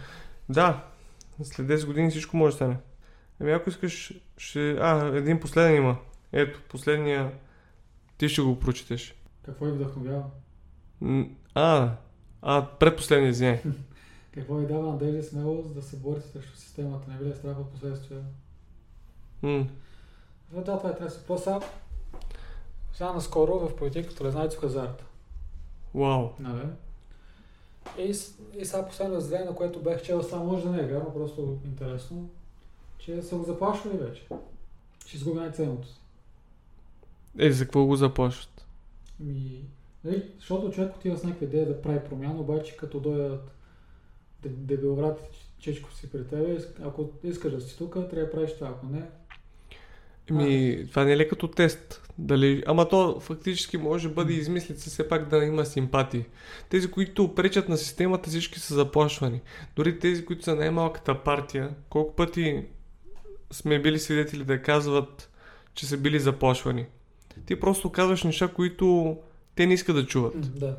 Да, 0.49 0.83
след 1.43 1.67
10 1.67 1.85
години 1.85 2.09
всичко 2.09 2.37
може 2.37 2.53
да 2.53 2.55
стане. 2.55 2.77
Ами 3.39 3.51
ако 3.51 3.69
искаш, 3.69 4.13
ще... 4.37 4.71
А, 4.71 5.17
един 5.17 5.39
последен 5.39 5.75
има. 5.75 5.97
Ето, 6.31 6.61
последния 6.69 7.31
ти 8.17 8.29
ще 8.29 8.41
го 8.41 8.59
прочетеш. 8.59 9.15
Какво 9.45 9.65
ви 9.65 9.71
вдъхновява? 9.71 10.23
А, 11.53 11.91
а 12.41 12.67
предпоследния, 12.79 13.29
извиняй. 13.29 13.61
Какво 14.31 14.55
ви 14.55 14.67
дава 14.67 14.91
надежда 14.91 15.17
и 15.17 15.23
смелост 15.23 15.73
да 15.73 15.81
се 15.81 15.97
борите 15.97 16.27
срещу 16.27 16.57
системата? 16.57 17.11
Не 17.11 17.17
ви 17.17 17.29
е 17.29 17.35
страх 17.35 17.59
от 17.59 17.71
последствия? 17.71 18.21
Mm. 19.43 19.67
Да, 20.51 20.63
това 20.63 20.89
е 20.89 20.95
трябва 20.95 21.05
да 21.05 21.39
се 21.39 21.59
Сега 22.93 23.13
наскоро 23.13 23.59
в 23.59 23.75
политиката 23.75 24.23
влезнайци 24.23 24.57
в 24.57 24.61
хазарта. 24.61 25.03
Вау. 25.95 26.29
Нали? 26.39 26.67
И, 27.97 28.15
и 28.57 28.65
сега 28.65 28.87
последно 28.87 29.15
разделение, 29.15 29.45
на 29.45 29.55
което 29.55 29.79
бях 29.79 30.03
чел, 30.03 30.23
само 30.23 30.45
може 30.45 30.63
да 30.63 30.69
не 30.69 30.81
е 30.81 30.87
вярно, 30.87 31.13
просто 31.13 31.57
интересно, 31.65 32.29
че 32.97 33.21
са 33.21 33.35
го 33.35 33.43
заплашвали 33.43 33.97
вече. 33.97 34.27
Ще 35.05 35.17
изгуби 35.17 35.39
най-ценното 35.39 35.87
си. 35.87 35.99
Е, 37.39 37.51
за 37.51 37.63
какво 37.63 37.85
го 37.85 37.95
заплашват? 37.95 38.64
Ми, 39.19 39.63
нали, 40.03 40.23
защото 40.37 40.71
човек 40.71 40.95
отива 40.95 41.17
с 41.17 41.23
някаква 41.23 41.47
идея 41.47 41.67
да 41.67 41.81
прави 41.81 41.99
промяна, 42.09 42.39
обаче 42.39 42.77
като 42.77 42.99
дойдат 42.99 43.55
дебиловрат 44.43 45.19
чечко 45.59 45.93
си 45.93 46.09
при 46.11 46.27
тебе, 46.27 46.57
ако 46.83 47.09
искаш 47.23 47.53
да 47.53 47.61
си 47.61 47.77
тук, 47.77 47.93
трябва 47.93 48.25
да 48.25 48.31
правиш 48.31 48.53
това, 48.53 48.67
ако 48.67 48.85
не... 48.85 49.01
Ми, 50.31 50.85
това 50.89 51.03
не 51.03 51.11
е 51.11 51.17
ли 51.17 51.27
като 51.27 51.47
тест? 51.47 52.01
Дали... 52.17 52.63
Ама 52.67 52.89
то 52.89 53.19
фактически 53.19 53.77
може 53.77 54.07
да 54.07 54.13
бъде 54.13 54.33
измислица 54.33 54.89
все 54.89 55.07
пак 55.07 55.29
да 55.29 55.45
има 55.45 55.65
симпатии. 55.65 56.25
Тези, 56.69 56.91
които 56.91 57.35
пречат 57.35 57.69
на 57.69 57.77
системата, 57.77 58.29
всички 58.29 58.59
са 58.59 58.73
заплашвани. 58.73 59.41
Дори 59.75 59.99
тези, 59.99 60.25
които 60.25 60.43
са 60.43 60.55
най-малката 60.55 61.23
партия, 61.23 61.75
колко 61.89 62.15
пъти 62.15 62.65
сме 63.51 63.81
били 63.81 63.99
свидетели 63.99 64.43
да 64.43 64.61
казват, 64.61 65.29
че 65.73 65.85
са 65.85 65.97
били 65.97 66.19
заплашвани. 66.19 66.85
Ти 67.45 67.59
просто 67.59 67.91
казваш 67.91 68.23
неща, 68.23 68.47
които 68.47 69.17
те 69.55 69.65
не 69.65 69.73
искат 69.73 69.95
да 69.95 70.05
чуват. 70.05 70.59
Да. 70.59 70.77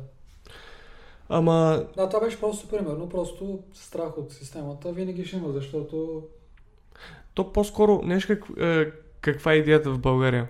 Ама... 1.29 1.85
Да, 1.95 2.09
това 2.09 2.25
беше 2.25 2.39
просто 2.39 2.67
примерно, 2.67 3.09
просто 3.09 3.59
страх 3.73 4.17
от 4.17 4.33
системата 4.33 4.91
винаги 4.91 5.25
ще 5.25 5.37
има, 5.37 5.51
защото... 5.51 6.23
То 7.33 7.53
по-скоро, 7.53 8.01
нещо 8.03 8.27
как, 8.27 8.57
е, 8.59 8.91
каква 9.21 9.53
е 9.53 9.57
идеята 9.57 9.91
в 9.91 9.99
България? 9.99 10.47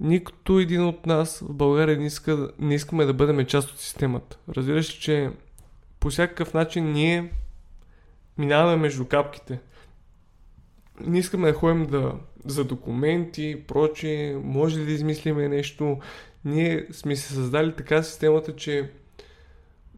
Никто 0.00 0.58
един 0.58 0.84
от 0.84 1.06
нас 1.06 1.40
в 1.40 1.54
България 1.54 1.98
не, 1.98 2.06
иска, 2.06 2.50
не 2.58 2.74
искаме 2.74 3.04
да 3.04 3.14
бъдем 3.14 3.46
част 3.46 3.70
от 3.70 3.78
системата. 3.78 4.38
Разбираш, 4.48 4.86
че 4.86 5.30
по 6.00 6.10
всякакъв 6.10 6.54
начин 6.54 6.92
ние 6.92 7.32
минаваме 8.38 8.76
между 8.76 9.04
капките. 9.04 9.60
Не 11.00 11.18
искаме 11.18 11.52
да 11.52 11.58
ходим 11.58 11.86
да, 11.86 12.12
за 12.44 12.64
документи, 12.64 13.62
прочи, 13.68 14.36
може 14.44 14.78
ли 14.78 14.84
да 14.84 14.92
измислиме 14.92 15.48
нещо. 15.48 15.98
Ние 16.44 16.86
сме 16.92 17.16
се 17.16 17.32
създали 17.32 17.72
така 17.76 18.02
системата, 18.02 18.56
че 18.56 18.90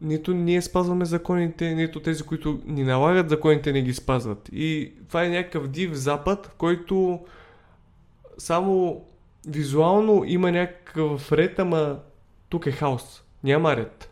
нито 0.01 0.33
ние 0.33 0.61
спазваме 0.61 1.05
законите, 1.05 1.75
нито 1.75 1.99
тези, 1.99 2.23
които 2.23 2.61
ни 2.65 2.83
налагат 2.83 3.29
законите, 3.29 3.71
не 3.71 3.81
ги 3.81 3.93
спазват. 3.93 4.49
И 4.53 4.93
това 5.07 5.23
е 5.25 5.29
някакъв 5.29 5.67
див 5.67 5.93
запад, 5.93 6.53
който 6.57 7.19
само 8.37 9.05
визуално 9.47 10.23
има 10.25 10.51
някакъв 10.51 11.31
ред, 11.31 11.59
ама 11.59 11.99
тук 12.49 12.65
е 12.65 12.71
хаос. 12.71 13.23
Няма 13.43 13.75
ред. 13.75 14.09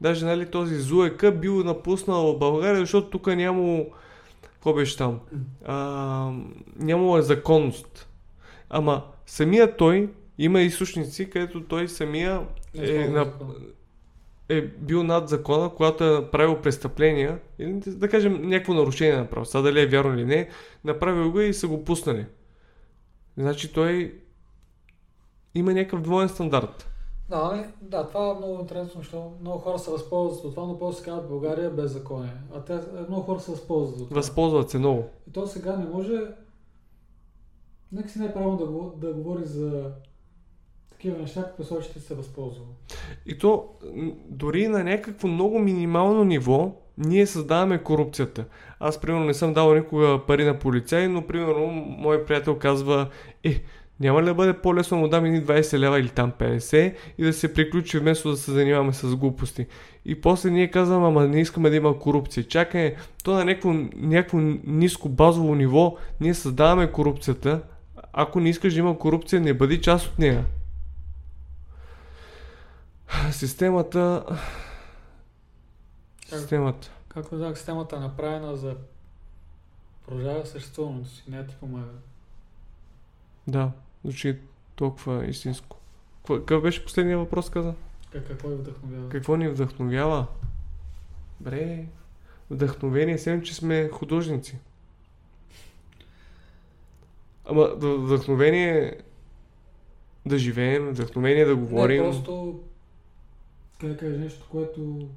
Даже 0.00 0.26
нали, 0.26 0.46
този 0.46 0.74
Зуека 0.74 1.32
бил 1.32 1.64
напуснал 1.64 2.38
България, 2.38 2.80
защото 2.80 3.10
тук 3.10 3.26
няма 3.26 3.84
какво 4.60 4.74
беше 4.74 4.96
там? 4.96 5.20
А, 5.64 6.32
нямало 6.76 7.20
законност. 7.20 8.08
Ама 8.70 9.04
самия 9.26 9.76
той 9.76 10.10
има 10.38 10.60
източници, 10.60 11.30
където 11.30 11.64
той 11.64 11.88
самия 11.88 12.46
е, 12.74 13.08
на, 13.08 13.32
е 14.48 14.60
бил 14.62 15.02
над 15.02 15.28
закона, 15.28 15.70
когато 15.76 16.04
е 16.04 16.30
правил 16.30 16.60
престъпления, 16.60 17.38
да 17.86 18.08
кажем 18.08 18.42
някакво 18.42 18.74
нарушение 18.74 19.16
направил. 19.16 19.44
Сега 19.44 19.62
дали 19.62 19.80
е 19.80 19.86
вярно 19.86 20.14
или 20.14 20.24
не, 20.24 20.48
направил 20.84 21.32
го 21.32 21.40
и 21.40 21.54
са 21.54 21.68
го 21.68 21.84
пуснали. 21.84 22.26
Значи 23.36 23.72
той 23.72 24.14
има 25.54 25.72
някакъв 25.72 26.00
двоен 26.00 26.28
стандарт. 26.28 26.89
Да, 27.30 27.52
не, 27.56 27.68
да, 27.82 28.08
това 28.08 28.30
е 28.30 28.34
много 28.34 28.60
интересно, 28.60 29.00
защото 29.00 29.32
много 29.40 29.58
хора 29.58 29.78
се 29.78 29.90
възползват 29.90 30.44
от 30.44 30.54
това, 30.54 30.66
но 30.66 30.78
после 30.78 31.04
казват 31.04 31.28
България 31.28 31.66
е 31.66 31.70
беззаконие. 31.70 32.32
А 32.54 32.60
те, 32.60 32.78
много 33.08 33.22
хора 33.22 33.40
се 33.40 33.50
възползват 33.50 34.00
от 34.00 34.08
това. 34.08 34.20
Възползват 34.20 34.70
се 34.70 34.78
много. 34.78 35.04
И 35.28 35.32
то 35.32 35.46
сега 35.46 35.76
не 35.76 35.84
може... 35.84 36.20
Нека 37.92 38.08
си 38.08 38.18
не 38.18 38.26
е 38.26 38.32
правилно 38.32 38.56
да, 38.56 38.66
го- 38.66 38.94
да 38.96 39.12
говори 39.12 39.44
за 39.44 39.90
такива 40.90 41.18
неща, 41.18 41.42
като 41.42 41.56
посочите 41.56 42.00
се 42.00 42.14
възползва. 42.14 42.64
И 43.26 43.38
то 43.38 43.68
дори 44.28 44.68
на 44.68 44.84
някакво 44.84 45.28
много 45.28 45.58
минимално 45.58 46.24
ниво 46.24 46.72
ние 46.98 47.26
създаваме 47.26 47.82
корупцията. 47.82 48.44
Аз, 48.80 49.00
примерно, 49.00 49.24
не 49.24 49.34
съм 49.34 49.54
дал 49.54 49.74
никога 49.74 50.20
пари 50.26 50.44
на 50.44 50.58
полицай, 50.58 51.08
но, 51.08 51.26
примерно, 51.26 51.66
мой 51.98 52.24
приятел 52.24 52.58
казва, 52.58 53.08
е, 53.44 53.62
няма 54.00 54.22
ли 54.22 54.26
да 54.26 54.34
бъде 54.34 54.52
по-лесно 54.52 54.96
да 54.96 55.00
му 55.00 55.08
дам 55.08 55.24
едни 55.24 55.44
20 55.44 55.78
лева 55.78 56.00
или 56.00 56.08
там 56.08 56.32
50 56.32 56.94
и 57.18 57.24
да 57.24 57.32
се 57.32 57.54
приключи 57.54 57.98
вместо 57.98 58.30
да 58.30 58.36
се 58.36 58.52
занимаваме 58.52 58.92
с 58.92 59.16
глупости. 59.16 59.66
И 60.04 60.20
после 60.20 60.50
ние 60.50 60.70
казваме, 60.70 61.06
ама 61.06 61.28
не 61.28 61.40
искаме 61.40 61.70
да 61.70 61.76
има 61.76 61.98
корупция. 61.98 62.48
Чакай, 62.48 62.94
то 63.24 63.32
на 63.32 63.44
някакво, 63.44 63.72
някакво 63.96 64.38
ниско 64.64 65.08
базово 65.08 65.54
ниво 65.54 65.96
ние 66.20 66.34
създаваме 66.34 66.92
корупцията. 66.92 67.62
Ако 68.12 68.40
не 68.40 68.48
искаш 68.48 68.74
да 68.74 68.80
има 68.80 68.98
корупция, 68.98 69.40
не 69.40 69.54
бъди 69.54 69.80
част 69.80 70.06
от 70.06 70.18
нея. 70.18 70.44
Системата... 73.30 74.24
Как- 76.30 76.38
Системата. 76.38 76.90
Както 77.08 77.36
знак, 77.36 77.56
системата 77.58 77.96
е 77.96 78.00
направена 78.00 78.56
за 78.56 78.74
продължава 80.06 80.46
съществуването 80.46 81.08
си, 81.08 81.24
не 81.28 81.46
ти 81.46 81.54
помага. 81.60 81.92
Да, 83.46 83.70
звучи 84.04 84.38
толкова 84.74 85.26
истинско. 85.26 85.76
Какъв 86.26 86.62
беше 86.62 86.84
последния 86.84 87.18
въпрос, 87.18 87.50
каза? 87.50 87.74
Как, 88.12 88.26
какво 88.26 88.48
ви 88.48 88.54
вдъхновява? 88.54 89.08
Какво 89.08 89.36
ни 89.36 89.48
вдъхновява? 89.48 90.26
Бре, 91.40 91.84
вдъхновение, 92.50 93.18
сега, 93.18 93.42
че 93.42 93.54
сме 93.54 93.88
художници. 93.88 94.58
Ама 97.44 97.68
вдъхновение 97.76 98.98
да 100.26 100.38
живеем, 100.38 100.88
вдъхновение 100.88 101.44
да 101.44 101.56
говорим. 101.56 102.02
Не, 102.02 102.10
просто... 102.10 102.60
Как 103.80 103.90
да 103.90 104.18
нещо, 104.18 104.46
което... 104.50 105.08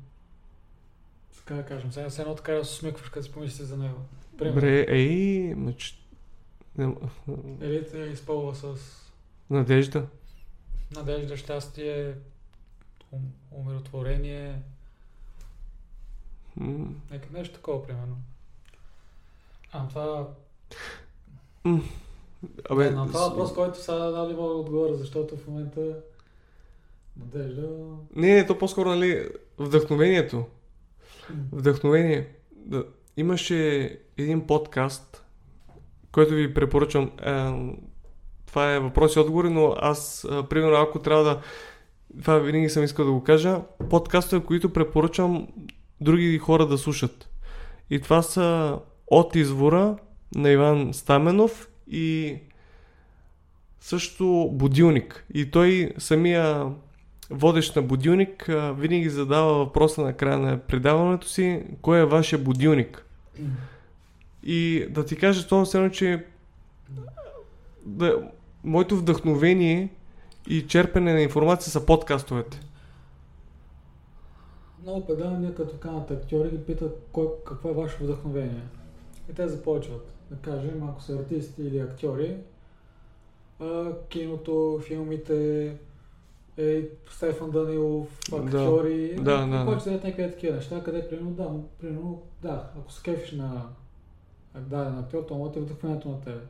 Как 1.46 1.58
да 1.58 1.66
кажем, 1.66 1.92
сега 1.92 2.08
едно 2.20 2.36
така 2.36 2.54
да 2.54 2.66
се 2.66 2.72
усмихваш, 2.72 3.10
като 3.10 3.26
си 3.26 3.32
помислиш 3.32 3.68
за 3.68 3.78
него. 3.78 3.98
Примерно. 4.38 4.62
Бре, 4.62 4.86
ей, 4.88 5.56
мач... 5.56 6.03
Или 7.62 7.88
те 7.92 7.98
изпълва 8.00 8.56
с 8.56 8.76
Надежда. 9.50 10.08
надежда, 10.96 11.38
щастие, 11.38 12.14
ум- 13.16 13.20
умиротворение, 13.52 14.62
нека 17.12 17.28
нещо 17.34 17.56
такова, 17.56 17.88
примерно. 17.88 18.18
А 19.72 19.88
това... 19.88 20.28
Абе, 21.66 21.82
Абе, 22.70 22.90
на 22.92 23.08
това 23.08 23.20
с- 23.20 23.30
въпрос, 23.30 23.54
който 23.54 23.82
сега 23.82 23.98
нали 23.98 24.34
мога 24.34 24.54
да 24.54 24.60
отговоря, 24.60 24.96
защото 24.96 25.38
в 25.38 25.48
момента 25.48 25.98
надежда... 27.18 27.70
Не, 28.16 28.34
не, 28.36 28.46
то 28.46 28.58
по-скоро, 28.58 28.90
нали, 28.90 29.30
вдъхновението. 29.58 30.46
Вдъхновение. 31.52 32.30
Да. 32.52 32.86
Имаше 33.18 33.58
един 34.18 34.48
подкаст, 34.48 35.23
който 36.14 36.34
ви 36.34 36.54
препоръчвам. 36.54 37.12
Е, 37.26 37.52
това 38.46 38.74
е 38.74 38.80
въпрос 38.80 39.16
и 39.16 39.20
отговори, 39.20 39.50
но 39.50 39.76
аз, 39.80 40.28
е, 40.32 40.44
примерно, 40.50 40.76
ако 40.76 41.00
трябва 41.00 41.24
да... 41.24 41.42
Това 42.22 42.38
винаги 42.38 42.70
съм 42.70 42.84
искал 42.84 43.06
да 43.06 43.12
го 43.12 43.24
кажа. 43.24 43.62
Подкастове, 43.90 44.46
които 44.46 44.74
препоръчвам 44.74 45.48
други 46.02 46.38
хора 46.38 46.66
да 46.68 46.78
слушат. 46.78 47.30
И 47.90 48.00
това 48.00 48.22
са 48.22 48.80
От 49.08 49.36
извора 49.36 49.98
на 50.36 50.50
Иван 50.50 50.94
Стаменов 50.94 51.70
и 51.88 52.38
също 53.80 54.50
Будилник. 54.54 55.26
И 55.34 55.52
той 55.52 55.92
самия 55.98 56.66
водещ 57.30 57.76
на 57.76 57.82
будилник 57.82 58.50
а, 58.50 58.72
винаги 58.72 59.10
задава 59.10 59.54
въпроса 59.54 60.02
на 60.02 60.14
края 60.14 60.38
на 60.38 60.58
предаването 60.58 61.28
си, 61.28 61.64
кой 61.82 62.00
е 62.00 62.06
вашия 62.06 62.40
будилник? 62.40 63.06
И 64.44 64.88
да 64.90 65.06
ти 65.06 65.16
кажа 65.16 65.48
това, 65.48 65.66
все 65.66 65.92
че 65.92 66.26
да, 67.86 68.30
моето 68.64 68.96
вдъхновение 68.98 69.90
и 70.48 70.68
черпене 70.68 71.14
на 71.14 71.22
информация 71.22 71.72
са 71.72 71.86
подкастовете. 71.86 72.60
Много 74.82 75.06
предавания, 75.06 75.56
като 75.56 75.78
канат 75.78 76.12
актьори, 76.12 76.50
ги 76.50 76.64
питат 76.64 77.08
кой, 77.12 77.28
какво 77.46 77.70
е 77.70 77.74
ваше 77.74 77.98
вдъхновение. 78.02 78.64
И 79.30 79.34
те 79.34 79.48
започват. 79.48 80.14
Да 80.32 80.38
кажем, 80.38 80.84
ако 80.84 81.02
са 81.02 81.14
артисти 81.14 81.62
или 81.62 81.80
актьори, 81.80 82.38
а, 83.60 83.92
киното, 84.10 84.82
филмите, 84.88 85.76
е, 86.58 86.88
Стефан 87.10 87.52
Данилов, 87.52 88.20
Да. 88.32 88.38
актьори. 88.38 89.16
Да, 89.16 89.22
да, 89.22 89.66
да. 89.66 89.76
Да 89.76 89.92
някакви 89.92 90.32
такива 90.32 90.56
неща, 90.56 90.84
къде 90.84 91.10
примерно, 91.10 91.32
да, 91.32 91.50
примерно, 91.82 92.22
да, 92.42 92.70
ако 92.80 92.92
се 92.92 93.04
кефиш 93.04 93.32
на 93.32 93.62
даден 94.60 95.00
актьор, 95.00 95.26
то 95.28 95.36
му 95.36 95.54
е 95.56 95.60
вдъхновението 95.60 96.10
на 96.10 96.22
тебе. 96.22 96.42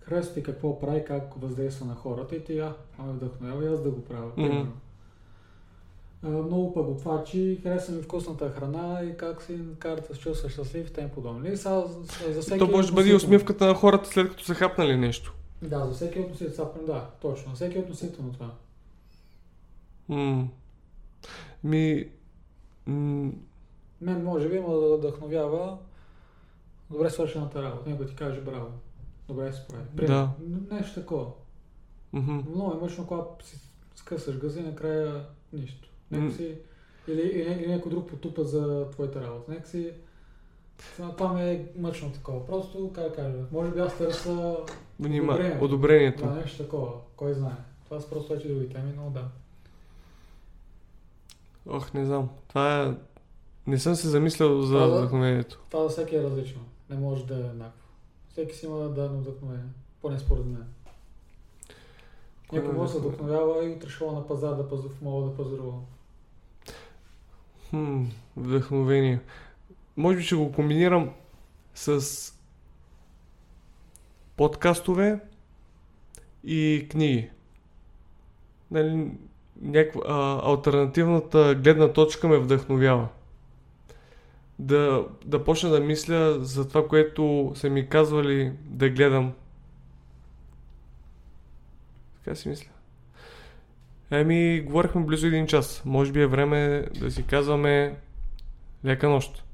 Харесва 0.00 0.34
ти 0.34 0.42
какво 0.42 0.80
прави, 0.80 1.04
как 1.04 1.34
въздейства 1.40 1.86
на 1.86 1.94
хората 1.94 2.36
и 2.36 2.44
ти, 2.44 2.58
а, 2.58 2.74
а 2.98 3.02
ме 3.02 3.12
вдъхновява 3.12 3.64
и 3.64 3.68
аз 3.74 3.82
да 3.82 3.90
го 3.90 4.04
правя. 4.04 4.30
А, 6.24 6.28
много 6.28 6.74
пък 6.74 6.86
готвачи, 6.86 7.60
харесва 7.62 7.94
ми 7.94 8.02
вкусната 8.02 8.50
храна 8.50 9.02
и 9.02 9.16
как 9.16 9.42
си 9.42 9.58
карат 9.78 10.08
да 10.08 10.14
се 10.14 10.20
чувства 10.20 10.50
щастлив 10.50 10.88
и 10.88 10.92
тем 10.92 11.10
подобно. 11.10 11.52
И 11.52 11.56
сега 11.56 11.82
за, 12.30 12.40
всеки 12.42 12.58
То 12.58 12.66
може 12.66 12.88
да 12.88 12.94
бъде 12.94 13.14
усмивката 13.14 13.66
на 13.66 13.74
хората 13.74 14.08
след 14.08 14.30
като 14.30 14.44
са 14.44 14.54
хапнали 14.54 14.96
нещо. 14.96 15.34
Да, 15.62 15.86
за 15.86 15.94
всеки 15.94 16.20
относително. 16.20 16.70
Да, 16.86 17.10
точно. 17.20 17.50
За 17.50 17.54
всеки 17.54 17.78
относително 17.78 18.32
това. 18.32 18.50
М. 20.08 20.48
Ми... 21.64 22.08
м, 22.86 23.32
Мен 24.00 24.24
може 24.24 24.48
би 24.48 24.56
има 24.56 24.74
да 24.74 24.96
вдъхновява 24.96 25.78
добре 26.92 27.10
свършената 27.10 27.62
работа. 27.62 27.90
Някой 27.90 28.06
ти 28.06 28.14
каже 28.14 28.40
браво. 28.40 28.70
Добре 29.28 29.52
се 29.52 29.66
прави. 29.68 29.84
Примерно. 29.96 30.30
Нещо 30.70 31.00
такова. 31.00 31.26
мгм. 32.12 32.38
Много 32.54 32.72
е 32.72 32.80
мъчно, 32.80 33.06
когато 33.06 33.46
си 33.46 33.60
скъсаш 33.94 34.38
газа 34.38 34.60
и 34.60 34.62
накрая 34.62 35.24
нищо. 35.52 35.88
Нека 36.10 36.34
си... 36.34 36.54
Или, 37.08 37.20
или, 37.20 37.52
или 37.52 37.72
някой 37.72 37.90
друг 37.90 38.08
потупа 38.08 38.44
за 38.44 38.90
твоята 38.90 39.22
работа. 39.22 39.50
Нека 39.50 39.68
си... 39.68 39.92
Това, 41.16 41.32
ми 41.32 41.42
е 41.42 41.66
мъчно 41.78 42.12
такова. 42.12 42.46
Просто, 42.46 42.92
как 42.94 43.04
да 43.04 43.12
кажа, 43.12 43.38
може 43.52 43.70
би 43.70 43.80
аз 43.80 43.98
търся 43.98 44.56
Внима... 45.00 45.32
Одобрение. 45.32 45.58
Одобрението. 45.60 46.24
да, 46.24 46.30
нещо 46.30 46.62
такова. 46.62 46.92
Кой 47.16 47.34
знае. 47.34 47.56
Това 47.84 48.00
са 48.00 48.10
просто 48.10 48.32
вече 48.32 48.48
други 48.48 48.68
теми, 48.68 48.92
но 48.96 49.10
да. 49.10 49.24
Ох, 51.66 51.92
не 51.92 52.04
знам. 52.04 52.28
Това 52.48 52.82
е... 52.82 52.94
Не 53.66 53.78
съм 53.78 53.94
се 53.94 54.08
замислял 54.08 54.62
за 54.62 54.78
да. 54.78 54.88
вдъхновението. 54.88 55.60
Това 55.70 55.82
за 55.82 55.88
всеки 55.88 56.16
е 56.16 56.22
различно. 56.22 56.60
Не 56.92 56.98
може 56.98 57.26
да 57.26 57.34
е 57.34 57.40
еднакво. 57.40 57.88
Всеки 58.28 58.54
си 58.54 58.66
има 58.66 58.78
дадено 58.78 59.20
вдъхновение. 59.20 59.64
Поне 60.02 60.18
според 60.18 60.46
мен. 60.46 60.66
Кой 62.48 62.58
Някой 62.58 62.74
може 62.74 62.92
да 62.92 62.98
се 63.00 63.06
вдъхновява? 63.06 63.64
и 63.64 63.68
утре 63.68 63.88
шла 63.88 64.12
на 64.12 64.26
пазар 64.26 64.54
да 64.54 64.68
пазу, 64.68 64.88
мога 65.02 65.30
да 65.30 65.36
пазарува. 65.36 65.78
Хм, 67.70 68.04
вдъхновение. 68.36 69.20
Може 69.96 70.16
би 70.16 70.22
ще 70.22 70.34
го 70.34 70.52
комбинирам 70.52 71.10
с 71.74 72.32
подкастове 74.36 75.20
и 76.44 76.86
книги. 76.90 77.30
Нали, 78.70 79.10
някаква, 79.60 80.02
а, 80.06 80.50
альтернативната 80.50 81.54
гледна 81.54 81.92
точка 81.92 82.28
ме 82.28 82.38
вдъхновява. 82.38 83.08
Да, 84.62 85.04
да 85.24 85.44
почна 85.44 85.70
да 85.70 85.80
мисля 85.80 86.38
за 86.40 86.68
това, 86.68 86.88
което 86.88 87.52
са 87.54 87.70
ми 87.70 87.88
казвали 87.88 88.52
да 88.64 88.88
гледам. 88.88 89.32
Така 92.24 92.36
си 92.36 92.48
мисля. 92.48 92.70
Еми, 94.10 94.60
говорихме 94.60 95.04
близо 95.04 95.26
един 95.26 95.46
час. 95.46 95.82
Може 95.84 96.12
би 96.12 96.20
е 96.20 96.26
време 96.26 96.86
да 97.00 97.10
си 97.10 97.26
казваме 97.26 97.96
лека 98.84 99.08
нощ. 99.08 99.44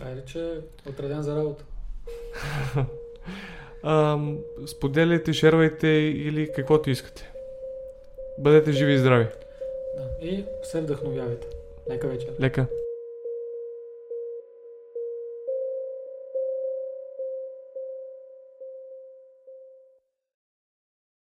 Айде, 0.00 0.24
че 0.24 0.60
отреден 0.88 1.22
за 1.22 1.36
работа. 1.36 1.64
Споделяйте, 4.66 5.32
шервайте 5.32 5.88
или 5.88 6.52
каквото 6.56 6.90
искате. 6.90 7.30
Бъдете 8.38 8.72
живи 8.72 8.92
и 8.92 8.98
здрави. 8.98 9.26
Да. 9.96 10.26
И 10.26 10.44
се 10.62 10.80
вдъхновявайте. 10.80 11.46
Лека 11.90 12.08
вечер. 12.08 12.32
Лека. 12.40 12.66